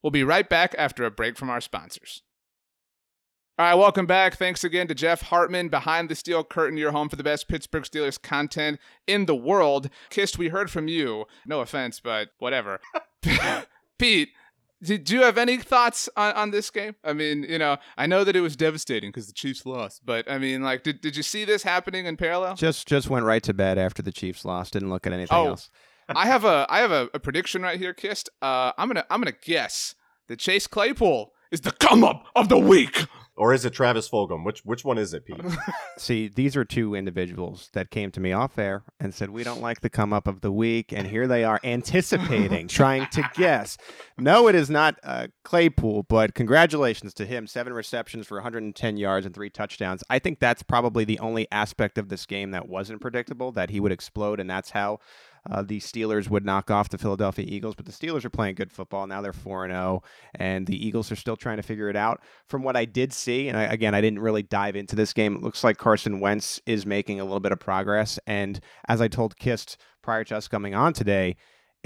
We'll 0.01 0.11
be 0.11 0.23
right 0.23 0.47
back 0.47 0.73
after 0.77 1.03
a 1.03 1.11
break 1.11 1.37
from 1.37 1.49
our 1.49 1.61
sponsors. 1.61 2.21
All 3.59 3.65
right, 3.65 3.73
welcome 3.73 4.05
back. 4.05 4.37
Thanks 4.37 4.63
again 4.63 4.87
to 4.87 4.93
Jeff 4.93 5.23
Hartman 5.23 5.69
behind 5.69 6.09
the 6.09 6.15
steel 6.15 6.43
curtain, 6.43 6.77
your 6.77 6.91
home 6.91 7.09
for 7.09 7.15
the 7.15 7.23
best 7.23 7.47
Pittsburgh 7.47 7.83
Steelers 7.83 8.21
content 8.21 8.79
in 9.07 9.25
the 9.25 9.35
world. 9.35 9.89
Kist, 10.11 10.37
we 10.37 10.49
heard 10.49 10.69
from 10.69 10.87
you. 10.87 11.25
No 11.43 11.61
offense, 11.61 11.99
but 11.99 12.29
whatever. 12.37 12.79
Pete, 13.97 14.29
did 14.81 15.09
you 15.09 15.21
have 15.21 15.37
any 15.37 15.57
thoughts 15.57 16.09
on, 16.15 16.33
on 16.33 16.51
this 16.51 16.69
game? 16.69 16.95
I 17.03 17.13
mean, 17.13 17.43
you 17.43 17.57
know, 17.57 17.77
I 17.97 18.05
know 18.05 18.23
that 18.23 18.35
it 18.35 18.41
was 18.41 18.55
devastating 18.55 19.09
because 19.09 19.27
the 19.27 19.33
Chiefs 19.33 19.65
lost, 19.65 20.01
but 20.05 20.29
I 20.29 20.37
mean, 20.37 20.61
like, 20.61 20.83
did, 20.83 21.01
did 21.01 21.15
you 21.15 21.23
see 21.23 21.45
this 21.45 21.63
happening 21.63 22.05
in 22.05 22.17
parallel? 22.17 22.55
Just 22.55 22.87
just 22.87 23.09
went 23.09 23.25
right 23.25 23.43
to 23.43 23.53
bed 23.53 23.77
after 23.77 24.01
the 24.01 24.11
Chiefs 24.11 24.45
lost. 24.45 24.73
Didn't 24.73 24.89
look 24.89 25.07
at 25.07 25.13
anything 25.13 25.37
oh, 25.37 25.47
else. 25.47 25.69
I 26.09 26.27
have 26.27 26.45
a 26.45 26.65
I 26.69 26.79
have 26.79 26.91
a, 26.91 27.09
a 27.13 27.19
prediction 27.19 27.61
right 27.61 27.79
here, 27.79 27.93
Kist. 27.93 28.29
Uh, 28.41 28.71
I'm 28.77 28.87
gonna 28.87 29.05
I'm 29.09 29.19
gonna 29.19 29.33
guess 29.43 29.95
that 30.27 30.39
Chase 30.39 30.67
Claypool 30.67 31.33
is 31.51 31.61
the 31.61 31.71
come 31.71 32.03
up 32.03 32.25
of 32.35 32.49
the 32.49 32.59
week. 32.59 33.05
Or 33.37 33.53
is 33.53 33.65
it 33.65 33.69
Travis 33.69 34.09
Fulgham? 34.09 34.43
Which 34.43 34.61
which 34.65 34.83
one 34.83 34.97
is 34.97 35.13
it, 35.13 35.25
Pete? 35.25 35.39
See, 35.97 36.27
these 36.27 36.57
are 36.57 36.65
two 36.65 36.95
individuals 36.95 37.69
that 37.73 37.91
came 37.91 38.11
to 38.11 38.19
me 38.19 38.33
off 38.33 38.57
air 38.57 38.83
and 38.99 39.13
said 39.13 39.29
we 39.29 39.43
don't 39.43 39.61
like 39.61 39.81
the 39.81 39.91
come 39.91 40.11
up 40.11 40.27
of 40.27 40.41
the 40.41 40.51
week, 40.51 40.91
and 40.91 41.07
here 41.07 41.27
they 41.27 41.43
are 41.43 41.59
anticipating, 41.63 42.67
trying 42.67 43.07
to 43.11 43.29
guess. 43.35 43.77
No, 44.17 44.47
it 44.47 44.55
is 44.55 44.71
not 44.71 44.95
uh, 45.03 45.27
Claypool, 45.43 46.03
but 46.09 46.33
congratulations 46.33 47.13
to 47.13 47.25
him. 47.27 47.45
Seven 47.45 47.73
receptions 47.73 48.25
for 48.25 48.37
110 48.37 48.97
yards 48.97 49.25
and 49.25 49.35
three 49.35 49.51
touchdowns. 49.51 50.03
I 50.09 50.17
think 50.17 50.39
that's 50.39 50.63
probably 50.63 51.05
the 51.05 51.19
only 51.19 51.47
aspect 51.51 51.99
of 51.99 52.09
this 52.09 52.25
game 52.25 52.49
that 52.51 52.67
wasn't 52.67 53.01
predictable 53.01 53.51
that 53.51 53.69
he 53.69 53.79
would 53.79 53.91
explode, 53.91 54.39
and 54.39 54.49
that's 54.49 54.71
how 54.71 54.97
uh, 55.49 55.61
the 55.61 55.79
Steelers 55.79 56.29
would 56.29 56.45
knock 56.45 56.71
off 56.71 56.89
the 56.89 56.97
Philadelphia 56.97 57.45
Eagles, 57.47 57.75
but 57.75 57.85
the 57.85 57.91
Steelers 57.91 58.25
are 58.25 58.29
playing 58.29 58.55
good 58.55 58.71
football. 58.71 59.07
Now 59.07 59.21
they're 59.21 59.33
4 59.33 59.67
0, 59.67 60.03
and 60.35 60.67
the 60.67 60.85
Eagles 60.85 61.11
are 61.11 61.15
still 61.15 61.35
trying 61.35 61.57
to 61.57 61.63
figure 61.63 61.89
it 61.89 61.95
out. 61.95 62.21
From 62.47 62.63
what 62.63 62.75
I 62.75 62.85
did 62.85 63.13
see, 63.13 63.47
and 63.47 63.57
I, 63.57 63.63
again, 63.63 63.95
I 63.95 64.01
didn't 64.01 64.19
really 64.19 64.43
dive 64.43 64.75
into 64.75 64.95
this 64.95 65.13
game, 65.13 65.35
it 65.35 65.43
looks 65.43 65.63
like 65.63 65.77
Carson 65.77 66.19
Wentz 66.19 66.61
is 66.65 66.85
making 66.85 67.19
a 67.19 67.23
little 67.23 67.39
bit 67.39 67.51
of 67.51 67.59
progress. 67.59 68.19
And 68.27 68.59
as 68.87 69.01
I 69.01 69.07
told 69.07 69.37
Kist 69.37 69.77
prior 70.01 70.23
to 70.25 70.37
us 70.37 70.47
coming 70.47 70.75
on 70.75 70.93
today, 70.93 71.35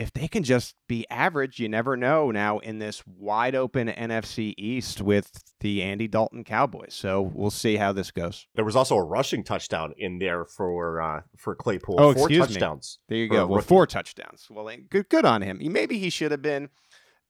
if 0.01 0.11
they 0.13 0.27
can 0.27 0.43
just 0.43 0.73
be 0.89 1.05
average, 1.11 1.59
you 1.59 1.69
never 1.69 1.95
know 1.95 2.31
now 2.31 2.57
in 2.57 2.79
this 2.79 3.03
wide 3.05 3.53
open 3.53 3.87
NFC 3.87 4.55
East 4.57 4.99
with 4.99 5.31
the 5.59 5.83
Andy 5.83 6.07
Dalton 6.07 6.43
Cowboys. 6.43 6.95
So 6.95 7.21
we'll 7.21 7.51
see 7.51 7.77
how 7.77 7.93
this 7.93 8.09
goes. 8.09 8.47
There 8.55 8.65
was 8.65 8.75
also 8.75 8.95
a 8.95 9.03
rushing 9.03 9.43
touchdown 9.43 9.93
in 9.95 10.17
there 10.17 10.45
for 10.45 10.99
uh, 10.99 11.21
for 11.37 11.55
Claypool. 11.55 11.97
Oh, 11.99 12.13
four 12.13 12.27
excuse 12.27 12.47
touchdowns. 12.47 12.97
Me. 13.07 13.15
There 13.15 13.23
you 13.23 13.29
go. 13.29 13.45
Well, 13.45 13.61
four 13.61 13.85
touchdowns. 13.85 14.47
Well, 14.49 14.75
good 14.89 15.07
good 15.07 15.23
on 15.23 15.43
him. 15.43 15.59
Maybe 15.61 15.99
he 15.99 16.09
should 16.09 16.31
have 16.31 16.41
been 16.41 16.69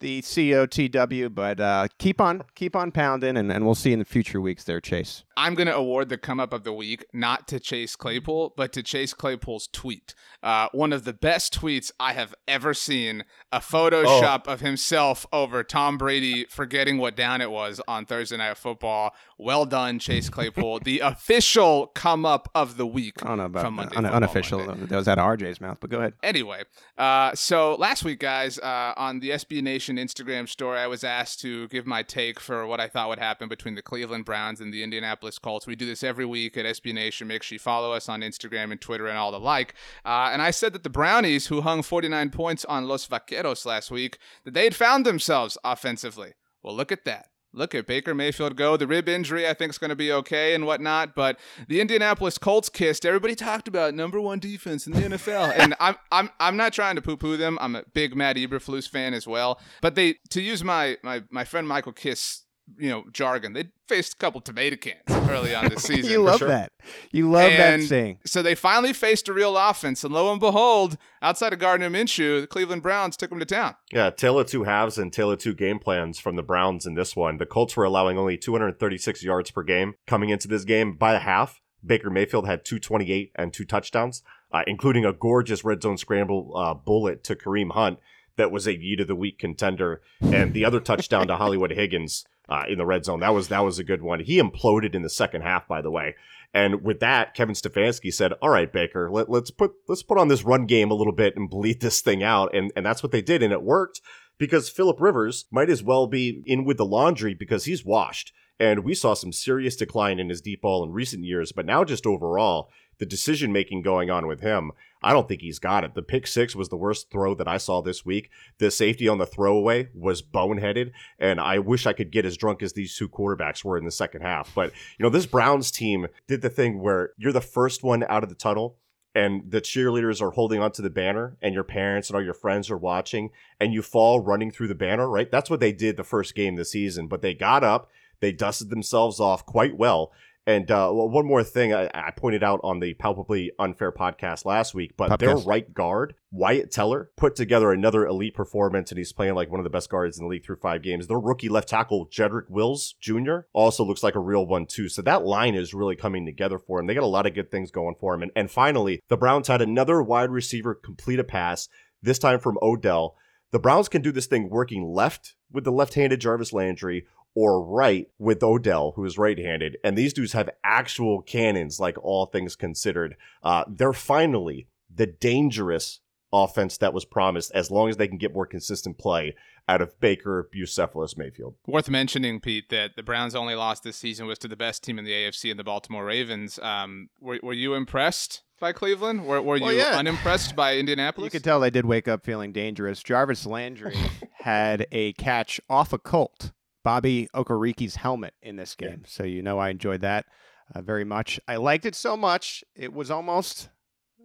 the 0.01 0.21
COTW, 0.21 1.33
but 1.33 1.59
uh, 1.59 1.87
keep 1.97 2.19
on 2.19 2.43
keep 2.55 2.75
on 2.75 2.91
pounding, 2.91 3.37
and, 3.37 3.51
and 3.51 3.65
we'll 3.65 3.75
see 3.75 3.93
in 3.93 3.99
the 3.99 4.05
future 4.05 4.41
weeks 4.41 4.65
there, 4.65 4.81
Chase. 4.81 5.23
I'm 5.37 5.55
going 5.55 5.67
to 5.67 5.75
award 5.75 6.09
the 6.09 6.17
come 6.17 6.39
up 6.39 6.53
of 6.53 6.63
the 6.63 6.73
week 6.73 7.05
not 7.13 7.47
to 7.47 7.59
Chase 7.59 7.95
Claypool, 7.95 8.53
but 8.55 8.73
to 8.73 8.83
Chase 8.83 9.13
Claypool's 9.13 9.67
tweet. 9.71 10.13
Uh, 10.43 10.67
one 10.71 10.91
of 10.91 11.03
the 11.03 11.13
best 11.13 11.59
tweets 11.59 11.91
I 11.99 12.13
have 12.13 12.35
ever 12.47 12.73
seen. 12.73 13.23
A 13.51 13.59
Photoshop 13.59 14.43
oh. 14.47 14.53
of 14.53 14.59
himself 14.59 15.25
over 15.31 15.63
Tom 15.63 15.97
Brady 15.97 16.45
forgetting 16.45 16.97
what 16.97 17.15
down 17.15 17.41
it 17.41 17.49
was 17.49 17.81
on 17.87 18.05
Thursday 18.05 18.37
Night 18.37 18.57
Football. 18.57 19.15
Well 19.37 19.65
done, 19.65 19.99
Chase 19.99 20.29
Claypool. 20.29 20.79
the 20.83 20.99
official 20.99 21.87
come 21.87 22.25
up 22.25 22.49
of 22.53 22.77
the 22.77 22.85
week. 22.85 23.23
I 23.23 23.29
don't 23.29 23.37
know 23.37 23.45
about 23.45 23.63
from 23.63 23.75
Monday 23.75 23.95
un- 23.95 24.05
unofficial. 24.05 24.59
Monday. 24.65 24.85
That 24.85 24.97
was 24.97 25.07
out 25.07 25.17
of 25.17 25.25
RJ's 25.25 25.61
mouth, 25.61 25.77
but 25.79 25.89
go 25.89 25.99
ahead. 25.99 26.13
Anyway, 26.21 26.63
uh, 26.97 27.33
so 27.35 27.75
last 27.75 28.03
week, 28.03 28.19
guys, 28.19 28.59
uh, 28.59 28.93
on 28.97 29.19
the 29.19 29.31
SB 29.31 29.61
Nation 29.61 29.90
Instagram 29.97 30.47
story, 30.47 30.80
I 30.80 30.88
was 30.88 31.04
asked 31.04 31.39
to 31.41 31.67
give 31.69 31.86
my 31.86 32.04
take 32.04 32.39
for 32.39 32.65
what 32.67 32.80
I 32.80 32.88
thought 32.88 33.10
would 33.10 33.19
happen 33.19 33.47
between 33.47 33.75
the 33.75 33.82
Cleveland 33.82 34.25
Browns 34.25 34.60
and 34.62 34.73
the 34.73 34.84
Indianapolis 34.84 35.39
Colts. 35.39 35.67
We 35.67 35.75
do 35.75 35.86
this 35.86 36.04
every 36.04 36.25
week 36.25 36.58
at 36.58 36.65
SB 36.65 36.93
Nation. 36.93 37.27
Make 37.27 37.43
sure 37.43 37.56
you 37.56 37.60
follow 37.60 37.93
us 37.93 38.10
on 38.10 38.21
Instagram 38.21 38.71
and 38.71 38.82
Twitter 38.82 39.08
and 39.08 39.17
all 39.17 39.32
the 39.32 39.39
like. 39.39 39.73
Uh, 40.06 40.30
and 40.32 40.41
I 40.41 40.51
said 40.51 40.73
that 40.73 40.84
the 40.84 40.89
Brownies, 40.89 41.47
who 41.47 41.62
hung 41.62 41.82
49 41.82 42.30
points 42.30 42.65
on 42.65 42.88
Los 42.88 43.08
Vaqueros 43.08 43.65
last 43.65 43.91
week, 43.91 44.17
that 44.43 44.54
they 44.54 44.63
had 44.63 44.75
found 44.75 45.06
themselves 45.06 45.58
offensively. 45.63 46.34
Well, 46.63 46.75
look 46.75 46.91
at 46.91 47.06
that. 47.06 47.27
Look 47.53 47.75
at 47.75 47.85
Baker 47.85 48.15
Mayfield 48.15 48.55
go. 48.55 48.77
The 48.77 48.87
rib 48.87 49.09
injury, 49.09 49.47
I 49.47 49.53
think, 49.53 49.71
is 49.71 49.77
going 49.77 49.89
to 49.89 49.95
be 49.95 50.11
okay 50.11 50.53
and 50.53 50.65
whatnot. 50.65 51.15
But 51.15 51.37
the 51.67 51.81
Indianapolis 51.81 52.37
Colts 52.37 52.69
Kist. 52.69 53.05
Everybody 53.05 53.35
talked 53.35 53.67
about 53.67 53.93
number 53.93 54.21
one 54.21 54.39
defense 54.39 54.87
in 54.87 54.93
the 54.93 55.01
NFL, 55.01 55.53
and 55.57 55.75
I'm 55.79 55.95
I'm 56.11 56.29
I'm 56.39 56.55
not 56.55 56.73
trying 56.73 56.95
to 56.95 57.01
poo-poo 57.01 57.37
them. 57.37 57.57
I'm 57.61 57.75
a 57.75 57.83
big 57.93 58.15
Matt 58.15 58.37
Eberflus 58.37 58.89
fan 58.89 59.13
as 59.13 59.27
well. 59.27 59.59
But 59.81 59.95
they, 59.95 60.15
to 60.29 60.41
use 60.41 60.63
my 60.63 60.97
my 61.03 61.23
my 61.29 61.43
friend 61.43 61.67
Michael 61.67 61.93
Kist 61.93 62.45
you 62.77 62.89
know 62.89 63.05
jargon. 63.12 63.53
They 63.53 63.69
faced 63.88 64.13
a 64.13 64.17
couple 64.17 64.41
tomato 64.41 64.75
cans 64.75 65.29
early 65.29 65.53
on 65.53 65.69
this 65.69 65.84
season. 65.84 66.12
you 66.12 66.21
love 66.21 66.39
sure. 66.39 66.47
that. 66.47 66.71
You 67.12 67.29
love 67.29 67.51
and 67.51 67.81
that 67.81 67.88
saying. 67.88 68.19
So 68.25 68.41
they 68.41 68.55
finally 68.55 68.93
faced 68.93 69.27
a 69.27 69.34
real 69.34 69.57
offense, 69.57 70.03
and 70.03 70.13
lo 70.13 70.31
and 70.31 70.39
behold, 70.39 70.97
outside 71.21 71.53
of 71.53 71.60
Gardner 71.60 71.89
Minshew, 71.89 72.41
the 72.41 72.47
Cleveland 72.47 72.84
Browns 72.84 73.17
took 73.17 73.29
them 73.29 73.39
to 73.39 73.45
town. 73.45 73.75
Yeah, 73.91 74.10
Taylor 74.10 74.43
two 74.43 74.63
halves 74.63 74.97
and 74.97 75.12
Taylor 75.12 75.36
two 75.36 75.53
game 75.53 75.79
plans 75.79 76.19
from 76.19 76.36
the 76.36 76.43
Browns 76.43 76.86
in 76.86 76.95
this 76.95 77.15
one. 77.15 77.38
The 77.38 77.45
Colts 77.45 77.75
were 77.75 77.86
allowing 77.86 78.17
only 78.17 78.38
236 78.38 79.23
yards 79.23 79.51
per 79.51 79.63
game 79.63 79.95
coming 80.07 80.29
into 80.29 80.47
this 80.47 80.63
game. 80.63 80.95
By 80.95 81.13
the 81.13 81.19
half, 81.19 81.62
Baker 81.86 82.10
Mayfield 82.10 82.47
had 82.47 82.65
228 82.65 83.31
and 83.36 83.53
two 83.53 83.65
touchdowns, 83.65 84.23
uh, 84.51 84.63
including 84.67 85.05
a 85.05 85.13
gorgeous 85.13 85.63
red 85.63 85.81
zone 85.81 85.97
scramble 85.97 86.53
uh, 86.55 86.73
bullet 86.73 87.23
to 87.25 87.36
Kareem 87.36 87.71
Hunt 87.71 87.99
that 88.38 88.51
was 88.51 88.67
a 88.67 88.73
yeet 88.73 89.01
of 89.01 89.07
the 89.07 89.15
week 89.15 89.39
contender, 89.39 90.01
and 90.21 90.53
the 90.53 90.65
other 90.65 90.79
touchdown 90.79 91.27
to 91.27 91.36
Hollywood 91.38 91.71
Higgins 91.71 92.25
uh, 92.51 92.65
in 92.67 92.77
the 92.77 92.85
red 92.85 93.05
zone. 93.05 93.21
That 93.21 93.33
was 93.33 93.47
that 93.47 93.63
was 93.63 93.79
a 93.79 93.83
good 93.83 94.01
one. 94.01 94.19
He 94.19 94.39
imploded 94.39 94.93
in 94.93 95.03
the 95.03 95.09
second 95.09 95.41
half, 95.41 95.67
by 95.67 95.81
the 95.81 95.89
way. 95.89 96.15
And 96.53 96.83
with 96.83 96.99
that, 96.99 97.33
Kevin 97.33 97.55
Stefanski 97.55 98.13
said, 98.13 98.33
"All 98.41 98.49
right, 98.49 98.71
Baker, 98.71 99.09
let, 99.09 99.29
us 99.29 99.51
put 99.51 99.71
let's 99.87 100.03
put 100.03 100.17
on 100.17 100.27
this 100.27 100.43
run 100.43 100.65
game 100.65 100.91
a 100.91 100.95
little 100.95 101.13
bit 101.13 101.37
and 101.37 101.49
bleed 101.49 101.79
this 101.79 102.01
thing 102.01 102.21
out." 102.21 102.53
And 102.53 102.73
and 102.75 102.85
that's 102.85 103.01
what 103.01 103.13
they 103.13 103.21
did, 103.21 103.41
and 103.41 103.53
it 103.53 103.63
worked 103.63 104.01
because 104.37 104.67
Philip 104.69 104.99
Rivers 104.99 105.45
might 105.49 105.69
as 105.69 105.81
well 105.81 106.07
be 106.07 106.43
in 106.45 106.65
with 106.65 106.75
the 106.75 106.85
laundry 106.85 107.33
because 107.33 107.65
he's 107.65 107.85
washed. 107.85 108.33
And 108.59 108.83
we 108.83 108.93
saw 108.93 109.13
some 109.13 109.31
serious 109.31 109.75
decline 109.75 110.19
in 110.19 110.29
his 110.29 110.41
deep 110.41 110.61
ball 110.61 110.83
in 110.83 110.91
recent 110.91 111.23
years, 111.23 111.51
but 111.51 111.65
now 111.65 111.83
just 111.83 112.05
overall, 112.05 112.69
the 113.01 113.05
decision 113.07 113.51
making 113.51 113.81
going 113.81 114.11
on 114.11 114.27
with 114.27 114.41
him, 114.41 114.71
I 115.01 115.11
don't 115.11 115.27
think 115.27 115.41
he's 115.41 115.57
got 115.57 115.83
it. 115.83 115.95
The 115.95 116.03
pick 116.03 116.27
six 116.27 116.55
was 116.55 116.69
the 116.69 116.77
worst 116.77 117.09
throw 117.09 117.33
that 117.33 117.47
I 117.47 117.57
saw 117.57 117.81
this 117.81 118.05
week. 118.05 118.29
The 118.59 118.69
safety 118.69 119.07
on 119.07 119.17
the 119.17 119.25
throwaway 119.25 119.89
was 119.95 120.21
boneheaded, 120.21 120.91
and 121.17 121.39
I 121.39 121.57
wish 121.57 121.87
I 121.87 121.93
could 121.93 122.11
get 122.11 122.27
as 122.27 122.37
drunk 122.37 122.61
as 122.61 122.73
these 122.73 122.95
two 122.95 123.09
quarterbacks 123.09 123.65
were 123.65 123.75
in 123.75 123.85
the 123.85 123.91
second 123.91 124.21
half. 124.21 124.53
But, 124.53 124.71
you 124.99 125.03
know, 125.03 125.09
this 125.09 125.25
Browns 125.25 125.71
team 125.71 126.05
did 126.27 126.43
the 126.43 126.49
thing 126.51 126.79
where 126.79 127.13
you're 127.17 127.33
the 127.33 127.41
first 127.41 127.81
one 127.81 128.05
out 128.07 128.21
of 128.21 128.29
the 128.29 128.35
tunnel 128.35 128.77
and 129.15 129.49
the 129.49 129.61
cheerleaders 129.61 130.21
are 130.21 130.29
holding 130.29 130.61
onto 130.61 130.83
the 130.83 130.91
banner 130.91 131.37
and 131.41 131.55
your 131.55 131.63
parents 131.63 132.07
and 132.07 132.15
all 132.15 132.23
your 132.23 132.35
friends 132.35 132.69
are 132.69 132.77
watching 132.77 133.31
and 133.59 133.73
you 133.73 133.81
fall 133.81 134.19
running 134.19 134.51
through 134.51 134.67
the 134.67 134.75
banner, 134.75 135.09
right? 135.09 135.31
That's 135.31 135.49
what 135.49 135.59
they 135.59 135.73
did 135.73 135.97
the 135.97 136.03
first 136.03 136.35
game 136.35 136.55
this 136.55 136.73
season, 136.73 137.07
but 137.07 137.23
they 137.23 137.33
got 137.33 137.63
up, 137.63 137.89
they 138.19 138.31
dusted 138.31 138.69
themselves 138.69 139.19
off 139.19 139.43
quite 139.43 139.75
well 139.75 140.11
And 140.51 140.69
uh, 140.69 140.91
one 140.91 141.25
more 141.25 141.45
thing 141.45 141.73
I, 141.73 141.89
I, 141.93 142.11
pointed 142.11 142.43
out 142.43 142.59
on 142.61 142.81
the 142.81 142.93
Palpably 142.95 143.51
Unfair 143.57 143.93
podcast 143.93 144.43
last 144.43 144.73
week, 144.73 144.97
but 144.97 145.17
their 145.17 145.37
right 145.37 145.73
guard, 145.73 146.13
Wyatt 146.29 146.71
Teller, 146.71 147.09
put 147.15 147.37
together 147.37 147.71
another 147.71 148.05
elite 148.05 148.33
performance, 148.33 148.91
and 148.91 148.97
he's 148.97 149.13
playing 149.13 149.35
like 149.35 149.49
one 149.49 149.61
of 149.61 149.63
the 149.63 149.69
best 149.69 149.89
guards 149.89 150.17
in 150.17 150.25
the 150.25 150.29
league 150.29 150.45
through 150.45 150.57
five 150.57 150.81
games. 150.81 151.07
Their 151.07 151.19
rookie 151.19 151.47
left 151.47 151.69
tackle, 151.69 152.07
Jedrick 152.07 152.49
Wills 152.49 152.95
Jr., 152.99 153.39
also 153.53 153.85
looks 153.85 154.03
like 154.03 154.15
a 154.15 154.19
real 154.19 154.45
one, 154.45 154.65
too. 154.65 154.89
So 154.89 155.01
that 155.03 155.23
line 155.23 155.55
is 155.55 155.73
really 155.73 155.95
coming 155.95 156.25
together 156.25 156.59
for 156.59 156.79
him. 156.79 156.87
They 156.87 156.95
got 156.95 157.04
a 157.04 157.08
lot 157.08 157.25
of 157.25 157.33
good 157.33 157.49
things 157.49 157.71
going 157.71 157.95
for 157.97 158.13
him. 158.13 158.23
And, 158.23 158.31
and 158.35 158.52
finally, 158.52 159.02
the 159.08 159.17
Browns 159.17 159.47
had 159.47 159.62
another 159.62 160.04
wide 160.04 160.31
receiver 160.31 160.75
complete 160.75 161.19
a 161.19 161.23
pass, 161.23 161.69
this 162.02 162.19
time 162.19 162.39
from 162.39 162.58
Odell. 162.62 163.15
The 163.52 163.60
Browns 163.60 163.87
can 163.87 164.02
do 164.02 164.12
this 164.12 164.27
thing 164.27 164.49
working 164.49 164.83
left 164.83 165.35
with 165.49 165.63
the 165.63 165.71
left 165.71 165.93
handed 165.93 166.19
Jarvis 166.19 166.54
Landry 166.54 167.06
or 167.34 167.63
right 167.63 168.10
with 168.19 168.44
Odell, 168.44 168.94
who 168.96 169.06
is 169.06 169.17
right 169.17 169.38
handed. 169.38 169.77
And 169.84 169.98
these 169.98 170.13
dudes 170.13 170.34
have 170.34 170.50
actual 170.63 171.21
cannons, 171.21 171.79
like 171.79 171.98
all 172.04 172.25
things 172.25 172.56
considered. 172.56 173.15
Uh, 173.44 173.63
they're 173.67 173.94
finally 173.94 174.67
the 174.94 175.08
dangerous 175.08 176.02
offense 176.34 176.77
that 176.77 176.94
was 176.94 177.06
promised 177.06 177.52
as 177.54 177.71
long 177.71 177.90
as 177.90 177.98
they 177.98 178.08
can 178.08 178.17
get 178.17 178.34
more 178.34 178.46
consistent 178.46 178.98
play 178.98 179.36
out 179.67 179.82
of 179.82 179.98
Baker, 180.00 180.50
Bucephalus, 180.54 181.17
Mayfield. 181.17 181.56
Worth 181.67 181.90
mentioning, 181.90 182.40
Pete, 182.40 182.69
that 182.69 182.96
the 182.96 183.04
Browns' 183.04 183.36
only 183.36 183.56
loss 183.56 183.79
this 183.79 183.98
season 183.98 184.27
was 184.27 184.38
to 184.40 184.48
the 184.48 184.56
best 184.56 184.84
team 184.84 184.98
in 184.98 185.06
the 185.06 185.12
AFC 185.12 185.52
and 185.52 185.60
the 185.60 185.63
Baltimore 185.63 186.06
Ravens. 186.06 186.60
Um, 186.60 187.10
were, 187.19 187.40
were 187.44 187.54
you 187.54 187.73
impressed 187.75 188.44
by 188.60 188.73
Cleveland? 188.73 189.25
Were, 189.25 189.42
were 189.42 189.60
well, 189.60 189.71
you 189.71 189.79
yeah. 189.79 189.98
unimpressed 189.98 190.56
by 190.56 190.77
Indianapolis? 190.77 191.25
You 191.25 191.32
could 191.32 191.44
tell 191.44 191.60
they 191.60 191.69
did 191.69 191.86
wake 191.86 192.08
up 192.08 192.25
feeling 192.25 192.52
dangerous. 192.52 193.04
Jarvis 193.04 193.46
Landry 193.46 193.96
had 194.34 194.88
a 194.92 195.13
catch 195.13 195.62
off 195.69 195.94
a 195.94 195.98
Colt 195.98 196.52
Bobby 196.84 197.27
Okereke's 197.36 197.96
helmet 197.96 198.34
in 198.42 198.56
this 198.56 198.75
game. 198.75 199.02
Yeah. 199.04 199.08
So 199.08 199.23
you 199.23 199.42
know 199.42 199.60
I 199.60 199.69
enjoyed 199.69 200.02
that 200.02 200.25
uh, 200.73 200.82
very 200.82 201.04
much. 201.04 201.40
I 201.48 201.58
liked 201.58 201.86
it 201.86 201.96
so 201.96 202.15
much 202.17 202.63
it 202.75 202.94
was 202.94 203.12
almost 203.12 203.69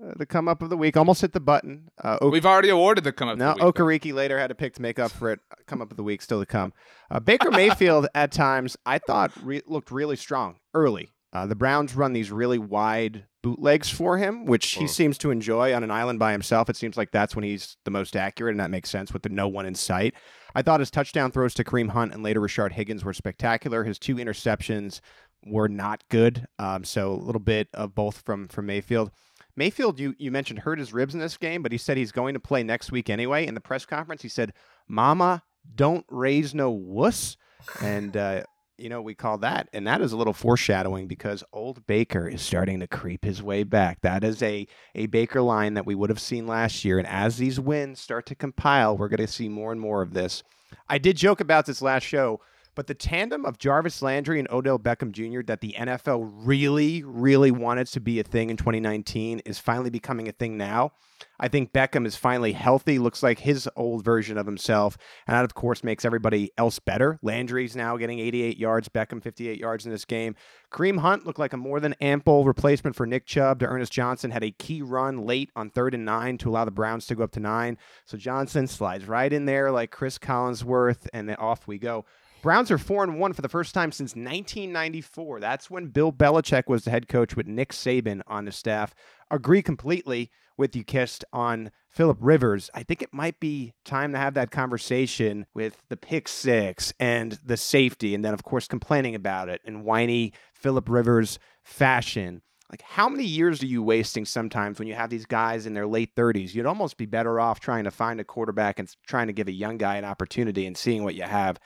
uh, 0.03 0.13
the 0.17 0.27
come 0.27 0.49
up 0.49 0.63
of 0.63 0.71
the 0.71 0.77
week. 0.77 0.97
Almost 0.97 1.21
hit 1.23 1.33
the 1.33 1.41
button. 1.41 1.89
Uh, 2.03 2.19
We've 2.23 2.47
already 2.47 2.69
awarded 2.69 3.05
the 3.05 3.13
come 3.13 3.29
up. 3.29 3.39
Now 3.39 3.55
Okereke 3.55 4.13
later 4.13 4.39
had 4.39 4.51
a 4.51 4.55
pick 4.55 4.75
to 4.75 4.83
make 4.83 4.99
up 4.99 5.11
for 5.11 5.31
it. 5.31 5.41
Come 5.67 5.81
up 5.83 5.91
of 5.91 5.97
the 5.97 6.03
week 6.03 6.23
still 6.23 6.41
to 6.41 6.47
come. 6.47 6.73
Uh, 7.11 7.21
Baker 7.21 7.51
Mayfield 7.51 8.09
at 8.15 8.33
times 8.33 8.77
I 8.85 8.99
thought 8.99 9.33
re- 9.43 9.63
looked 9.67 9.91
really 9.91 10.17
strong 10.17 10.57
early. 10.75 11.13
Uh, 11.33 11.47
the 11.47 11.55
Browns 11.57 11.95
run 11.95 12.13
these 12.13 12.31
really 12.31 12.59
wide 12.59 13.27
bootlegs 13.47 13.89
for 13.89 14.19
him, 14.19 14.45
which 14.45 14.73
he 14.73 14.89
seems 14.89 15.17
to 15.17 15.31
enjoy 15.31 15.73
on 15.73 15.85
an 15.85 15.91
island 15.93 16.19
by 16.19 16.33
himself. 16.33 16.69
It 16.69 16.75
seems 16.75 16.97
like 16.97 17.13
that's 17.13 17.37
when 17.37 17.45
he's 17.45 17.77
the 17.85 17.93
most 17.93 18.17
accurate, 18.17 18.51
and 18.51 18.59
that 18.59 18.73
makes 18.73 18.91
sense 18.91 19.13
with 19.13 19.23
the 19.23 19.29
no 19.29 19.47
one 19.47 19.67
in 19.67 19.77
sight. 19.77 20.15
I 20.57 20.63
thought 20.63 20.81
his 20.81 20.91
touchdown 20.91 21.31
throws 21.31 21.55
to 21.55 21.63
Kareem 21.63 21.91
Hunt 21.91 22.13
and 22.13 22.25
later 22.25 22.41
Rashard 22.41 22.73
Higgins 22.73 23.05
were 23.05 23.13
spectacular. 23.13 23.85
His 23.85 24.01
two 24.01 24.17
interceptions 24.17 25.01
were 25.45 25.69
not 25.69 26.03
good. 26.09 26.49
Um, 26.59 26.83
so 26.83 27.13
a 27.13 27.23
little 27.23 27.41
bit 27.41 27.69
of 27.73 27.95
both 27.95 28.23
from 28.23 28.49
from 28.49 28.67
Mayfield. 28.67 29.13
Mayfield, 29.55 30.01
you 30.01 30.17
you 30.19 30.33
mentioned 30.33 30.59
hurt 30.59 30.81
his 30.81 30.93
ribs 30.93 31.15
in 31.15 31.21
this 31.21 31.37
game, 31.37 31.63
but 31.63 31.71
he 31.71 31.79
said 31.79 31.97
he's 31.97 32.11
going 32.11 32.35
to 32.35 32.41
play 32.41 32.65
next 32.65 32.91
week 32.91 33.09
anyway. 33.09 33.47
In 33.47 33.55
the 33.55 33.61
press 33.61 33.87
conference, 33.87 34.23
he 34.23 34.29
said, 34.29 34.55
"Mama, 34.89 35.45
don't 35.73 36.05
raise 36.09 36.53
no 36.53 36.73
wuss." 36.73 37.37
And 37.81 38.17
uh, 38.17 38.43
you 38.79 38.89
know, 38.89 39.01
we 39.01 39.15
call 39.15 39.39
that, 39.39 39.69
and 39.73 39.87
that 39.87 40.01
is 40.01 40.13
a 40.13 40.17
little 40.17 40.33
foreshadowing 40.33 41.07
because 41.07 41.43
old 41.53 41.87
Baker 41.87 42.29
is 42.29 42.43
starting 42.43 42.81
to 42.81 42.87
creep 42.87 43.25
his 43.25 43.43
way 43.43 43.63
back. 43.63 44.01
That 44.03 44.23
is 44.23 44.43
a 44.43 44.67
a 44.95 45.07
Baker 45.07 45.43
line 45.43 45.75
that 45.75 45.87
we 45.87 45.95
would 45.95 46.11
have 46.11 46.21
seen 46.21 46.47
last 46.47 46.85
year, 46.85 46.99
and 46.99 47.09
as 47.09 47.39
these 47.39 47.59
wins 47.59 48.01
start 48.01 48.27
to 48.27 48.35
compile, 48.35 48.97
we're 48.97 49.09
going 49.09 49.27
to 49.27 49.27
see 49.27 49.49
more 49.49 49.73
and 49.73 49.81
more 49.81 50.03
of 50.03 50.13
this. 50.13 50.43
I 50.89 50.99
did 50.99 51.17
joke 51.17 51.41
about 51.41 51.67
this 51.67 51.81
last 51.83 52.05
show 52.05 52.41
but 52.77 52.87
the 52.87 52.95
tandem 52.95 53.45
of 53.45 53.59
Jarvis 53.59 54.03
Landry 54.03 54.39
and 54.39 54.49
Odell 54.51 54.79
Beckham 54.79 55.11
Jr. 55.11 55.43
that 55.47 55.61
the 55.61 55.75
NFL 55.77 56.31
really, 56.33 57.03
really 57.03 57.51
wanted 57.51 57.89
to 57.89 58.01
be 58.01 58.21
a 58.21 58.23
thing 58.23 58.51
in 58.51 58.57
2019 58.57 59.41
is 59.41 59.59
finally 59.59 59.91
becoming 59.91 60.29
a 60.29 60.33
thing 60.33 60.57
now. 60.57 60.93
I 61.41 61.49
think 61.49 61.73
Beckham 61.73 62.07
is 62.07 62.17
finally 62.17 62.53
healthy, 62.53 62.99
looks 62.99 63.23
like 63.23 63.39
his 63.39 63.69
old 63.77 64.05
version 64.05 64.37
of 64.37 64.47
himself, 64.47 64.99
and 65.27 65.35
that, 65.35 65.45
of 65.45 65.55
course, 65.55 65.83
makes 65.83 66.05
everybody 66.05 66.51
else 66.59 66.79
better. 66.79 67.19
Landry's 67.23 67.75
now 67.75 67.97
getting 67.97 68.19
88 68.19 68.59
yards, 68.59 68.89
Beckham 68.91 69.23
58 69.23 69.59
yards 69.59 69.87
in 69.87 69.93
this 69.93 70.05
game. 70.05 70.35
Kareem 70.71 70.99
Hunt 70.99 71.27
looked 71.27 71.39
like 71.39 71.55
a 71.55 71.59
more 71.59 71.81
than 71.81 71.95
ample 71.95 72.45
replacement 72.45 72.97
for 72.97 73.07
Nick 73.07 73.25
Chubb. 73.25 73.61
D'Ernest 73.61 73.93
Johnson 73.93 74.31
had 74.31 74.45
a 74.45 74.51
key 74.51 74.83
run 74.83 75.25
late 75.25 75.51
on 75.57 75.71
third 75.71 75.95
and 75.95 76.05
nine 76.05 76.37
to 76.39 76.51
allow 76.51 76.67
the 76.67 76.71
Browns 76.71 77.07
to 77.07 77.15
go 77.15 77.25
up 77.25 77.33
to 77.33 77.41
nine. 77.41 77.79
So 78.05 78.19
Johnson 78.19 78.67
slides 78.67 79.07
right 79.07 79.33
in 79.33 79.47
there 79.47 79.71
like 79.71 79.91
Chris 79.91 80.19
Collinsworth, 80.19 81.09
and 81.15 81.29
then 81.29 81.37
off 81.37 81.67
we 81.67 81.79
go. 81.79 82.05
Browns 82.47 82.71
are 82.71 82.79
4 82.79 83.03
and 83.03 83.19
1 83.19 83.33
for 83.33 83.43
the 83.43 83.49
first 83.49 83.75
time 83.75 83.91
since 83.91 84.15
1994. 84.15 85.41
That's 85.41 85.69
when 85.69 85.89
Bill 85.89 86.13
Belichick 86.13 86.69
was 86.69 86.85
the 86.85 86.93
head 86.93 87.09
coach 87.09 87.35
with 87.35 87.49
Nick 87.49 87.73
Saban 87.73 88.23
on 88.29 88.45
the 88.45 88.53
staff. 88.53 88.95
Agree 89.33 89.63
completely 89.63 90.31
with 90.57 90.77
you, 90.77 90.85
Kist, 90.85 91.25
on 91.33 91.73
Philip 91.89 92.19
Rivers. 92.21 92.71
I 92.73 92.85
think 92.85 93.03
it 93.03 93.13
might 93.13 93.41
be 93.41 93.75
time 93.85 94.13
to 94.13 94.19
have 94.19 94.35
that 94.35 94.53
conversation 94.53 95.47
with 95.55 95.83
the 95.89 95.97
pick 95.97 96.29
six 96.29 96.95
and 97.01 97.37
the 97.45 97.57
safety, 97.57 98.15
and 98.15 98.25
then, 98.25 98.33
of 98.33 98.45
course, 98.45 98.69
complaining 98.69 99.17
about 99.17 99.49
it 99.49 99.61
in 99.65 99.83
whiny 99.83 100.33
Philip 100.55 100.89
Rivers 100.89 101.41
fashion. 101.65 102.43
Like, 102.71 102.83
how 102.83 103.09
many 103.09 103.25
years 103.25 103.61
are 103.61 103.67
you 103.67 103.83
wasting 103.83 104.25
sometimes 104.25 104.79
when 104.79 104.87
you 104.87 104.95
have 104.95 105.11
these 105.11 105.27
guys 105.27 105.67
in 105.67 105.75
their 105.75 105.89
late 105.89 106.15
30s? 106.15 106.55
You'd 106.55 106.67
almost 106.67 106.97
be 106.97 107.07
better 107.07 107.41
off 107.41 107.59
trying 107.59 107.83
to 107.85 107.91
find 107.91 108.21
a 108.21 108.25
quarterback 108.25 108.79
and 108.79 108.89
trying 109.05 109.27
to 109.27 109.33
give 109.33 109.49
a 109.49 109.53
young 109.53 109.79
guy 109.79 109.97
an 109.97 110.05
opportunity 110.05 110.65
and 110.65 110.77
seeing 110.77 111.03
what 111.03 111.17
you 111.17 111.25
have. 111.25 111.59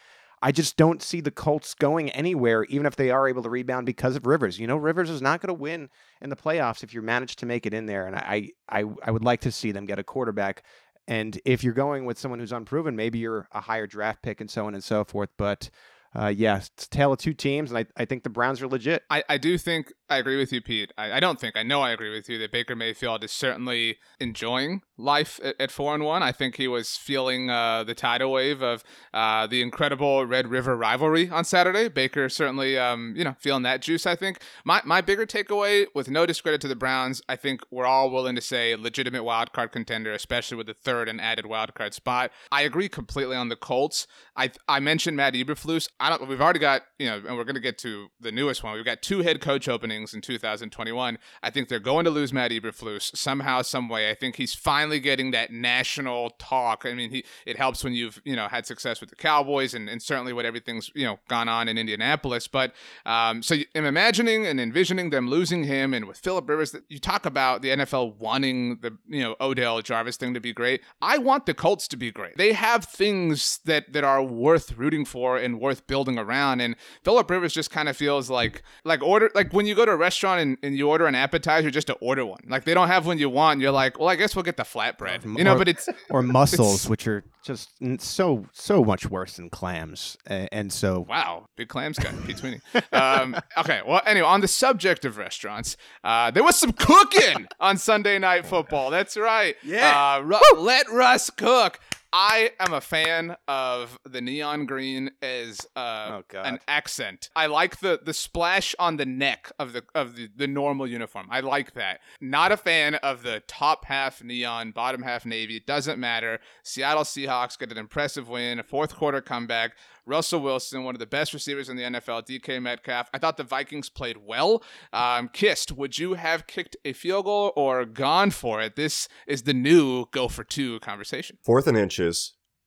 I 0.43 0.53
just 0.53 0.77
don't 0.77 1.03
see 1.03 1.21
the 1.21 1.31
Colts 1.31 1.75
going 1.75 2.11
anywhere, 2.11 2.65
even 2.65 2.87
if 2.87 2.97
they 2.97 3.11
are 3.11 3.29
able 3.29 3.43
to 3.43 3.51
rebound 3.51 3.85
because 3.85 4.17
of 4.17 4.27
Rivers. 4.27 4.59
You 4.59 4.67
know, 4.67 4.77
Rivers 4.77 5.11
is 5.11 5.21
not 5.21 5.41
going 5.41 5.55
to 5.55 5.61
win 5.61 5.91
in 6.23 6.31
the 6.31 6.37
playoffs 6.37 6.83
if 6.83 6.95
you 6.95 7.03
manage 7.03 7.37
to 7.37 7.47
make 7.47 7.67
it 7.67 7.75
in 7.75 7.87
there. 7.87 8.07
And 8.07 8.17
I, 8.17 8.51
I, 8.69 8.85
I 9.05 9.11
would 9.11 9.25
like 9.25 9.43
to 9.43 9.53
see 9.53 9.71
them 9.71 9.85
get 9.85 9.99
a 9.99 10.05
quarterback. 10.05 10.63
And 11.07 11.39
if 11.45 11.63
you're 11.63 11.75
going 11.75 12.07
with 12.07 12.19
someone 12.19 12.41
who's 12.41 12.53
unproven, 12.53 12.97
maybe 12.97 13.19
you're 13.19 13.49
a 13.53 13.61
higher 13.61 13.87
draft 13.87 14.23
pick 14.23 14.41
and 14.41 14.51
so 14.51 14.67
on 14.67 14.75
and 14.75 14.83
so 14.83 15.05
forth. 15.05 15.31
But 15.37 15.69
uh, 16.15 16.33
yeah, 16.35 16.59
it's 16.59 16.89
tale 16.89 17.13
of 17.13 17.19
two 17.19 17.35
teams, 17.35 17.71
and 17.71 17.79
I, 17.79 17.87
I 17.97 18.05
think 18.05 18.25
the 18.25 18.31
Browns 18.31 18.61
are 18.63 18.69
legit. 18.69 19.05
I, 19.11 19.23
I 19.29 19.39
do 19.39 19.57
think 19.57 19.93
I 20.11 20.19
agree 20.19 20.37
with 20.37 20.53
you, 20.53 20.61
Pete. 20.61 20.93
I, 20.99 21.13
I 21.13 21.21
don't 21.21 21.39
think 21.39 21.57
I 21.57 21.63
know 21.63 21.83
I 21.83 21.93
agree 21.93 22.11
with 22.11 22.29
you 22.29 22.37
that 22.39 22.51
Baker 22.51 22.75
Mayfield 22.75 23.23
is 23.23 23.31
certainly 23.31 23.99
enjoying 24.19 24.83
life 24.99 25.39
at, 25.43 25.55
at 25.61 25.71
four 25.71 25.95
and 25.95 26.03
one. 26.03 26.21
I 26.21 26.33
think 26.33 26.57
he 26.57 26.67
was 26.67 26.97
feeling 26.97 27.49
uh, 27.49 27.85
the 27.85 27.95
tidal 27.95 28.33
wave 28.33 28.61
of 28.61 28.83
uh, 29.15 29.47
the 29.47 29.63
incredible 29.63 30.27
Red 30.27 30.49
River 30.49 30.77
rivalry 30.77 31.31
on 31.31 31.45
Saturday. 31.45 31.89
Baker 31.89 32.29
certainly, 32.29 32.77
um, 32.77 33.15
you 33.17 33.23
know, 33.23 33.37
feeling 33.39 33.63
that 33.63 33.83
juice. 33.83 34.05
I 34.05 34.17
think 34.17 34.41
my 34.65 34.83
my 34.85 35.01
bigger 35.01 35.27
takeaway, 35.27 35.87
with 35.95 36.11
no 36.11 36.27
discredit 36.27 36.61
to 36.63 36.69
the 36.69 36.75
Browns, 36.75 37.23
I 37.29 37.37
think 37.37 37.63
we're 37.71 37.87
all 37.87 38.11
willing 38.11 38.35
to 38.35 38.43
say 38.43 38.75
legitimate 38.75 39.23
wild 39.23 39.53
card 39.53 39.71
contender, 39.71 40.11
especially 40.13 40.57
with 40.57 40.67
the 40.67 40.75
third 40.75 41.09
and 41.09 41.21
added 41.21 41.47
wild 41.47 41.75
card 41.75 41.95
spot. 41.95 42.33
I 42.51 42.63
agree 42.63 42.89
completely 42.89 43.37
on 43.37 43.49
the 43.49 43.57
Colts. 43.57 44.09
I 44.37 44.51
I 44.67 44.81
mentioned 44.81 45.17
Matt 45.17 45.35
Eberflus. 45.35 45.87
I 46.01 46.11
don't. 46.11 46.29
We've 46.29 46.41
already 46.41 46.59
got 46.59 46.83
you 46.99 47.07
know, 47.07 47.23
and 47.29 47.37
we're 47.37 47.45
going 47.45 47.55
to 47.55 47.61
get 47.61 47.79
to 47.79 48.09
the 48.19 48.33
newest 48.33 48.65
one. 48.65 48.75
We've 48.75 48.85
got 48.85 49.03
two 49.03 49.21
head 49.21 49.41
coach 49.41 49.69
openings 49.69 50.00
in 50.15 50.21
2021. 50.21 51.19
I 51.43 51.51
think 51.51 51.69
they're 51.69 51.79
going 51.79 52.05
to 52.05 52.11
lose 52.11 52.33
Matt 52.33 52.51
Eberflus 52.51 53.17
somehow, 53.17 53.63
some 53.63 53.89
way. 53.89 54.11
I 54.11 54.15
think 54.15 54.37
he's 54.37 54.55
finally 54.55 55.01
getting 55.01 55.31
that 55.33 55.53
national 55.53 56.31
talk. 56.39 56.85
I 56.87 56.95
mean, 56.95 57.11
he 57.11 57.25
it 57.47 57.57
helps 57.57 57.85
when 57.85 57.93
you've 57.93 58.21
you 58.25 58.37
know 58.37 58.49
had 58.49 58.67
success 58.67 59.01
with 59.01 59.11
the 59.11 59.17
Cowboys 59.17 59.75
and, 59.75 59.89
and 59.89 60.03
certainly 60.03 60.33
what 60.33 60.45
everything's 60.45 60.91
you 60.95 61.05
know 61.05 61.19
gone 61.29 61.49
on 61.49 61.69
in 61.69 61.79
Indianapolis. 61.79 62.49
But 62.49 62.73
um, 63.07 63.43
so 63.43 63.57
I'm 63.75 63.85
imagining 63.85 64.47
and 64.47 64.61
envisioning 64.61 65.11
them 65.11 65.29
losing 65.29 65.65
him, 65.65 65.95
and 65.95 66.07
with 66.07 66.19
Philip 66.19 66.49
Rivers, 66.49 66.75
you 66.89 66.99
talk 66.99 67.27
about 67.27 67.63
the 67.63 67.69
NFL 67.71 68.17
wanting 68.19 68.79
the 68.81 68.97
you 69.09 69.23
know 69.23 69.37
Odell 69.41 69.81
Jarvis 69.83 70.17
thing 70.17 70.35
to 70.35 70.41
be 70.41 70.53
great. 70.53 70.83
I 71.01 71.19
want 71.19 71.47
the 71.47 71.55
Colts 71.55 71.89
to 71.89 71.97
be 71.97 72.11
great. 72.11 72.37
They 72.37 72.53
have 72.53 72.85
things 72.85 73.61
that 73.65 73.93
that 73.93 74.05
are 74.05 74.23
worth 74.23 74.77
rooting 74.77 75.05
for 75.05 75.37
and 75.37 75.61
worth 75.61 75.87
building 75.87 76.19
around. 76.19 76.61
And 76.61 76.77
Philip 77.05 77.31
Rivers 77.31 77.53
just 77.53 77.71
kind 77.71 77.89
of 77.89 77.97
feels 77.97 78.31
like 78.31 78.63
like 78.85 79.03
order 79.03 79.31
like 79.35 79.53
when 79.53 79.67
you 79.67 79.75
go 79.75 79.85
to 79.85 79.90
a 79.91 79.97
restaurant 79.97 80.41
and, 80.41 80.59
and 80.63 80.77
you 80.77 80.89
order 80.89 81.07
an 81.07 81.15
appetizer 81.15 81.71
just 81.71 81.87
to 81.89 81.95
order 81.95 82.25
one. 82.25 82.41
Like 82.49 82.65
they 82.65 82.75
don't 82.75 82.89
have 82.89 83.07
one 83.07 83.19
you 83.19 83.31
want. 83.31 83.61
You're 83.61 83.71
like, 83.71 83.99
well, 83.99 84.09
I 84.09 84.17
guess 84.17 84.35
we'll 84.35 84.43
get 84.43 84.57
the 84.57 84.63
flatbread. 84.63 85.25
You 85.39 85.45
know, 85.45 85.55
or, 85.55 85.59
but 85.59 85.69
it's 85.69 85.89
or 86.11 86.23
mussels, 86.23 86.89
which 86.89 87.07
are 87.07 87.25
just 87.43 87.71
so 87.99 88.47
so 88.53 88.85
much 88.85 89.09
worse 89.11 89.37
than 89.37 89.51
clams. 89.51 90.17
And 90.27 90.73
so 90.73 91.07
wow, 91.09 91.47
big 91.57 91.69
clams 91.69 91.99
guy, 91.99 92.13
Pete 92.27 92.39
Sweeney. 92.39 92.61
Um, 92.93 93.37
okay, 93.59 93.81
well, 93.87 94.03
anyway, 94.07 94.27
on 94.27 94.41
the 94.41 94.49
subject 94.49 95.05
of 95.05 95.17
restaurants, 95.17 95.77
uh, 96.05 96.31
there 96.31 96.45
was 96.45 96.57
some 96.57 96.73
cooking 96.73 97.47
on 97.59 97.77
Sunday 97.77 98.19
Night 98.19 98.47
Football. 98.47 98.91
That's 98.91 99.17
right. 99.17 99.57
Yeah, 99.63 100.17
uh, 100.17 100.21
Ru- 100.23 100.61
let 100.61 100.91
Russ 100.91 101.31
cook. 101.31 101.81
I 102.13 102.51
am 102.59 102.73
a 102.73 102.81
fan 102.81 103.37
of 103.47 103.99
the 104.05 104.21
neon 104.21 104.67
green 104.67 105.11
as 105.23 105.61
uh, 105.77 106.21
Oh, 106.35 106.39
an 106.39 106.59
accent. 106.67 107.31
I 107.37 107.47
like 107.47 107.81
the 107.81 108.01
the 108.05 108.13
splash 108.15 108.75
on 108.79 108.97
the 108.97 109.07
neck 109.07 109.53
of 109.59 109.73
the 109.73 109.85
of 109.95 110.17
the, 110.17 110.29
the 110.35 110.47
normal 110.49 110.87
uniform. 110.87 111.29
I 111.31 111.41
like 111.41 111.75
that. 111.75 112.01
Not 112.21 112.53
a 112.53 112.57
fan 112.57 112.97
of 112.97 113.23
the 113.23 113.43
top 113.47 113.85
half 113.85 114.23
neon, 114.25 114.73
bottom 114.73 115.03
half 115.03 115.25
navy. 115.25 115.57
It 115.57 115.67
doesn't 115.67 115.99
matter. 116.01 116.41
Seattle 116.63 117.05
Seahawks 117.05 117.59
get 117.59 117.71
an 117.71 117.79
impressive 117.79 118.29
win, 118.29 118.59
a 118.59 118.63
fourth 118.65 118.95
quarter 118.97 119.21
comeback. 119.21 119.73
Russell 120.07 120.41
Wilson, 120.41 120.83
one 120.83 120.95
of 120.95 120.99
the 120.99 121.07
best 121.07 121.33
receivers 121.33 121.69
in 121.69 121.77
the 121.77 121.83
NFL, 121.85 122.27
DK 122.27 122.61
Metcalf. 122.61 123.09
I 123.15 123.19
thought 123.19 123.37
the 123.37 123.45
Vikings 123.45 123.89
played 123.89 124.17
well. 124.17 124.65
Um, 124.93 125.29
Kist, 125.29 125.71
would 125.73 125.99
you 125.99 126.15
have 126.15 126.49
kicked 126.49 126.75
a 126.85 126.95
field 126.95 127.27
goal 127.27 127.53
or 127.55 127.85
gone 127.85 128.31
for 128.33 128.61
it? 128.61 128.75
This 128.75 129.09
is 129.29 129.43
the 129.43 129.55
new 129.55 130.07
go 130.11 130.27
for 130.27 130.43
two 130.43 130.81
conversation. 130.81 131.37
Fourth 131.45 131.69
and 131.69 131.77
inches, 131.77 132.00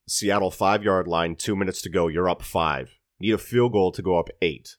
Seattle 0.07 0.51
five 0.51 0.84
yard 0.84 1.07
line, 1.07 1.36
two 1.36 1.55
minutes 1.55 1.81
to 1.84 1.89
go. 1.89 2.07
You're 2.07 2.29
up 2.29 2.41
five. 2.41 2.97
Need 3.19 3.34
a 3.34 3.38
field 3.38 3.71
goal 3.71 3.91
to 3.91 4.01
go 4.01 4.19
up 4.19 4.29
eight. 4.41 4.75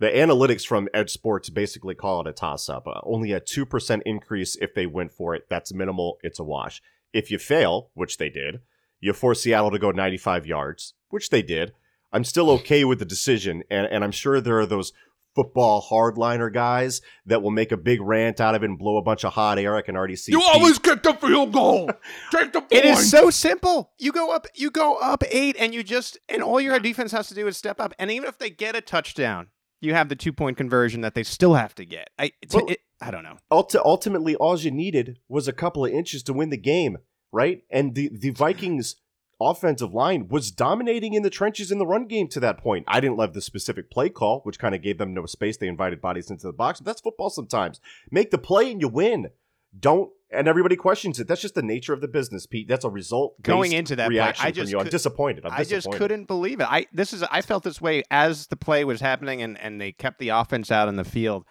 The 0.00 0.08
analytics 0.08 0.64
from 0.64 0.88
EdjSports 0.94 1.52
basically 1.52 1.94
call 1.94 2.20
it 2.20 2.28
a 2.28 2.32
toss 2.32 2.68
up. 2.68 2.86
Uh, 2.86 3.00
only 3.02 3.32
a 3.32 3.40
2% 3.40 4.02
increase 4.06 4.56
if 4.56 4.74
they 4.74 4.86
went 4.86 5.12
for 5.12 5.34
it. 5.34 5.46
That's 5.48 5.74
minimal. 5.74 6.18
It's 6.22 6.38
a 6.38 6.44
wash. 6.44 6.80
If 7.12 7.30
you 7.30 7.38
fail, 7.38 7.90
which 7.94 8.18
they 8.18 8.28
did, 8.28 8.60
you 9.00 9.12
force 9.12 9.42
Seattle 9.42 9.72
to 9.72 9.78
go 9.78 9.90
95 9.90 10.46
yards, 10.46 10.94
which 11.08 11.30
they 11.30 11.42
did. 11.42 11.72
I'm 12.12 12.24
still 12.24 12.50
okay 12.50 12.84
with 12.84 13.00
the 13.00 13.04
decision, 13.04 13.64
and, 13.70 13.86
and 13.86 14.04
I'm 14.04 14.12
sure 14.12 14.40
there 14.40 14.58
are 14.60 14.66
those 14.66 14.92
football 15.38 15.80
hardliner 15.88 16.52
guys 16.52 17.00
that 17.26 17.42
will 17.42 17.52
make 17.52 17.70
a 17.70 17.76
big 17.76 18.00
rant 18.00 18.40
out 18.40 18.56
of 18.56 18.62
it 18.64 18.66
and 18.68 18.76
blow 18.76 18.96
a 18.96 19.02
bunch 19.02 19.24
of 19.24 19.32
hot 19.34 19.56
air. 19.56 19.76
I 19.76 19.82
can 19.82 19.96
already 19.96 20.16
see. 20.16 20.32
You 20.32 20.40
Pete- 20.40 20.48
always 20.54 20.78
get 20.80 21.04
the 21.04 21.14
field 21.14 21.52
goal. 21.52 21.88
Take 22.32 22.52
the 22.52 22.60
point. 22.60 22.72
It 22.72 22.84
is 22.84 23.08
so 23.08 23.30
simple. 23.30 23.92
You 23.98 24.10
go 24.10 24.32
up, 24.34 24.48
you 24.56 24.70
go 24.72 24.96
up 24.96 25.22
eight, 25.30 25.54
and 25.60 25.72
you 25.72 25.84
just 25.84 26.18
and 26.28 26.42
all 26.42 26.60
your 26.60 26.78
defense 26.80 27.12
has 27.12 27.28
to 27.28 27.34
do 27.34 27.46
is 27.46 27.56
step 27.56 27.80
up. 27.80 27.94
And 28.00 28.10
even 28.10 28.28
if 28.28 28.38
they 28.38 28.50
get 28.50 28.74
a 28.74 28.80
touchdown, 28.80 29.46
you 29.80 29.94
have 29.94 30.08
the 30.08 30.16
two 30.16 30.32
point 30.32 30.56
conversion 30.56 31.02
that 31.02 31.14
they 31.14 31.22
still 31.22 31.54
have 31.54 31.74
to 31.76 31.84
get. 31.84 32.10
I 32.18 32.32
it's, 32.42 32.54
Well- 32.54 32.66
it, 32.68 32.80
I 33.00 33.12
don't 33.12 33.22
know. 33.22 33.36
Ulti- 33.52 33.80
ultimately, 33.84 34.34
all 34.34 34.58
you 34.58 34.72
needed 34.72 35.18
was 35.28 35.46
a 35.46 35.52
couple 35.52 35.84
of 35.84 35.92
inches 35.92 36.24
to 36.24 36.32
win 36.32 36.50
the 36.50 36.56
game, 36.56 36.96
right? 37.32 37.62
And 37.70 37.94
the, 37.94 38.10
the 38.12 38.30
Vikings' 38.30 38.96
offensive 39.40 39.94
line 39.94 40.28
was 40.28 40.50
dominating 40.50 41.14
in 41.14 41.22
the 41.22 41.30
trenches 41.30 41.70
in 41.70 41.78
the 41.78 41.86
run 41.86 42.06
game 42.06 42.28
to 42.28 42.40
that 42.40 42.58
point. 42.58 42.84
I 42.88 43.00
didn't 43.00 43.16
love 43.16 43.34
the 43.34 43.40
specific 43.40 43.90
play 43.90 44.08
call, 44.08 44.40
which 44.42 44.58
kind 44.58 44.74
of 44.74 44.82
gave 44.82 44.98
them 44.98 45.14
no 45.14 45.26
space. 45.26 45.56
They 45.56 45.68
invited 45.68 46.00
bodies 46.00 46.30
into 46.30 46.46
the 46.46 46.52
box. 46.52 46.80
But 46.80 46.86
that's 46.86 47.00
football 47.00 47.30
sometimes. 47.30 47.80
Make 48.10 48.30
the 48.30 48.38
play 48.38 48.70
and 48.70 48.80
you 48.80 48.88
win. 48.88 49.30
Don't. 49.78 50.10
And 50.30 50.46
everybody 50.46 50.76
questions 50.76 51.18
it. 51.18 51.26
That's 51.26 51.40
just 51.40 51.54
the 51.54 51.62
nature 51.62 51.94
of 51.94 52.02
the 52.02 52.08
business, 52.08 52.44
Pete. 52.44 52.68
That's 52.68 52.84
a 52.84 52.90
result. 52.90 53.40
Going 53.40 53.72
into 53.72 53.96
that 53.96 54.08
play, 54.08 54.16
reaction 54.16 54.44
I 54.46 54.50
from 54.50 54.56
just 54.56 54.70
you. 54.72 54.78
I'm 54.78 54.84
could- 54.84 54.90
disappointed. 54.90 55.46
I'm 55.46 55.52
I 55.52 55.64
just 55.64 55.90
couldn't 55.90 56.24
believe 56.26 56.60
it. 56.60 56.66
I 56.68 56.86
this 56.92 57.14
is 57.14 57.22
I 57.22 57.40
felt 57.40 57.64
this 57.64 57.80
way 57.80 58.02
as 58.10 58.48
the 58.48 58.56
play 58.56 58.84
was 58.84 59.00
happening 59.00 59.40
and 59.40 59.58
and 59.58 59.80
they 59.80 59.92
kept 59.92 60.18
the 60.18 60.28
offense 60.30 60.70
out 60.70 60.88
in 60.88 60.96
the 60.96 61.04
field. 61.04 61.44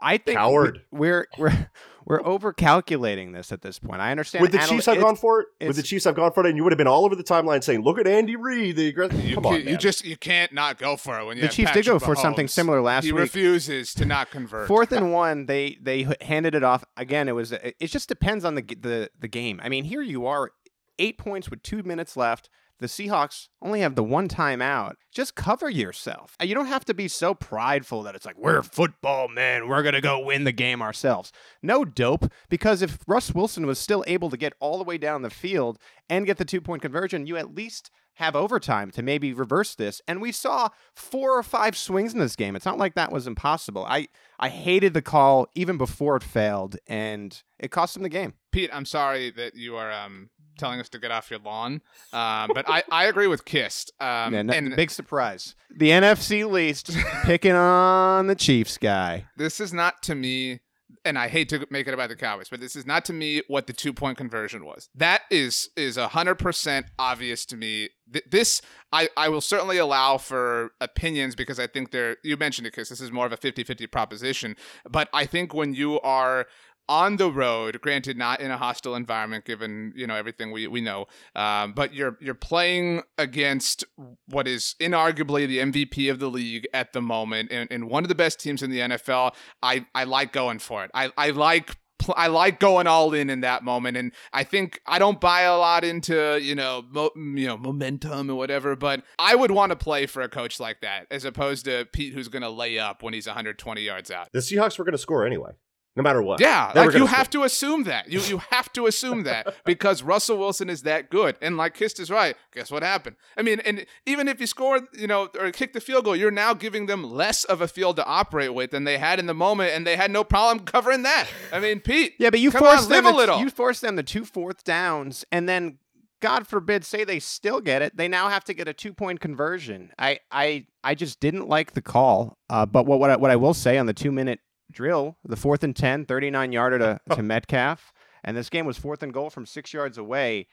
I 0.00 0.18
think 0.18 0.38
Coward. 0.38 0.82
we- 0.90 0.98
We're 1.00 1.26
we're 1.38 1.70
we're 2.06 2.24
over 2.26 2.52
calculating 2.54 3.32
this 3.32 3.52
at 3.52 3.60
this 3.62 3.78
point. 3.78 4.00
I 4.00 4.10
understand. 4.10 4.40
Would 4.42 4.52
the 4.52 4.58
anal- 4.58 4.68
Chiefs 4.70 4.86
have 4.86 4.98
gone 5.00 5.16
for 5.16 5.40
it? 5.40 5.46
Would 5.60 5.66
the 5.76 5.80
it's- 5.80 5.88
Chiefs 5.88 6.04
have 6.04 6.14
gone 6.14 6.32
for 6.32 6.44
it? 6.44 6.48
And 6.48 6.56
you 6.56 6.62
would 6.64 6.72
have 6.72 6.78
been 6.78 6.86
all 6.86 7.04
over 7.04 7.14
the 7.14 7.24
timeline 7.24 7.62
saying, 7.62 7.82
"Look 7.82 7.98
at 7.98 8.06
Andy 8.06 8.36
Reid, 8.36 8.76
the 8.76 8.88
aggressive." 8.88 9.22
You, 9.24 9.34
Come 9.34 9.44
can't- 9.44 9.54
on, 9.56 9.60
you 9.62 9.70
man. 9.72 9.78
just 9.78 10.04
you 10.04 10.16
can't 10.16 10.52
not 10.52 10.78
go 10.78 10.96
for 10.96 11.18
it 11.20 11.26
when 11.26 11.36
you 11.36 11.42
The 11.42 11.46
have 11.48 11.54
Chiefs 11.54 11.70
did 11.72 11.84
Patrick 11.84 12.00
go 12.00 12.06
for 12.06 12.16
something 12.16 12.48
similar 12.48 12.80
last 12.80 13.04
he 13.04 13.12
week. 13.12 13.22
refuses 13.22 13.92
to 13.94 14.04
not 14.04 14.30
convert. 14.30 14.68
Fourth 14.68 14.92
and 14.92 15.12
one, 15.12 15.46
they 15.46 15.76
they 15.82 16.06
handed 16.22 16.54
it 16.54 16.62
off 16.64 16.84
again. 16.96 17.28
It 17.28 17.32
was 17.32 17.52
it 17.52 17.74
just 17.86 18.08
depends 18.08 18.44
on 18.44 18.54
the 18.54 18.62
the 18.62 19.10
the 19.18 19.28
game. 19.28 19.60
I 19.62 19.68
mean, 19.68 19.84
here 19.84 20.02
you 20.02 20.26
are, 20.26 20.52
eight 20.98 21.18
points 21.18 21.50
with 21.50 21.62
two 21.62 21.82
minutes 21.82 22.16
left. 22.16 22.48
The 22.80 22.86
Seahawks 22.86 23.48
only 23.60 23.80
have 23.80 23.96
the 23.96 24.04
one 24.04 24.28
timeout. 24.28 24.94
Just 25.12 25.34
cover 25.34 25.68
yourself. 25.68 26.36
You 26.40 26.54
don't 26.54 26.66
have 26.66 26.84
to 26.84 26.94
be 26.94 27.08
so 27.08 27.34
prideful 27.34 28.04
that 28.04 28.14
it's 28.14 28.24
like 28.24 28.38
we're 28.38 28.62
football 28.62 29.26
men. 29.26 29.66
We're 29.66 29.82
gonna 29.82 30.00
go 30.00 30.20
win 30.24 30.44
the 30.44 30.52
game 30.52 30.80
ourselves. 30.80 31.32
No 31.60 31.84
dope. 31.84 32.30
Because 32.48 32.80
if 32.80 32.98
Russ 33.08 33.34
Wilson 33.34 33.66
was 33.66 33.80
still 33.80 34.04
able 34.06 34.30
to 34.30 34.36
get 34.36 34.52
all 34.60 34.78
the 34.78 34.84
way 34.84 34.96
down 34.96 35.22
the 35.22 35.30
field 35.30 35.78
and 36.08 36.26
get 36.26 36.38
the 36.38 36.44
two 36.44 36.60
point 36.60 36.82
conversion, 36.82 37.26
you 37.26 37.36
at 37.36 37.54
least 37.54 37.90
have 38.18 38.34
overtime 38.36 38.90
to 38.90 39.02
maybe 39.02 39.32
reverse 39.32 39.74
this. 39.76 40.02
And 40.08 40.20
we 40.20 40.32
saw 40.32 40.68
four 40.94 41.38
or 41.38 41.42
five 41.44 41.76
swings 41.76 42.12
in 42.12 42.18
this 42.18 42.34
game. 42.36 42.56
It's 42.56 42.64
not 42.66 42.76
like 42.78 42.94
that 42.94 43.12
was 43.12 43.26
impossible. 43.26 43.84
I 43.88 44.08
I 44.38 44.48
hated 44.48 44.92
the 44.92 45.02
call 45.02 45.46
even 45.54 45.78
before 45.78 46.16
it 46.16 46.22
failed, 46.24 46.76
and 46.86 47.40
it 47.58 47.70
cost 47.70 47.96
him 47.96 48.02
the 48.02 48.08
game. 48.08 48.34
Pete, 48.52 48.70
I'm 48.72 48.84
sorry 48.84 49.30
that 49.32 49.54
you 49.54 49.76
are 49.76 49.92
um, 49.92 50.30
telling 50.58 50.80
us 50.80 50.88
to 50.90 50.98
get 50.98 51.10
off 51.12 51.30
your 51.30 51.38
lawn, 51.38 51.80
um, 52.12 52.50
but 52.54 52.68
I, 52.68 52.82
I 52.90 53.06
agree 53.06 53.28
with 53.28 53.44
Kist. 53.44 53.92
Um, 54.00 54.34
Yeah, 54.34 54.42
no- 54.42 54.52
and 54.52 54.74
big 54.74 54.90
surprise. 54.90 55.54
The 55.76 55.90
NFC 55.90 56.48
least 56.50 56.90
picking 57.24 57.52
on 57.52 58.26
the 58.26 58.34
Chiefs 58.34 58.78
guy. 58.78 59.26
this 59.36 59.60
is 59.60 59.72
not 59.72 60.02
to 60.04 60.14
me 60.16 60.60
and 61.08 61.18
I 61.18 61.28
hate 61.28 61.48
to 61.48 61.66
make 61.70 61.88
it 61.88 61.94
about 61.94 62.10
the 62.10 62.16
Cowboys, 62.16 62.48
but 62.48 62.60
this 62.60 62.76
is 62.76 62.86
not 62.86 63.04
to 63.06 63.12
me 63.12 63.42
what 63.48 63.66
the 63.66 63.72
two 63.72 63.92
point 63.92 64.18
conversion 64.18 64.64
was. 64.64 64.88
That 64.94 65.22
is 65.30 65.70
is 65.76 65.96
hundred 65.96 66.36
percent 66.36 66.86
obvious 66.98 67.44
to 67.46 67.56
me. 67.56 67.88
Th- 68.12 68.24
This 68.30 68.62
I, 68.92 69.08
I 69.16 69.28
will 69.28 69.40
certainly 69.40 69.78
allow 69.78 70.18
for 70.18 70.72
opinions 70.80 71.34
because 71.34 71.58
I 71.58 71.66
think 71.66 71.90
they're 71.90 72.16
you 72.22 72.36
mentioned 72.36 72.66
it 72.66 72.72
because 72.72 72.88
this 72.90 73.00
is 73.00 73.10
more 73.10 73.26
of 73.26 73.32
a 73.32 73.36
50-50 73.36 73.90
proposition. 73.90 74.56
But 74.88 75.08
I 75.12 75.26
think 75.26 75.54
when 75.54 75.74
you 75.74 76.00
are 76.00 76.46
on 76.88 77.16
the 77.16 77.30
road, 77.30 77.80
granted 77.80 78.16
not 78.16 78.40
in 78.40 78.50
a 78.50 78.56
hostile 78.56 78.94
environment, 78.94 79.44
given 79.44 79.92
you 79.96 80.06
know 80.06 80.14
everything 80.14 80.52
we, 80.52 80.66
we 80.66 80.80
know, 80.80 81.06
um, 81.34 81.72
but 81.72 81.94
you're 81.94 82.16
you're 82.20 82.34
playing 82.34 83.02
against 83.16 83.84
what 84.26 84.46
is 84.48 84.74
inarguably 84.80 85.46
the 85.46 85.58
MVP 85.58 86.10
of 86.10 86.18
the 86.18 86.28
league 86.28 86.66
at 86.72 86.92
the 86.92 87.02
moment, 87.02 87.50
and, 87.50 87.70
and 87.70 87.88
one 87.88 88.04
of 88.04 88.08
the 88.08 88.14
best 88.14 88.40
teams 88.40 88.62
in 88.62 88.70
the 88.70 88.80
NFL. 88.80 89.34
I, 89.62 89.86
I 89.94 90.04
like 90.04 90.32
going 90.32 90.58
for 90.58 90.84
it. 90.84 90.90
I, 90.94 91.10
I 91.16 91.30
like 91.30 91.76
I 92.16 92.28
like 92.28 92.60
going 92.60 92.86
all 92.86 93.12
in 93.12 93.30
in 93.30 93.40
that 93.40 93.62
moment, 93.62 93.96
and 93.96 94.12
I 94.32 94.44
think 94.44 94.80
I 94.86 94.98
don't 94.98 95.20
buy 95.20 95.42
a 95.42 95.56
lot 95.56 95.84
into 95.84 96.38
you 96.40 96.54
know 96.54 96.84
mo- 96.90 97.10
you 97.16 97.46
know 97.46 97.56
momentum 97.56 98.30
or 98.30 98.34
whatever, 98.34 98.76
but 98.76 99.02
I 99.18 99.34
would 99.34 99.50
want 99.50 99.70
to 99.70 99.76
play 99.76 100.06
for 100.06 100.22
a 100.22 100.28
coach 100.28 100.60
like 100.60 100.80
that 100.80 101.06
as 101.10 101.24
opposed 101.24 101.64
to 101.66 101.86
Pete 101.92 102.14
who's 102.14 102.28
going 102.28 102.42
to 102.42 102.50
lay 102.50 102.78
up 102.78 103.02
when 103.02 103.14
he's 103.14 103.26
120 103.26 103.82
yards 103.82 104.10
out. 104.10 104.28
the 104.32 104.38
Seahawks 104.40 104.78
were 104.78 104.84
going 104.84 104.92
to 104.92 104.98
score 104.98 105.26
anyway, 105.26 105.52
no 105.98 106.02
matter 106.04 106.22
what. 106.22 106.40
Yeah, 106.40 106.72
They 106.72 106.80
were 106.80 106.86
like 106.86 106.94
you 106.94 107.00
gonna 107.00 107.10
have 107.10 107.26
score. 107.26 107.42
to 107.42 107.44
assume 107.44 107.82
that. 107.84 108.08
You 108.10 108.20
you 108.20 108.38
have 108.50 108.72
to 108.74 108.86
assume 108.86 109.24
that 109.24 109.52
because 109.64 110.02
Russell 110.02 110.38
Wilson 110.38 110.70
is 110.70 110.82
that 110.82 111.10
good. 111.10 111.36
And 111.42 111.56
like 111.56 111.74
Kist 111.74 111.98
is 112.00 112.08
right. 112.10 112.36
Guess 112.54 112.70
what 112.70 112.82
happened? 112.82 113.16
I 113.36 113.42
mean, 113.42 113.60
and 113.60 113.84
even 114.06 114.28
if 114.28 114.40
you 114.40 114.46
score, 114.46 114.80
you 114.96 115.08
know, 115.08 115.28
or 115.38 115.50
kick 115.50 115.72
the 115.72 115.80
field 115.80 116.04
goal, 116.04 116.14
you're 116.16 116.30
now 116.30 116.54
giving 116.54 116.86
them 116.86 117.02
less 117.02 117.42
of 117.44 117.60
a 117.60 117.68
field 117.68 117.96
to 117.96 118.04
operate 118.06 118.54
with 118.54 118.70
than 118.70 118.84
they 118.84 118.96
had 118.96 119.18
in 119.18 119.26
the 119.26 119.34
moment, 119.34 119.72
and 119.74 119.84
they 119.86 119.96
had 119.96 120.10
no 120.12 120.22
problem 120.24 120.64
covering 120.64 121.02
that. 121.02 121.26
I 121.52 121.58
mean, 121.58 121.80
Pete. 121.80 122.14
Yeah, 122.18 122.30
but 122.30 122.38
you 122.40 122.50
come 122.52 122.60
forced 122.60 122.84
on, 122.84 122.88
them 122.90 123.04
live 123.04 123.14
a 123.14 123.16
little. 123.16 123.40
You 123.40 123.50
forced 123.50 123.82
them 123.82 123.96
to 123.96 124.02
two 124.04 124.24
fourth 124.24 124.62
downs, 124.62 125.24
and 125.32 125.48
then 125.48 125.78
God 126.20 126.46
forbid, 126.46 126.84
say 126.84 127.04
they 127.04 127.18
still 127.20 127.60
get 127.60 127.82
it, 127.82 127.96
they 127.96 128.08
now 128.08 128.28
have 128.28 128.44
to 128.44 128.54
get 128.54 128.66
a 128.68 128.72
two 128.72 128.92
point 128.92 129.20
conversion. 129.20 129.90
I 129.98 130.20
I 130.30 130.66
I 130.84 130.94
just 130.94 131.18
didn't 131.20 131.48
like 131.48 131.72
the 131.72 131.82
call. 131.82 132.38
Uh, 132.48 132.66
but 132.66 132.86
what 132.86 132.98
what 133.00 133.10
I, 133.10 133.16
what 133.16 133.30
I 133.30 133.36
will 133.36 133.54
say 133.54 133.78
on 133.78 133.86
the 133.86 133.92
two 133.92 134.12
minute 134.12 134.40
drill, 134.70 135.16
the 135.24 135.36
fourth 135.36 135.62
and 135.64 135.74
10, 135.74 136.06
39 136.06 136.52
yarder 136.52 136.78
to, 136.78 137.00
to 137.16 137.22
Metcalf, 137.22 137.92
and 138.24 138.36
this 138.36 138.50
game 138.50 138.66
was 138.66 138.78
fourth 138.78 139.02
and 139.02 139.12
goal 139.12 139.30
from 139.30 139.46
six 139.46 139.72
yards 139.72 139.98
away, 139.98 140.46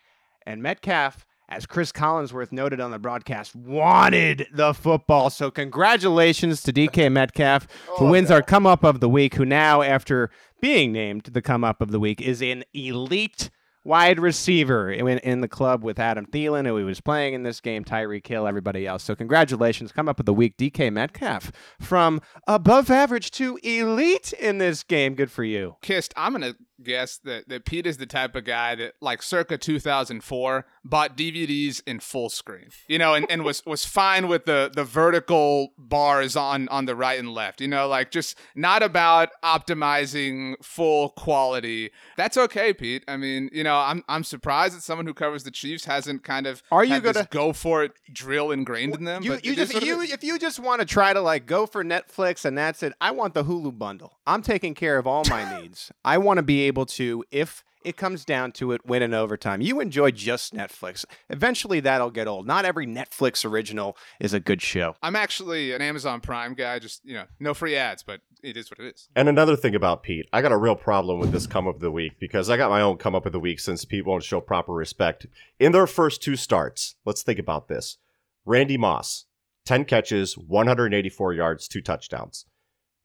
and 0.46 0.62
Metcalf. 0.64 1.26
As 1.48 1.68
Chris 1.68 1.92
Collinsworth 1.92 2.52
noted 2.52 2.80
on 2.80 2.90
the 2.90 2.98
broadcast, 2.98 3.56
wanted 3.56 4.48
the 4.52 4.74
football. 4.74 5.30
So, 5.30 5.52
congratulations 5.52 6.64
to 6.64 6.74
DK 6.74 7.12
Metcalf, 7.12 7.68
who 8.00 8.06
Oh, 8.08 8.10
wins 8.10 8.30
no. 8.30 8.38
our 8.38 8.42
come 8.42 8.66
up 8.66 8.84
of 8.84 9.00
the 9.00 9.08
week, 9.08 9.36
who 9.36 9.46
now, 9.46 9.84
after 9.84 10.32
being 10.60 10.92
named 10.92 11.26
the 11.34 11.44
come 11.44 11.64
up 11.64 11.82
of 11.82 11.92
the 11.92 12.00
week, 12.00 12.20
is 12.20 12.42
an 12.42 12.64
elite 12.74 13.52
wide 13.86 14.20
receiver 14.20 14.92
in, 14.92 15.42
the 15.42 15.48
club 15.48 15.84
with 15.84 16.00
Adam 16.00 16.26
Thielen, 16.26 16.66
who 16.66 16.76
he 16.78 16.84
was 16.84 17.00
playing 17.00 17.34
in 17.34 17.44
this 17.44 17.62
game, 17.62 17.86
Tyreek 17.86 18.26
Hill, 18.26 18.48
everybody 18.48 18.88
else. 18.88 19.04
So 19.04 19.16
congratulations, 19.16 19.92
come 19.92 20.10
up 20.10 20.18
with 20.18 20.26
the 20.26 20.34
week, 20.34 20.58
DK 20.58 20.92
Metcalf, 20.92 21.52
from 21.80 22.20
above 22.48 22.90
average 22.90 23.32
to 23.32 23.58
elite 23.64 24.34
in 24.34 24.58
this 24.58 24.84
game. 24.84 25.16
Good 25.16 25.32
for 25.32 25.44
you. 25.44 25.76
Kist. 25.82 26.14
I'm 26.18 26.34
gonna 26.34 26.56
guess 26.84 27.18
that, 27.20 27.48
that 27.50 27.66
Pete 27.66 27.86
is 27.88 27.98
the 27.98 28.06
type 28.06 28.36
of 28.36 28.46
guy 28.46 28.76
that, 28.76 28.94
like, 29.02 29.22
circa 29.22 29.58
2004, 29.58 30.66
bought 30.84 31.18
DVDs 31.18 31.82
in 31.88 32.00
full 32.00 32.30
screen, 32.30 32.70
you 32.88 33.00
know, 33.00 33.14
and, 33.14 33.26
and 33.30 33.44
was 33.44 33.66
was 33.66 33.86
fine 33.86 34.28
with 34.28 34.46
the 34.46 34.72
the 34.74 34.84
vertical 34.84 35.74
bars 35.78 36.36
on 36.36 36.68
on 36.70 36.86
the 36.86 36.96
right 36.96 37.18
and 37.18 37.30
left, 37.34 37.60
you 37.60 37.68
know, 37.68 37.88
like 37.88 38.12
just 38.12 38.38
not 38.56 38.84
about 38.84 39.30
optimizing 39.44 40.56
full 40.64 41.10
quality. 41.10 41.92
That's 42.18 42.38
okay, 42.38 42.74
Pete. 42.74 43.04
I 43.08 43.18
mean, 43.18 43.50
you 43.52 43.64
know, 43.64 43.78
I'm 43.78 44.04
I'm 44.08 44.24
surprised 44.24 44.76
that 44.76 44.82
someone 44.84 45.06
who 45.08 45.14
covers 45.14 45.44
the 45.44 45.52
Chiefs 45.52 45.86
hasn't 45.86 46.24
kind 46.24 46.48
of 46.48 46.62
Are 46.72 46.84
you 46.84 47.00
gonna- 47.00 47.28
go 47.32 47.54
for 47.54 47.84
it 47.84 47.92
drill 48.14 48.52
ingrained 48.52 48.96
in 48.96 49.04
them. 49.04 49.24
You, 49.24 49.40
you 49.44 49.56
just 49.56 49.74
what 49.74 49.84
it 49.84 49.88
you 49.88 50.02
if 50.02 50.24
you 50.24 50.38
just 50.38 50.60
want 50.60 50.82
to 50.82 50.86
try 50.86 51.14
to 51.14 51.22
like 51.22 51.46
go 51.46 51.66
for 51.66 51.84
Netflix 51.84 52.46
and 52.46 52.58
that's 52.58 52.84
it. 52.84 52.94
I 53.02 53.12
want 53.12 53.34
the 53.34 53.44
Hulu 53.44 53.78
bundle. 53.78 54.20
I'm 54.28 54.42
taking 54.42 54.74
care 54.74 54.98
of 54.98 55.08
all 55.08 55.24
my 55.30 55.60
needs. 55.62 55.92
I 56.04 56.18
want 56.18 56.38
to 56.38 56.44
be 56.44 56.65
able 56.66 56.86
to 56.88 57.24
if 57.32 57.64
it 57.86 57.98
comes 57.98 58.26
down 58.26 58.52
to 58.54 58.72
it, 58.72 58.86
win 58.86 59.04
in 59.04 59.14
overtime. 59.14 59.62
You 59.62 59.80
enjoy 59.80 60.10
just 60.10 60.56
Netflix. 60.56 61.06
Eventually, 61.30 61.80
that'll 61.80 62.10
get 62.10 62.28
old. 62.28 62.48
Not 62.48 62.66
every 62.66 62.88
Netflix 62.88 63.46
original 63.46 63.96
is 64.20 64.34
a 64.34 64.40
good 64.40 64.62
show. 64.62 64.96
I'm 65.04 65.16
actually 65.16 65.72
an 65.72 65.84
Amazon 65.84 66.20
Prime 66.20 66.56
guy. 66.56 66.80
Just 66.80 67.06
you 67.06 67.14
know, 67.14 67.26
no 67.40 67.54
free 67.54 67.76
ads, 67.76 68.02
but 68.02 68.22
it 68.42 68.58
is 68.58 68.72
what 68.72 68.80
it 68.80 68.96
is. 68.96 69.08
And 69.16 69.30
another 69.30 69.56
thing 69.56 69.76
about 69.76 70.02
Pete, 70.02 70.28
I 70.34 70.42
got 70.42 70.52
a 70.52 70.58
real 70.58 70.76
problem 70.76 71.20
with 71.20 71.32
this 71.32 71.46
come 71.46 71.68
up 71.68 71.76
of 71.76 71.82
the 71.82 71.92
week 71.92 72.14
because 72.20 72.50
I 72.50 72.58
got 72.58 72.72
my 72.72 72.82
own 72.82 72.98
come 72.98 73.14
up 73.14 73.28
of 73.28 73.32
the 73.32 73.40
week 73.40 73.60
since 73.60 73.86
Pete 73.86 74.06
won't 74.06 74.24
show 74.24 74.42
proper 74.42 74.74
respect. 74.74 75.28
In 75.60 75.72
their 75.72 75.88
first 75.88 76.24
two 76.24 76.36
starts, 76.36 76.96
let's 77.06 77.22
think 77.22 77.38
about 77.38 77.68
this. 77.68 77.98
Randy 78.46 78.78
Moss, 78.78 79.26
10 79.66 79.86
catches, 79.86 80.38
184 80.38 81.34
yards, 81.34 81.68
two 81.68 81.82
touchdowns. 81.82 82.46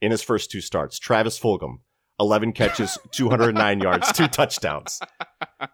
In 0.00 0.10
his 0.10 0.22
first 0.22 0.50
two 0.50 0.62
starts, 0.62 0.98
Travis 0.98 1.38
Fulgham, 1.38 1.80
11 2.20 2.52
catches, 2.52 2.98
209 3.10 3.80
yards, 3.80 4.12
two 4.12 4.28
touchdowns. 4.28 5.00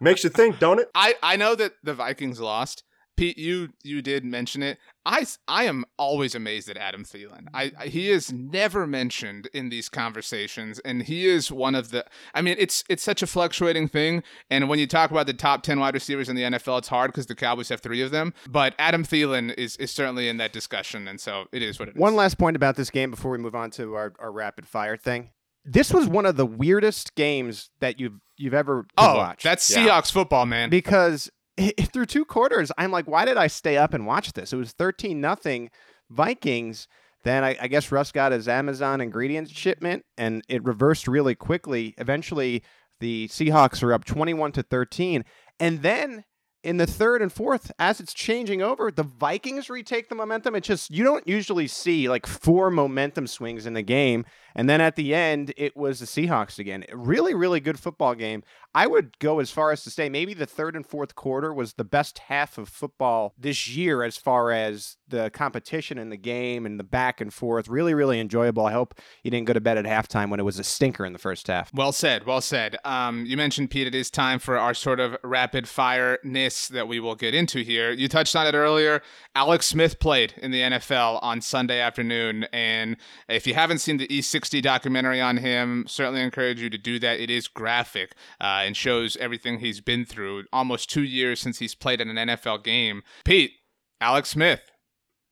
Makes 0.00 0.24
you 0.24 0.30
think, 0.30 0.58
don't 0.58 0.78
it? 0.78 0.88
I, 0.94 1.14
I 1.22 1.36
know 1.36 1.54
that 1.54 1.72
the 1.82 1.92
Vikings 1.92 2.40
lost, 2.40 2.84
Pete, 3.16 3.38
you 3.38 3.70
you 3.82 4.02
did 4.02 4.24
mention 4.24 4.62
it. 4.62 4.78
I, 5.06 5.24
I 5.48 5.64
am 5.64 5.86
always 5.98 6.34
amazed 6.34 6.68
at 6.68 6.76
Adam 6.76 7.02
Thielen. 7.02 7.46
I, 7.54 7.72
I, 7.78 7.86
he 7.86 8.10
is 8.10 8.30
never 8.30 8.86
mentioned 8.86 9.48
in 9.54 9.70
these 9.70 9.88
conversations, 9.88 10.80
and 10.80 11.02
he 11.02 11.26
is 11.26 11.50
one 11.50 11.74
of 11.74 11.90
the. 11.90 12.04
I 12.34 12.42
mean, 12.42 12.56
it's 12.58 12.84
it's 12.90 13.02
such 13.02 13.22
a 13.22 13.26
fluctuating 13.26 13.88
thing. 13.88 14.22
And 14.50 14.68
when 14.68 14.78
you 14.78 14.86
talk 14.86 15.10
about 15.10 15.26
the 15.26 15.32
top 15.32 15.62
ten 15.62 15.80
wide 15.80 15.94
receivers 15.94 16.28
in 16.28 16.36
the 16.36 16.42
NFL, 16.42 16.78
it's 16.78 16.88
hard 16.88 17.10
because 17.10 17.26
the 17.26 17.34
Cowboys 17.34 17.70
have 17.70 17.80
three 17.80 18.02
of 18.02 18.10
them. 18.10 18.34
But 18.48 18.74
Adam 18.78 19.02
Thielen 19.02 19.54
is 19.56 19.76
is 19.76 19.90
certainly 19.90 20.28
in 20.28 20.36
that 20.36 20.52
discussion, 20.52 21.08
and 21.08 21.18
so 21.18 21.46
it 21.52 21.62
is 21.62 21.78
what 21.78 21.88
it 21.88 21.96
is. 21.96 22.00
One 22.00 22.16
last 22.16 22.36
point 22.36 22.56
about 22.56 22.76
this 22.76 22.90
game 22.90 23.10
before 23.10 23.30
we 23.30 23.38
move 23.38 23.54
on 23.54 23.70
to 23.72 23.94
our, 23.94 24.12
our 24.18 24.30
rapid 24.30 24.66
fire 24.66 24.98
thing. 24.98 25.30
This 25.66 25.92
was 25.92 26.06
one 26.06 26.26
of 26.26 26.36
the 26.36 26.46
weirdest 26.46 27.14
games 27.14 27.70
that 27.80 27.98
you've 27.98 28.20
you've 28.36 28.54
ever 28.54 28.86
oh, 28.96 29.16
watched. 29.16 29.42
That's 29.42 29.68
Seahawks 29.68 29.86
yeah. 29.86 30.00
football, 30.00 30.46
man. 30.46 30.70
Because 30.70 31.30
through 31.92 32.06
two 32.06 32.24
quarters, 32.24 32.70
I'm 32.78 32.90
like, 32.90 33.06
why 33.06 33.24
did 33.24 33.36
I 33.36 33.46
stay 33.46 33.76
up 33.76 33.94
and 33.94 34.06
watch 34.06 34.32
this? 34.32 34.52
It 34.52 34.56
was 34.56 34.72
13 34.72 35.20
nothing 35.20 35.70
Vikings. 36.10 36.88
Then 37.24 37.42
I, 37.42 37.56
I, 37.60 37.66
guess 37.66 37.90
Russ 37.90 38.12
got 38.12 38.30
his 38.30 38.46
Amazon 38.46 39.00
ingredients 39.00 39.50
shipment 39.50 40.04
and 40.16 40.42
it 40.48 40.62
reversed 40.64 41.08
really 41.08 41.34
quickly. 41.34 41.94
Eventually, 41.98 42.62
the 43.00 43.26
Seahawks 43.28 43.82
are 43.82 43.92
up 43.92 44.04
21 44.04 44.52
to 44.52 44.62
13. 44.62 45.24
And 45.58 45.82
then 45.82 46.24
in 46.66 46.78
the 46.78 46.86
third 46.86 47.22
and 47.22 47.32
fourth, 47.32 47.70
as 47.78 48.00
it's 48.00 48.12
changing 48.12 48.60
over, 48.60 48.90
the 48.90 49.04
Vikings 49.04 49.70
retake 49.70 50.08
the 50.08 50.16
momentum. 50.16 50.56
It's 50.56 50.66
just, 50.66 50.90
you 50.90 51.04
don't 51.04 51.26
usually 51.26 51.68
see 51.68 52.08
like 52.08 52.26
four 52.26 52.72
momentum 52.72 53.28
swings 53.28 53.66
in 53.66 53.74
the 53.74 53.82
game. 53.82 54.24
And 54.56 54.68
then 54.68 54.80
at 54.80 54.96
the 54.96 55.14
end, 55.14 55.54
it 55.56 55.76
was 55.76 56.00
the 56.00 56.06
Seahawks 56.06 56.58
again. 56.58 56.84
Really, 56.92 57.34
really 57.34 57.60
good 57.60 57.78
football 57.78 58.16
game. 58.16 58.42
I 58.76 58.86
would 58.86 59.18
go 59.20 59.38
as 59.38 59.50
far 59.50 59.72
as 59.72 59.82
to 59.84 59.90
say 59.90 60.10
maybe 60.10 60.34
the 60.34 60.44
third 60.44 60.76
and 60.76 60.86
fourth 60.86 61.14
quarter 61.14 61.54
was 61.54 61.72
the 61.72 61.84
best 61.84 62.18
half 62.18 62.58
of 62.58 62.68
football 62.68 63.32
this 63.38 63.66
year 63.66 64.02
as 64.02 64.18
far 64.18 64.52
as 64.52 64.98
the 65.08 65.30
competition 65.30 65.96
in 65.96 66.10
the 66.10 66.18
game 66.18 66.66
and 66.66 66.78
the 66.78 66.84
back 66.84 67.22
and 67.22 67.32
forth. 67.32 67.68
Really, 67.68 67.94
really 67.94 68.20
enjoyable. 68.20 68.66
I 68.66 68.72
hope 68.72 69.00
you 69.22 69.30
didn't 69.30 69.46
go 69.46 69.54
to 69.54 69.62
bed 69.62 69.78
at 69.78 69.86
halftime 69.86 70.28
when 70.28 70.40
it 70.40 70.42
was 70.42 70.58
a 70.58 70.62
stinker 70.62 71.06
in 71.06 71.14
the 71.14 71.18
first 71.18 71.46
half. 71.46 71.72
Well 71.72 71.90
said. 71.90 72.26
Well 72.26 72.42
said. 72.42 72.76
Um, 72.84 73.24
you 73.24 73.38
mentioned, 73.38 73.70
Pete, 73.70 73.86
it 73.86 73.94
is 73.94 74.10
time 74.10 74.38
for 74.38 74.58
our 74.58 74.74
sort 74.74 75.00
of 75.00 75.16
rapid 75.24 75.66
fire 75.66 76.18
ness 76.22 76.68
that 76.68 76.86
we 76.86 77.00
will 77.00 77.14
get 77.14 77.34
into 77.34 77.60
here. 77.60 77.92
You 77.92 78.08
touched 78.08 78.36
on 78.36 78.46
it 78.46 78.54
earlier. 78.54 79.00
Alex 79.34 79.64
Smith 79.64 79.98
played 79.98 80.34
in 80.36 80.50
the 80.50 80.60
NFL 80.60 81.20
on 81.22 81.40
Sunday 81.40 81.80
afternoon. 81.80 82.44
And 82.52 82.98
if 83.26 83.46
you 83.46 83.54
haven't 83.54 83.78
seen 83.78 83.96
the 83.96 84.08
E60 84.08 84.60
documentary 84.60 85.22
on 85.22 85.38
him, 85.38 85.86
certainly 85.88 86.20
encourage 86.20 86.60
you 86.60 86.68
to 86.68 86.76
do 86.76 86.98
that. 86.98 87.20
It 87.20 87.30
is 87.30 87.48
graphic. 87.48 88.12
Uh, 88.38 88.64
and 88.66 88.76
shows 88.76 89.16
everything 89.18 89.60
he's 89.60 89.80
been 89.80 90.04
through. 90.04 90.44
Almost 90.52 90.90
two 90.90 91.04
years 91.04 91.40
since 91.40 91.60
he's 91.60 91.74
played 91.74 92.00
in 92.00 92.16
an 92.16 92.28
NFL 92.28 92.64
game. 92.64 93.02
Pete, 93.24 93.52
Alex 94.00 94.30
Smith, 94.30 94.60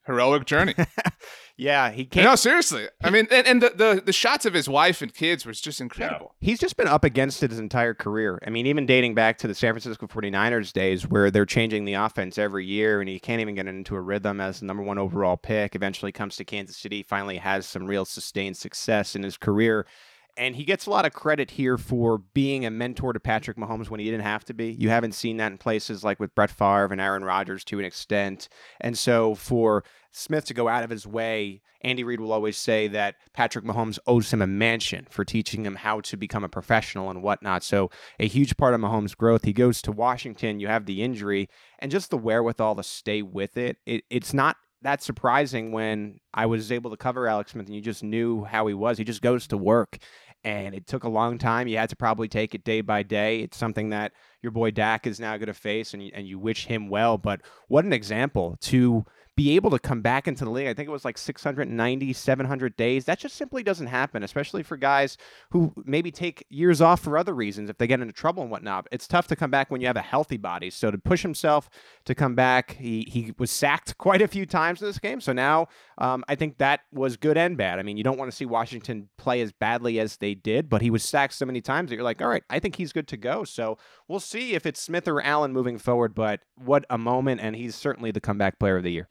heroic 0.06 0.46
journey. 0.46 0.74
yeah, 1.56 1.90
he 1.90 2.04
can't. 2.04 2.24
No, 2.24 2.36
seriously. 2.36 2.86
I 3.02 3.10
mean, 3.10 3.26
and, 3.30 3.46
and 3.46 3.62
the, 3.62 3.70
the, 3.70 4.02
the 4.06 4.12
shots 4.12 4.46
of 4.46 4.54
his 4.54 4.68
wife 4.68 5.02
and 5.02 5.12
kids 5.12 5.44
was 5.44 5.60
just 5.60 5.80
incredible. 5.80 6.34
Yeah. 6.40 6.46
He's 6.46 6.60
just 6.60 6.76
been 6.76 6.86
up 6.86 7.02
against 7.02 7.42
it 7.42 7.50
his 7.50 7.58
entire 7.58 7.94
career. 7.94 8.40
I 8.46 8.50
mean, 8.50 8.66
even 8.66 8.86
dating 8.86 9.14
back 9.14 9.38
to 9.38 9.48
the 9.48 9.54
San 9.54 9.72
Francisco 9.72 10.06
49ers 10.06 10.72
days 10.72 11.08
where 11.08 11.30
they're 11.30 11.44
changing 11.44 11.84
the 11.84 11.94
offense 11.94 12.38
every 12.38 12.64
year 12.64 13.00
and 13.00 13.08
he 13.08 13.18
can't 13.18 13.40
even 13.40 13.56
get 13.56 13.66
into 13.66 13.96
a 13.96 14.00
rhythm 14.00 14.40
as 14.40 14.60
the 14.60 14.66
number 14.66 14.82
one 14.82 14.98
overall 14.98 15.36
pick. 15.36 15.74
Eventually 15.74 16.12
comes 16.12 16.36
to 16.36 16.44
Kansas 16.44 16.76
City, 16.76 17.02
finally 17.02 17.38
has 17.38 17.66
some 17.66 17.86
real 17.86 18.04
sustained 18.04 18.56
success 18.56 19.16
in 19.16 19.22
his 19.22 19.36
career 19.36 19.86
and 20.36 20.56
he 20.56 20.64
gets 20.64 20.86
a 20.86 20.90
lot 20.90 21.06
of 21.06 21.12
credit 21.12 21.52
here 21.52 21.78
for 21.78 22.18
being 22.18 22.66
a 22.66 22.70
mentor 22.70 23.12
to 23.12 23.20
Patrick 23.20 23.56
Mahomes 23.56 23.88
when 23.88 24.00
he 24.00 24.06
didn't 24.06 24.22
have 24.22 24.44
to 24.46 24.54
be. 24.54 24.72
You 24.72 24.88
haven't 24.88 25.12
seen 25.12 25.36
that 25.36 25.52
in 25.52 25.58
places 25.58 26.02
like 26.02 26.18
with 26.18 26.34
Brett 26.34 26.50
Favre 26.50 26.92
and 26.92 27.00
Aaron 27.00 27.24
Rodgers 27.24 27.64
to 27.64 27.78
an 27.78 27.84
extent. 27.84 28.48
And 28.80 28.98
so 28.98 29.34
for 29.34 29.84
Smith 30.10 30.44
to 30.46 30.54
go 30.54 30.68
out 30.68 30.84
of 30.84 30.90
his 30.90 31.06
way, 31.06 31.62
Andy 31.82 32.02
Reid 32.02 32.20
will 32.20 32.32
always 32.32 32.56
say 32.56 32.88
that 32.88 33.16
Patrick 33.32 33.64
Mahomes 33.64 33.98
owes 34.06 34.32
him 34.32 34.42
a 34.42 34.46
mansion 34.46 35.06
for 35.10 35.24
teaching 35.24 35.64
him 35.66 35.76
how 35.76 36.00
to 36.00 36.16
become 36.16 36.42
a 36.42 36.48
professional 36.48 37.10
and 37.10 37.22
whatnot. 37.22 37.62
So 37.62 37.90
a 38.18 38.26
huge 38.26 38.56
part 38.56 38.74
of 38.74 38.80
Mahomes' 38.80 39.16
growth. 39.16 39.44
He 39.44 39.52
goes 39.52 39.82
to 39.82 39.92
Washington, 39.92 40.60
you 40.60 40.68
have 40.68 40.86
the 40.86 41.02
injury, 41.02 41.48
and 41.78 41.90
just 41.90 42.10
the 42.10 42.18
wherewithal 42.18 42.76
to 42.76 42.82
stay 42.82 43.22
with 43.22 43.56
it. 43.56 43.76
it 43.86 44.04
it's 44.08 44.32
not 44.32 44.56
that 44.84 45.02
surprising 45.02 45.72
when 45.72 46.20
I 46.32 46.46
was 46.46 46.70
able 46.70 46.90
to 46.90 46.96
cover 46.96 47.26
Alex 47.26 47.52
Smith 47.52 47.66
and 47.66 47.74
you 47.74 47.80
just 47.80 48.04
knew 48.04 48.44
how 48.44 48.66
he 48.66 48.74
was. 48.74 48.98
He 48.98 49.04
just 49.04 49.22
goes 49.22 49.46
to 49.48 49.56
work 49.56 49.98
and 50.44 50.74
it 50.74 50.86
took 50.86 51.04
a 51.04 51.08
long 51.08 51.38
time. 51.38 51.66
You 51.66 51.78
had 51.78 51.90
to 51.90 51.96
probably 51.96 52.28
take 52.28 52.54
it 52.54 52.64
day 52.64 52.80
by 52.80 53.02
day. 53.02 53.40
It's 53.40 53.56
something 53.56 53.90
that 53.90 54.12
your 54.42 54.52
boy 54.52 54.70
Dak 54.70 55.06
is 55.06 55.18
now 55.18 55.36
going 55.36 55.46
to 55.46 55.54
face, 55.54 55.94
and 55.94 56.02
and 56.14 56.26
you 56.26 56.38
wish 56.38 56.66
him 56.66 56.88
well. 56.88 57.18
But 57.18 57.40
what 57.68 57.84
an 57.84 57.92
example 57.92 58.56
to 58.62 59.04
be 59.36 59.56
able 59.56 59.70
to 59.70 59.78
come 59.78 60.00
back 60.00 60.28
into 60.28 60.44
the 60.44 60.50
league. 60.50 60.68
I 60.68 60.74
think 60.74 60.88
it 60.88 60.92
was 60.92 61.04
like 61.04 61.18
690, 61.18 62.12
700 62.12 62.76
days. 62.76 63.04
That 63.06 63.18
just 63.18 63.34
simply 63.34 63.62
doesn't 63.62 63.88
happen, 63.88 64.22
especially 64.22 64.62
for 64.62 64.76
guys 64.76 65.16
who 65.50 65.72
maybe 65.84 66.12
take 66.12 66.46
years 66.50 66.80
off 66.80 67.00
for 67.00 67.18
other 67.18 67.34
reasons 67.34 67.68
if 67.68 67.78
they 67.78 67.88
get 67.88 68.00
into 68.00 68.12
trouble 68.12 68.42
and 68.42 68.50
whatnot. 68.50 68.86
It's 68.92 69.08
tough 69.08 69.26
to 69.28 69.36
come 69.36 69.50
back 69.50 69.70
when 69.70 69.80
you 69.80 69.88
have 69.88 69.96
a 69.96 70.02
healthy 70.02 70.36
body. 70.36 70.70
So 70.70 70.90
to 70.90 70.98
push 70.98 71.22
himself 71.22 71.68
to 72.04 72.14
come 72.14 72.36
back, 72.36 72.76
he, 72.76 73.08
he 73.10 73.32
was 73.38 73.50
sacked 73.50 73.98
quite 73.98 74.22
a 74.22 74.28
few 74.28 74.46
times 74.46 74.80
in 74.80 74.86
this 74.86 74.98
game. 74.98 75.20
So 75.20 75.32
now 75.32 75.66
um, 75.98 76.24
I 76.28 76.36
think 76.36 76.58
that 76.58 76.80
was 76.92 77.16
good 77.16 77.36
and 77.36 77.56
bad. 77.56 77.80
I 77.80 77.82
mean, 77.82 77.96
you 77.96 78.04
don't 78.04 78.18
want 78.18 78.30
to 78.30 78.36
see 78.36 78.46
Washington 78.46 79.08
play 79.18 79.40
as 79.40 79.50
badly 79.50 79.98
as 79.98 80.18
they 80.18 80.34
did, 80.34 80.68
but 80.68 80.80
he 80.80 80.90
was 80.90 81.02
sacked 81.02 81.34
so 81.34 81.46
many 81.46 81.60
times 81.60 81.90
that 81.90 81.96
you're 81.96 82.04
like, 82.04 82.22
all 82.22 82.28
right, 82.28 82.44
I 82.50 82.60
think 82.60 82.76
he's 82.76 82.92
good 82.92 83.08
to 83.08 83.16
go. 83.16 83.42
So 83.42 83.78
we'll 84.06 84.20
see 84.20 84.54
if 84.54 84.64
it's 84.64 84.80
Smith 84.80 85.08
or 85.08 85.20
Allen 85.20 85.52
moving 85.52 85.78
forward, 85.78 86.14
but 86.14 86.40
what 86.56 86.84
a 86.88 86.98
moment. 86.98 87.40
And 87.40 87.56
he's 87.56 87.74
certainly 87.74 88.12
the 88.12 88.20
comeback 88.20 88.60
player 88.60 88.76
of 88.76 88.84
the 88.84 88.92
year 88.92 89.08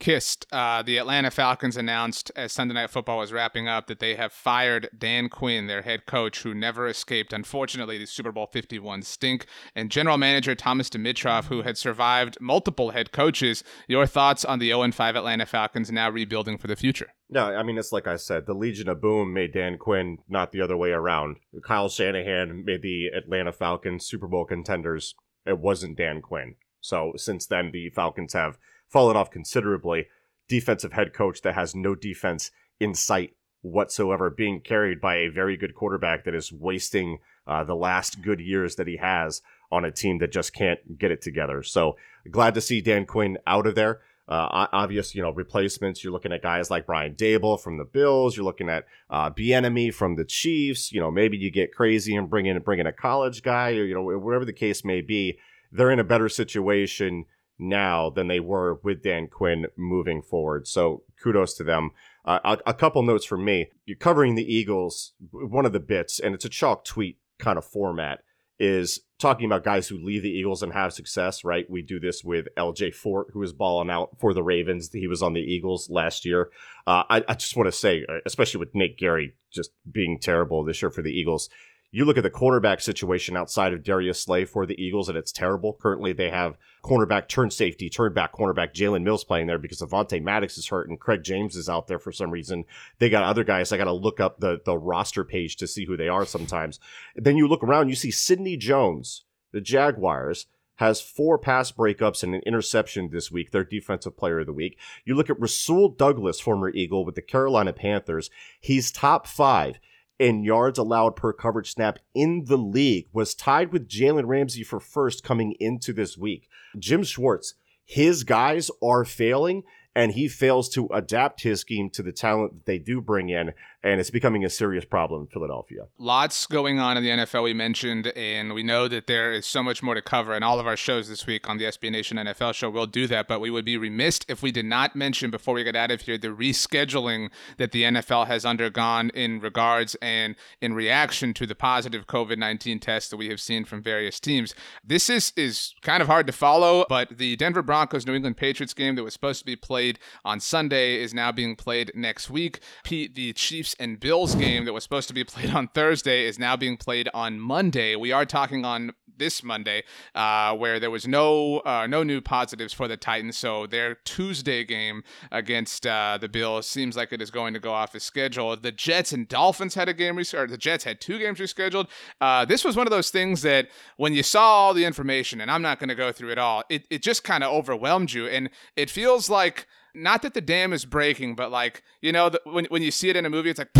Uh, 0.51 0.83
the 0.83 0.97
Atlanta 0.97 1.31
Falcons 1.31 1.75
announced 1.75 2.31
as 2.35 2.51
Sunday 2.51 2.75
Night 2.75 2.89
Football 2.89 3.17
was 3.17 3.33
wrapping 3.33 3.67
up 3.67 3.87
that 3.87 3.99
they 3.99 4.15
have 4.15 4.31
fired 4.31 4.87
Dan 4.95 5.27
Quinn, 5.27 5.67
their 5.67 5.81
head 5.81 6.05
coach, 6.05 6.43
who 6.43 6.53
never 6.53 6.87
escaped, 6.87 7.33
unfortunately, 7.33 7.97
the 7.97 8.05
Super 8.05 8.31
Bowl 8.31 8.45
51 8.45 9.01
stink, 9.01 9.47
and 9.75 9.89
general 9.89 10.17
manager 10.17 10.53
Thomas 10.53 10.89
Dimitroff, 10.89 11.45
who 11.45 11.63
had 11.63 11.77
survived 11.77 12.37
multiple 12.39 12.91
head 12.91 13.11
coaches. 13.11 13.63
Your 13.87 14.05
thoughts 14.05 14.45
on 14.45 14.59
the 14.59 14.67
0 14.67 14.91
5 14.91 15.15
Atlanta 15.15 15.47
Falcons 15.47 15.91
now 15.91 16.09
rebuilding 16.09 16.57
for 16.57 16.67
the 16.67 16.75
future? 16.75 17.13
No, 17.29 17.45
I 17.45 17.63
mean, 17.63 17.79
it's 17.79 17.91
like 17.91 18.05
I 18.05 18.17
said, 18.17 18.45
the 18.45 18.53
Legion 18.53 18.89
of 18.89 19.01
Boom 19.01 19.33
made 19.33 19.53
Dan 19.53 19.79
Quinn, 19.79 20.19
not 20.29 20.51
the 20.51 20.61
other 20.61 20.77
way 20.77 20.91
around. 20.91 21.37
Kyle 21.63 21.89
Shanahan 21.89 22.63
made 22.65 22.83
the 22.83 23.07
Atlanta 23.07 23.51
Falcons 23.51 24.05
Super 24.05 24.27
Bowl 24.27 24.45
contenders. 24.45 25.15
It 25.45 25.57
wasn't 25.57 25.97
Dan 25.97 26.21
Quinn. 26.21 26.55
So 26.81 27.13
since 27.15 27.47
then, 27.47 27.71
the 27.71 27.89
Falcons 27.89 28.33
have 28.33 28.57
fallen 28.93 29.17
off 29.17 29.31
considerably. 29.31 30.07
Defensive 30.47 30.93
head 30.93 31.13
coach 31.13 31.41
that 31.41 31.55
has 31.55 31.75
no 31.75 31.95
defense 31.95 32.51
in 32.79 32.93
sight 32.93 33.35
whatsoever, 33.63 34.29
being 34.29 34.59
carried 34.59 35.01
by 35.01 35.15
a 35.15 35.29
very 35.29 35.57
good 35.57 35.73
quarterback 35.73 36.25
that 36.25 36.35
is 36.35 36.51
wasting 36.51 37.17
uh, 37.47 37.63
the 37.63 37.75
last 37.75 38.21
good 38.21 38.39
years 38.39 38.75
that 38.75 38.87
he 38.87 38.97
has 38.97 39.41
on 39.71 39.83
a 39.83 39.91
team 39.91 40.19
that 40.19 40.31
just 40.31 40.53
can't 40.53 40.99
get 40.99 41.11
it 41.11 41.21
together. 41.21 41.63
So 41.63 41.97
glad 42.29 42.53
to 42.53 42.61
see 42.61 42.81
Dan 42.81 43.05
Quinn 43.05 43.37
out 43.47 43.65
of 43.65 43.75
there. 43.75 44.01
Uh, 44.25 44.67
obvious, 44.71 45.13
you 45.13 45.21
know, 45.21 45.31
replacements. 45.31 46.01
You're 46.01 46.13
looking 46.13 46.31
at 46.31 46.41
guys 46.41 46.69
like 46.71 46.85
Brian 46.85 47.13
Daboll 47.13 47.59
from 47.59 47.77
the 47.77 47.83
Bills. 47.83 48.37
You're 48.37 48.45
looking 48.45 48.69
at 48.69 48.85
uh, 49.09 49.29
Bieniemy 49.29 49.93
from 49.93 50.15
the 50.15 50.23
Chiefs. 50.23 50.93
You 50.93 51.01
know, 51.01 51.11
maybe 51.11 51.37
you 51.37 51.51
get 51.51 51.73
crazy 51.73 52.15
and 52.15 52.29
bring 52.29 52.45
in 52.45 52.57
bring 52.59 52.79
in 52.79 52.87
a 52.87 52.93
college 52.93 53.43
guy, 53.43 53.71
or 53.71 53.83
you 53.83 53.93
know, 53.93 54.03
whatever 54.19 54.45
the 54.45 54.53
case 54.53 54.85
may 54.85 55.01
be. 55.01 55.39
They're 55.73 55.91
in 55.91 55.99
a 55.99 56.05
better 56.05 56.29
situation 56.29 57.25
now 57.59 58.09
than 58.09 58.27
they 58.27 58.39
were 58.39 58.79
with 58.83 59.03
Dan 59.03 59.27
Quinn 59.27 59.67
moving 59.77 60.21
forward. 60.21 60.67
So 60.67 61.03
kudos 61.21 61.53
to 61.55 61.63
them. 61.63 61.91
Uh, 62.25 62.39
a, 62.65 62.69
a, 62.69 62.73
couple 62.73 63.03
notes 63.03 63.25
from 63.25 63.43
me. 63.43 63.69
You're 63.85 63.97
covering 63.97 64.35
the 64.35 64.53
Eagles. 64.53 65.13
One 65.31 65.65
of 65.65 65.73
the 65.73 65.79
bits, 65.79 66.19
and 66.19 66.33
it's 66.33 66.45
a 66.45 66.49
chalk 66.49 66.85
tweet 66.85 67.17
kind 67.37 67.57
of 67.57 67.65
format, 67.65 68.19
is 68.59 69.01
talking 69.19 69.45
about 69.45 69.63
guys 69.63 69.87
who 69.87 69.97
leave 69.97 70.23
the 70.23 70.29
Eagles 70.29 70.63
and 70.63 70.73
have 70.73 70.93
success, 70.93 71.43
right? 71.43 71.69
We 71.69 71.81
do 71.81 71.99
this 71.99 72.23
with 72.23 72.47
LJ 72.57 72.93
Fort, 72.93 73.27
who 73.33 73.41
is 73.43 73.51
balling 73.51 73.89
out 73.89 74.17
for 74.19 74.33
the 74.33 74.43
Ravens. 74.43 74.89
He 74.91 75.07
was 75.07 75.21
on 75.21 75.33
the 75.33 75.41
Eagles 75.41 75.89
last 75.89 76.25
year. 76.25 76.49
Uh, 76.85 77.03
I, 77.09 77.23
I 77.27 77.33
just 77.33 77.55
want 77.55 77.67
to 77.67 77.77
say, 77.77 78.05
uh, 78.07 78.19
especially 78.25 78.59
with 78.59 78.75
Nate 78.75 78.97
Gerry 78.97 79.33
just 79.51 79.71
being 79.89 80.19
terrible 80.19 80.63
this 80.63 80.81
year 80.81 80.91
for 80.91 81.01
the 81.01 81.11
Eagles, 81.11 81.49
You 81.95 82.05
look 82.05 82.17
at 82.17 82.23
the 82.23 82.31
cornerback 82.31 82.81
situation 82.81 83.37
outside 83.37 83.71
of 83.71 83.83
Darius 83.83 84.19
Slay 84.19 84.45
for 84.45 84.65
the 84.65 84.81
Eagles, 84.83 85.09
and 85.09 85.17
it's 85.17 85.31
terrible. 85.31 85.77
Currently, 85.79 86.13
they 86.13 86.31
have 86.31 86.57
cornerback, 86.83 87.27
turn 87.27 87.51
safety, 87.51 87.87
turn 87.87 88.13
back 88.13 88.33
cornerback 88.33 88.73
Jalen 88.73 89.03
Mills 89.03 89.23
playing 89.23 89.45
there 89.45 89.59
because 89.59 89.79
Avonte 89.79 90.19
Maddox 90.19 90.57
is 90.57 90.69
hurt 90.69 90.89
and 90.89 90.99
Craig 90.99 91.21
James 91.21 91.55
is 91.55 91.69
out 91.69 91.85
there 91.85 91.99
for 91.99 92.11
some 92.11 92.31
reason. 92.31 92.65
They 92.97 93.11
got 93.11 93.21
other 93.21 93.43
guys. 93.43 93.71
I 93.71 93.77
got 93.77 93.83
to 93.83 93.93
look 93.93 94.19
up 94.19 94.39
the, 94.39 94.59
the 94.65 94.75
roster 94.75 95.23
page 95.23 95.55
to 95.57 95.67
see 95.67 95.85
who 95.85 95.95
they 95.95 96.07
are 96.07 96.25
sometimes. 96.25 96.79
Then 97.15 97.37
you 97.37 97.47
look 97.47 97.63
around, 97.63 97.89
you 97.89 97.95
see 97.95 98.09
Sidney 98.09 98.57
Jones, 98.57 99.25
the 99.51 99.61
Jaguars, 99.61 100.47
has 100.77 100.99
four 100.99 101.37
pass 101.37 101.71
breakups 101.71 102.23
and 102.23 102.33
an 102.33 102.41
interception 102.43 103.11
this 103.11 103.31
week, 103.31 103.51
their 103.51 103.63
defensive 103.63 104.17
player 104.17 104.39
of 104.39 104.47
the 104.47 104.51
week. 104.51 104.79
You 105.05 105.13
look 105.13 105.29
at 105.29 105.39
Rasul 105.39 105.89
Douglas, 105.89 106.39
former 106.39 106.71
Eagle 106.71 107.05
with 107.05 107.13
the 107.13 107.21
Carolina 107.21 107.71
Panthers. 107.71 108.31
He's 108.59 108.91
top 108.91 109.27
five 109.27 109.79
in 110.19 110.43
yards 110.43 110.77
allowed 110.77 111.15
per 111.15 111.33
coverage 111.33 111.71
snap 111.71 111.99
in 112.13 112.45
the 112.45 112.57
league, 112.57 113.07
was 113.11 113.35
tied 113.35 113.71
with 113.71 113.87
Jalen 113.87 114.27
Ramsey 114.27 114.63
for 114.63 114.79
first 114.79 115.23
coming 115.23 115.55
into 115.59 115.93
this 115.93 116.17
week. 116.17 116.47
Jim 116.77 117.03
Schwartz, 117.03 117.55
his 117.85 118.23
guys 118.23 118.71
are 118.81 119.05
failing 119.05 119.63
and 119.95 120.13
he 120.13 120.27
fails 120.27 120.69
to 120.69 120.87
adapt 120.87 121.43
his 121.43 121.61
scheme 121.61 121.89
to 121.91 122.03
the 122.03 122.11
talent 122.11 122.53
that 122.53 122.65
they 122.65 122.79
do 122.79 123.01
bring 123.01 123.29
in 123.29 123.53
and 123.83 123.99
it's 123.99 124.09
becoming 124.09 124.45
a 124.45 124.49
serious 124.49 124.85
problem 124.85 125.23
in 125.23 125.27
Philadelphia. 125.27 125.87
Lots 125.97 126.47
going 126.47 126.79
on 126.79 126.95
in 126.95 127.03
the 127.03 127.09
NFL 127.09 127.43
we 127.43 127.53
mentioned, 127.53 128.07
and 128.15 128.53
we 128.53 128.63
know 128.63 128.87
that 128.87 129.07
there 129.07 129.33
is 129.33 129.45
so 129.45 129.61
much 129.61 129.83
more 129.83 129.93
to 129.93 130.01
cover. 130.01 130.33
And 130.33 130.43
all 130.43 130.59
of 130.59 130.65
our 130.65 130.77
shows 130.77 131.09
this 131.09 131.27
week 131.27 131.49
on 131.49 131.57
the 131.57 131.65
SB 131.65 131.91
Nation 131.91 132.17
NFL 132.17 132.53
show 132.53 132.69
will 132.69 132.87
do 132.87 133.07
that, 133.07 133.27
but 133.27 133.41
we 133.41 133.49
would 133.49 133.65
be 133.65 133.75
remiss 133.75 134.21
if 134.29 134.41
we 134.41 134.51
did 134.53 134.65
not 134.65 134.95
mention 134.95 135.29
before 135.29 135.53
we 135.53 135.65
get 135.65 135.75
out 135.75 135.91
of 135.91 136.01
here 136.01 136.17
the 136.17 136.29
rescheduling 136.29 137.29
that 137.57 137.73
the 137.73 137.83
NFL 137.83 138.27
has 138.27 138.45
undergone 138.45 139.09
in 139.09 139.41
regards 139.41 139.95
and 139.95 140.35
in 140.61 140.73
reaction 140.73 141.33
to 141.33 141.45
the 141.45 141.55
positive 141.55 142.07
COVID 142.07 142.37
19 142.37 142.79
tests 142.79 143.09
that 143.09 143.17
we 143.17 143.27
have 143.27 143.41
seen 143.41 143.65
from 143.65 143.83
various 143.83 144.19
teams. 144.19 144.55
This 144.83 145.09
is, 145.09 145.33
is 145.35 145.75
kind 145.81 146.01
of 146.01 146.07
hard 146.07 146.25
to 146.27 146.33
follow, 146.33 146.85
but 146.87 147.17
the 147.17 147.35
Denver 147.35 147.61
Broncos 147.61 148.07
New 148.07 148.13
England 148.13 148.37
Patriots 148.37 148.73
game 148.73 148.95
that 148.95 149.03
was 149.03 149.13
supposed 149.13 149.39
to 149.39 149.45
be 149.45 149.57
played 149.57 149.82
on 150.23 150.39
Sunday 150.39 151.01
is 151.01 151.13
now 151.13 151.31
being 151.31 151.55
played 151.55 151.91
next 151.95 152.29
week. 152.29 152.59
Pete, 152.83 153.15
the 153.15 153.33
Chiefs 153.33 153.75
and 153.79 153.99
Bills 153.99 154.35
game 154.35 154.65
that 154.65 154.73
was 154.73 154.83
supposed 154.83 155.07
to 155.07 155.13
be 155.13 155.23
played 155.23 155.51
on 155.51 155.67
Thursday 155.67 156.25
is 156.25 156.39
now 156.39 156.55
being 156.55 156.77
played 156.77 157.09
on 157.13 157.39
Monday. 157.39 157.95
We 157.95 158.11
are 158.11 158.25
talking 158.25 158.65
on 158.65 158.93
this 159.17 159.43
Monday, 159.43 159.83
uh, 160.15 160.55
where 160.55 160.79
there 160.79 160.91
was 160.91 161.07
no 161.07 161.59
uh, 161.59 161.87
no 161.87 162.03
new 162.03 162.21
positives 162.21 162.73
for 162.73 162.87
the 162.87 162.97
Titans. 162.97 163.37
So 163.37 163.67
their 163.67 163.95
Tuesday 164.05 164.63
game 164.63 165.03
against 165.31 165.85
uh, 165.85 166.17
the 166.19 166.29
Bills 166.29 166.67
seems 166.67 166.95
like 166.95 167.13
it 167.13 167.21
is 167.21 167.31
going 167.31 167.53
to 167.53 167.59
go 167.59 167.71
off 167.71 167.95
as 167.95 168.03
scheduled. 168.03 168.63
The 168.63 168.71
Jets 168.71 169.11
and 169.11 169.27
Dolphins 169.27 169.75
had 169.75 169.89
a 169.89 169.93
game 169.93 170.15
rescheduled. 170.15 170.49
The 170.49 170.57
Jets 170.57 170.83
had 170.83 170.99
two 170.99 171.19
games 171.19 171.39
rescheduled. 171.39 171.87
Uh, 172.19 172.45
this 172.45 172.63
was 172.63 172.75
one 172.75 172.87
of 172.87 172.91
those 172.91 173.09
things 173.09 173.41
that 173.43 173.67
when 173.97 174.13
you 174.13 174.23
saw 174.23 174.43
all 174.43 174.73
the 174.73 174.85
information, 174.85 175.41
and 175.41 175.51
I'm 175.51 175.61
not 175.61 175.79
going 175.79 175.89
to 175.89 175.95
go 175.95 176.11
through 176.11 176.31
it 176.31 176.37
all, 176.37 176.63
it, 176.69 176.85
it 176.89 177.01
just 177.01 177.23
kind 177.23 177.43
of 177.43 177.51
overwhelmed 177.53 178.13
you, 178.13 178.27
and 178.27 178.49
it 178.75 178.89
feels 178.89 179.29
like 179.29 179.67
not 179.93 180.21
that 180.23 180.33
the 180.33 180.41
dam 180.41 180.73
is 180.73 180.85
breaking, 180.85 181.35
but 181.35 181.51
like 181.51 181.83
you 182.01 182.11
know, 182.11 182.29
the, 182.29 182.41
when 182.45 182.65
when 182.65 182.81
you 182.81 182.91
see 182.91 183.09
it 183.09 183.15
in 183.15 183.25
a 183.25 183.29
movie, 183.29 183.49
it's 183.49 183.59
like 183.59 183.71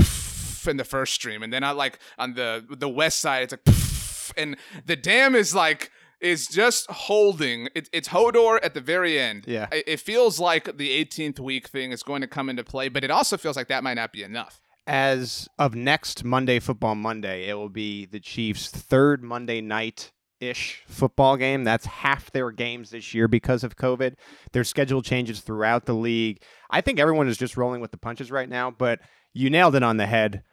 in 0.68 0.78
the 0.78 0.84
first 0.84 1.14
stream, 1.14 1.44
and 1.44 1.52
then 1.52 1.64
on 1.64 1.78
like 1.78 2.00
on 2.18 2.34
the 2.34 2.66
the 2.70 2.90
west 2.90 3.20
side, 3.20 3.44
it's 3.44 3.54
like 3.54 4.38
and 4.38 4.58
the 4.86 4.96
dam 4.96 5.36
is 5.36 5.54
like 5.54 5.92
is 6.20 6.48
just 6.48 6.90
holding. 6.90 7.68
It, 7.76 7.90
it's 7.92 8.10
Hodor 8.10 8.60
at 8.64 8.74
the 8.74 8.82
very 8.82 9.20
end. 9.20 9.46
Yeah, 9.48 9.68
it, 9.72 9.84
it 9.88 10.00
feels 10.00 10.40
like 10.40 10.78
the 10.78 11.06
18th 11.06 11.40
week 11.40 11.68
thing 11.68 11.92
is 11.92 12.04
going 12.04 12.22
to 12.22 12.28
come 12.28 12.50
into 12.50 12.64
play, 12.64 12.90
but 12.90 13.04
it 13.04 13.12
also 13.12 13.38
feels 13.38 13.56
like 13.56 13.68
that 13.68 13.84
might 13.84 13.96
not 13.96 14.12
be 14.12 14.24
enough. 14.24 14.62
As 14.86 15.48
of 15.58 15.76
next 15.76 16.24
Monday, 16.24 16.60
Football 16.60 16.96
Monday, 16.96 17.48
it 17.48 17.54
will 17.54 17.70
be 17.70 18.06
the 18.06 18.20
Chiefs' 18.20 18.70
third 18.70 19.24
Monday 19.24 19.62
night 19.62 20.12
ish 20.50 20.84
football 20.88 21.38
game. 21.38 21.64
That's 21.64 21.86
half 21.86 22.32
their 22.32 22.52
games 22.52 22.90
this 22.90 23.14
year 23.14 23.28
because 23.28 23.64
of 23.64 23.76
COVID. 23.76 24.16
There's 24.52 24.70
schedule 24.70 25.02
changes 25.02 25.42
throughout 25.42 25.86
the 25.86 25.94
league. 25.94 26.42
I 26.70 26.82
think 26.82 27.00
everyone 27.00 27.28
is 27.28 27.38
just 27.38 27.58
rolling 27.58 27.82
with 27.82 27.92
the 27.92 27.98
punches 27.98 28.32
right 28.32 28.50
now, 28.50 28.72
but 28.72 29.00
you 29.34 29.50
nailed 29.50 29.76
it 29.76 29.84
on 29.84 29.98
the 29.98 30.06
head 30.06 30.44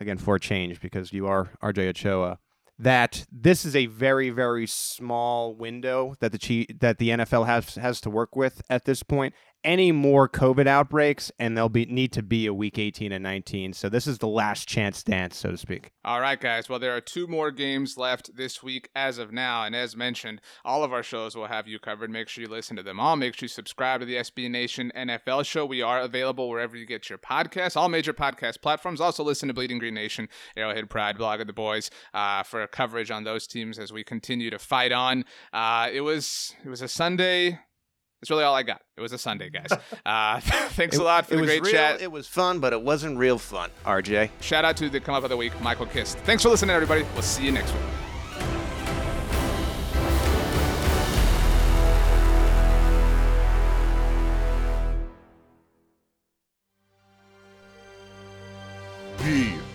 again 0.00 0.18
for 0.18 0.36
a 0.36 0.40
change 0.40 0.80
because 0.80 1.12
you 1.12 1.26
are 1.26 1.50
RJ 1.62 1.88
Ochoa. 1.88 2.38
That 2.78 3.24
this 3.32 3.64
is 3.64 3.74
a 3.74 3.86
very 3.86 4.28
very 4.28 4.66
small 4.66 5.54
window 5.54 6.14
that 6.20 6.32
the 6.32 6.66
that 6.80 6.98
the 6.98 7.08
NFL 7.08 7.46
has 7.46 7.76
has 7.76 8.02
to 8.02 8.10
work 8.10 8.36
with 8.36 8.60
at 8.68 8.84
this 8.84 9.02
point, 9.02 9.34
any 9.62 9.92
more 9.92 10.28
COVID 10.28 10.66
outbreaks, 10.66 11.30
and 11.38 11.56
they'll 11.56 11.68
be 11.68 11.86
need 11.86 12.12
to 12.12 12.22
be 12.22 12.46
a 12.46 12.54
week 12.54 12.78
18 12.78 13.12
and 13.12 13.22
19. 13.22 13.72
So 13.72 13.88
this 13.88 14.06
is 14.06 14.18
the 14.18 14.26
last 14.26 14.68
chance 14.68 15.02
dance, 15.02 15.36
so 15.36 15.50
to 15.50 15.56
speak. 15.56 15.92
All 16.04 16.20
right, 16.20 16.40
guys. 16.40 16.68
Well, 16.68 16.78
there 16.78 16.96
are 16.96 17.00
two 17.00 17.26
more 17.26 17.50
games 17.50 17.96
left 17.96 18.36
this 18.36 18.62
week 18.62 18.88
as 18.96 19.18
of 19.18 19.32
now, 19.32 19.64
and 19.64 19.76
as 19.76 19.96
mentioned, 19.96 20.40
all 20.64 20.82
of 20.82 20.92
our 20.92 21.02
shows 21.02 21.36
will 21.36 21.46
have 21.46 21.68
you 21.68 21.78
covered. 21.78 22.10
Make 22.10 22.28
sure 22.28 22.42
you 22.42 22.50
listen 22.50 22.76
to 22.76 22.82
them 22.82 22.98
all. 22.98 23.16
Make 23.16 23.34
sure 23.34 23.44
you 23.44 23.48
subscribe 23.48 24.00
to 24.00 24.06
the 24.06 24.16
SB 24.16 24.50
Nation 24.50 24.90
NFL 24.96 25.44
show. 25.44 25.64
We 25.64 25.82
are 25.82 26.00
available 26.00 26.48
wherever 26.48 26.76
you 26.76 26.86
get 26.86 27.08
your 27.08 27.18
podcasts, 27.18 27.76
all 27.76 27.88
major 27.88 28.12
podcast 28.12 28.60
platforms. 28.60 29.00
Also, 29.00 29.22
listen 29.22 29.48
to 29.48 29.54
Bleeding 29.54 29.78
Green 29.78 29.94
Nation, 29.94 30.28
Arrowhead 30.56 30.90
Pride, 30.90 31.16
Blogging 31.16 31.46
the 31.46 31.52
Boys 31.52 31.90
for 32.44 32.56
for 32.56 32.66
coverage 32.66 33.10
on 33.10 33.24
those 33.24 33.46
teams 33.46 33.78
as 33.78 33.92
we 33.92 34.02
continue 34.02 34.50
to 34.50 34.58
fight 34.58 34.92
on. 34.92 35.24
Uh, 35.52 35.88
it 35.92 36.00
was 36.00 36.54
it 36.64 36.68
was 36.68 36.80
a 36.80 36.88
Sunday 36.88 37.58
that's 38.26 38.30
really 38.32 38.42
all 38.42 38.56
I 38.56 38.64
got. 38.64 38.82
It 38.96 39.00
was 39.00 39.12
a 39.12 39.18
Sunday, 39.18 39.50
guys. 39.50 39.68
Uh, 40.04 40.40
thanks 40.40 40.96
it, 40.96 41.00
a 41.00 41.04
lot 41.04 41.26
for 41.26 41.36
the 41.36 41.42
great 41.42 41.62
real, 41.62 41.72
chat. 41.72 42.00
It 42.00 42.10
was 42.12 42.28
fun, 42.28 42.60
but 42.60 42.72
it 42.72 42.80
wasn't 42.80 43.18
real 43.18 43.38
fun, 43.38 43.70
RJ. 43.84 44.30
Shout 44.40 44.64
out 44.64 44.76
to 44.76 44.88
the 44.88 45.00
come 45.00 45.14
up 45.14 45.24
of 45.24 45.30
the 45.30 45.36
week, 45.36 45.58
Michael 45.60 45.86
Kist. 45.86 46.18
Thanks 46.18 46.42
for 46.44 46.48
listening, 46.48 46.74
everybody. 46.74 47.02
We'll 47.14 47.22
see 47.22 47.44
you 47.44 47.52
next 47.52 47.72
week. 47.72 47.82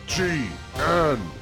BGN. 0.08 1.41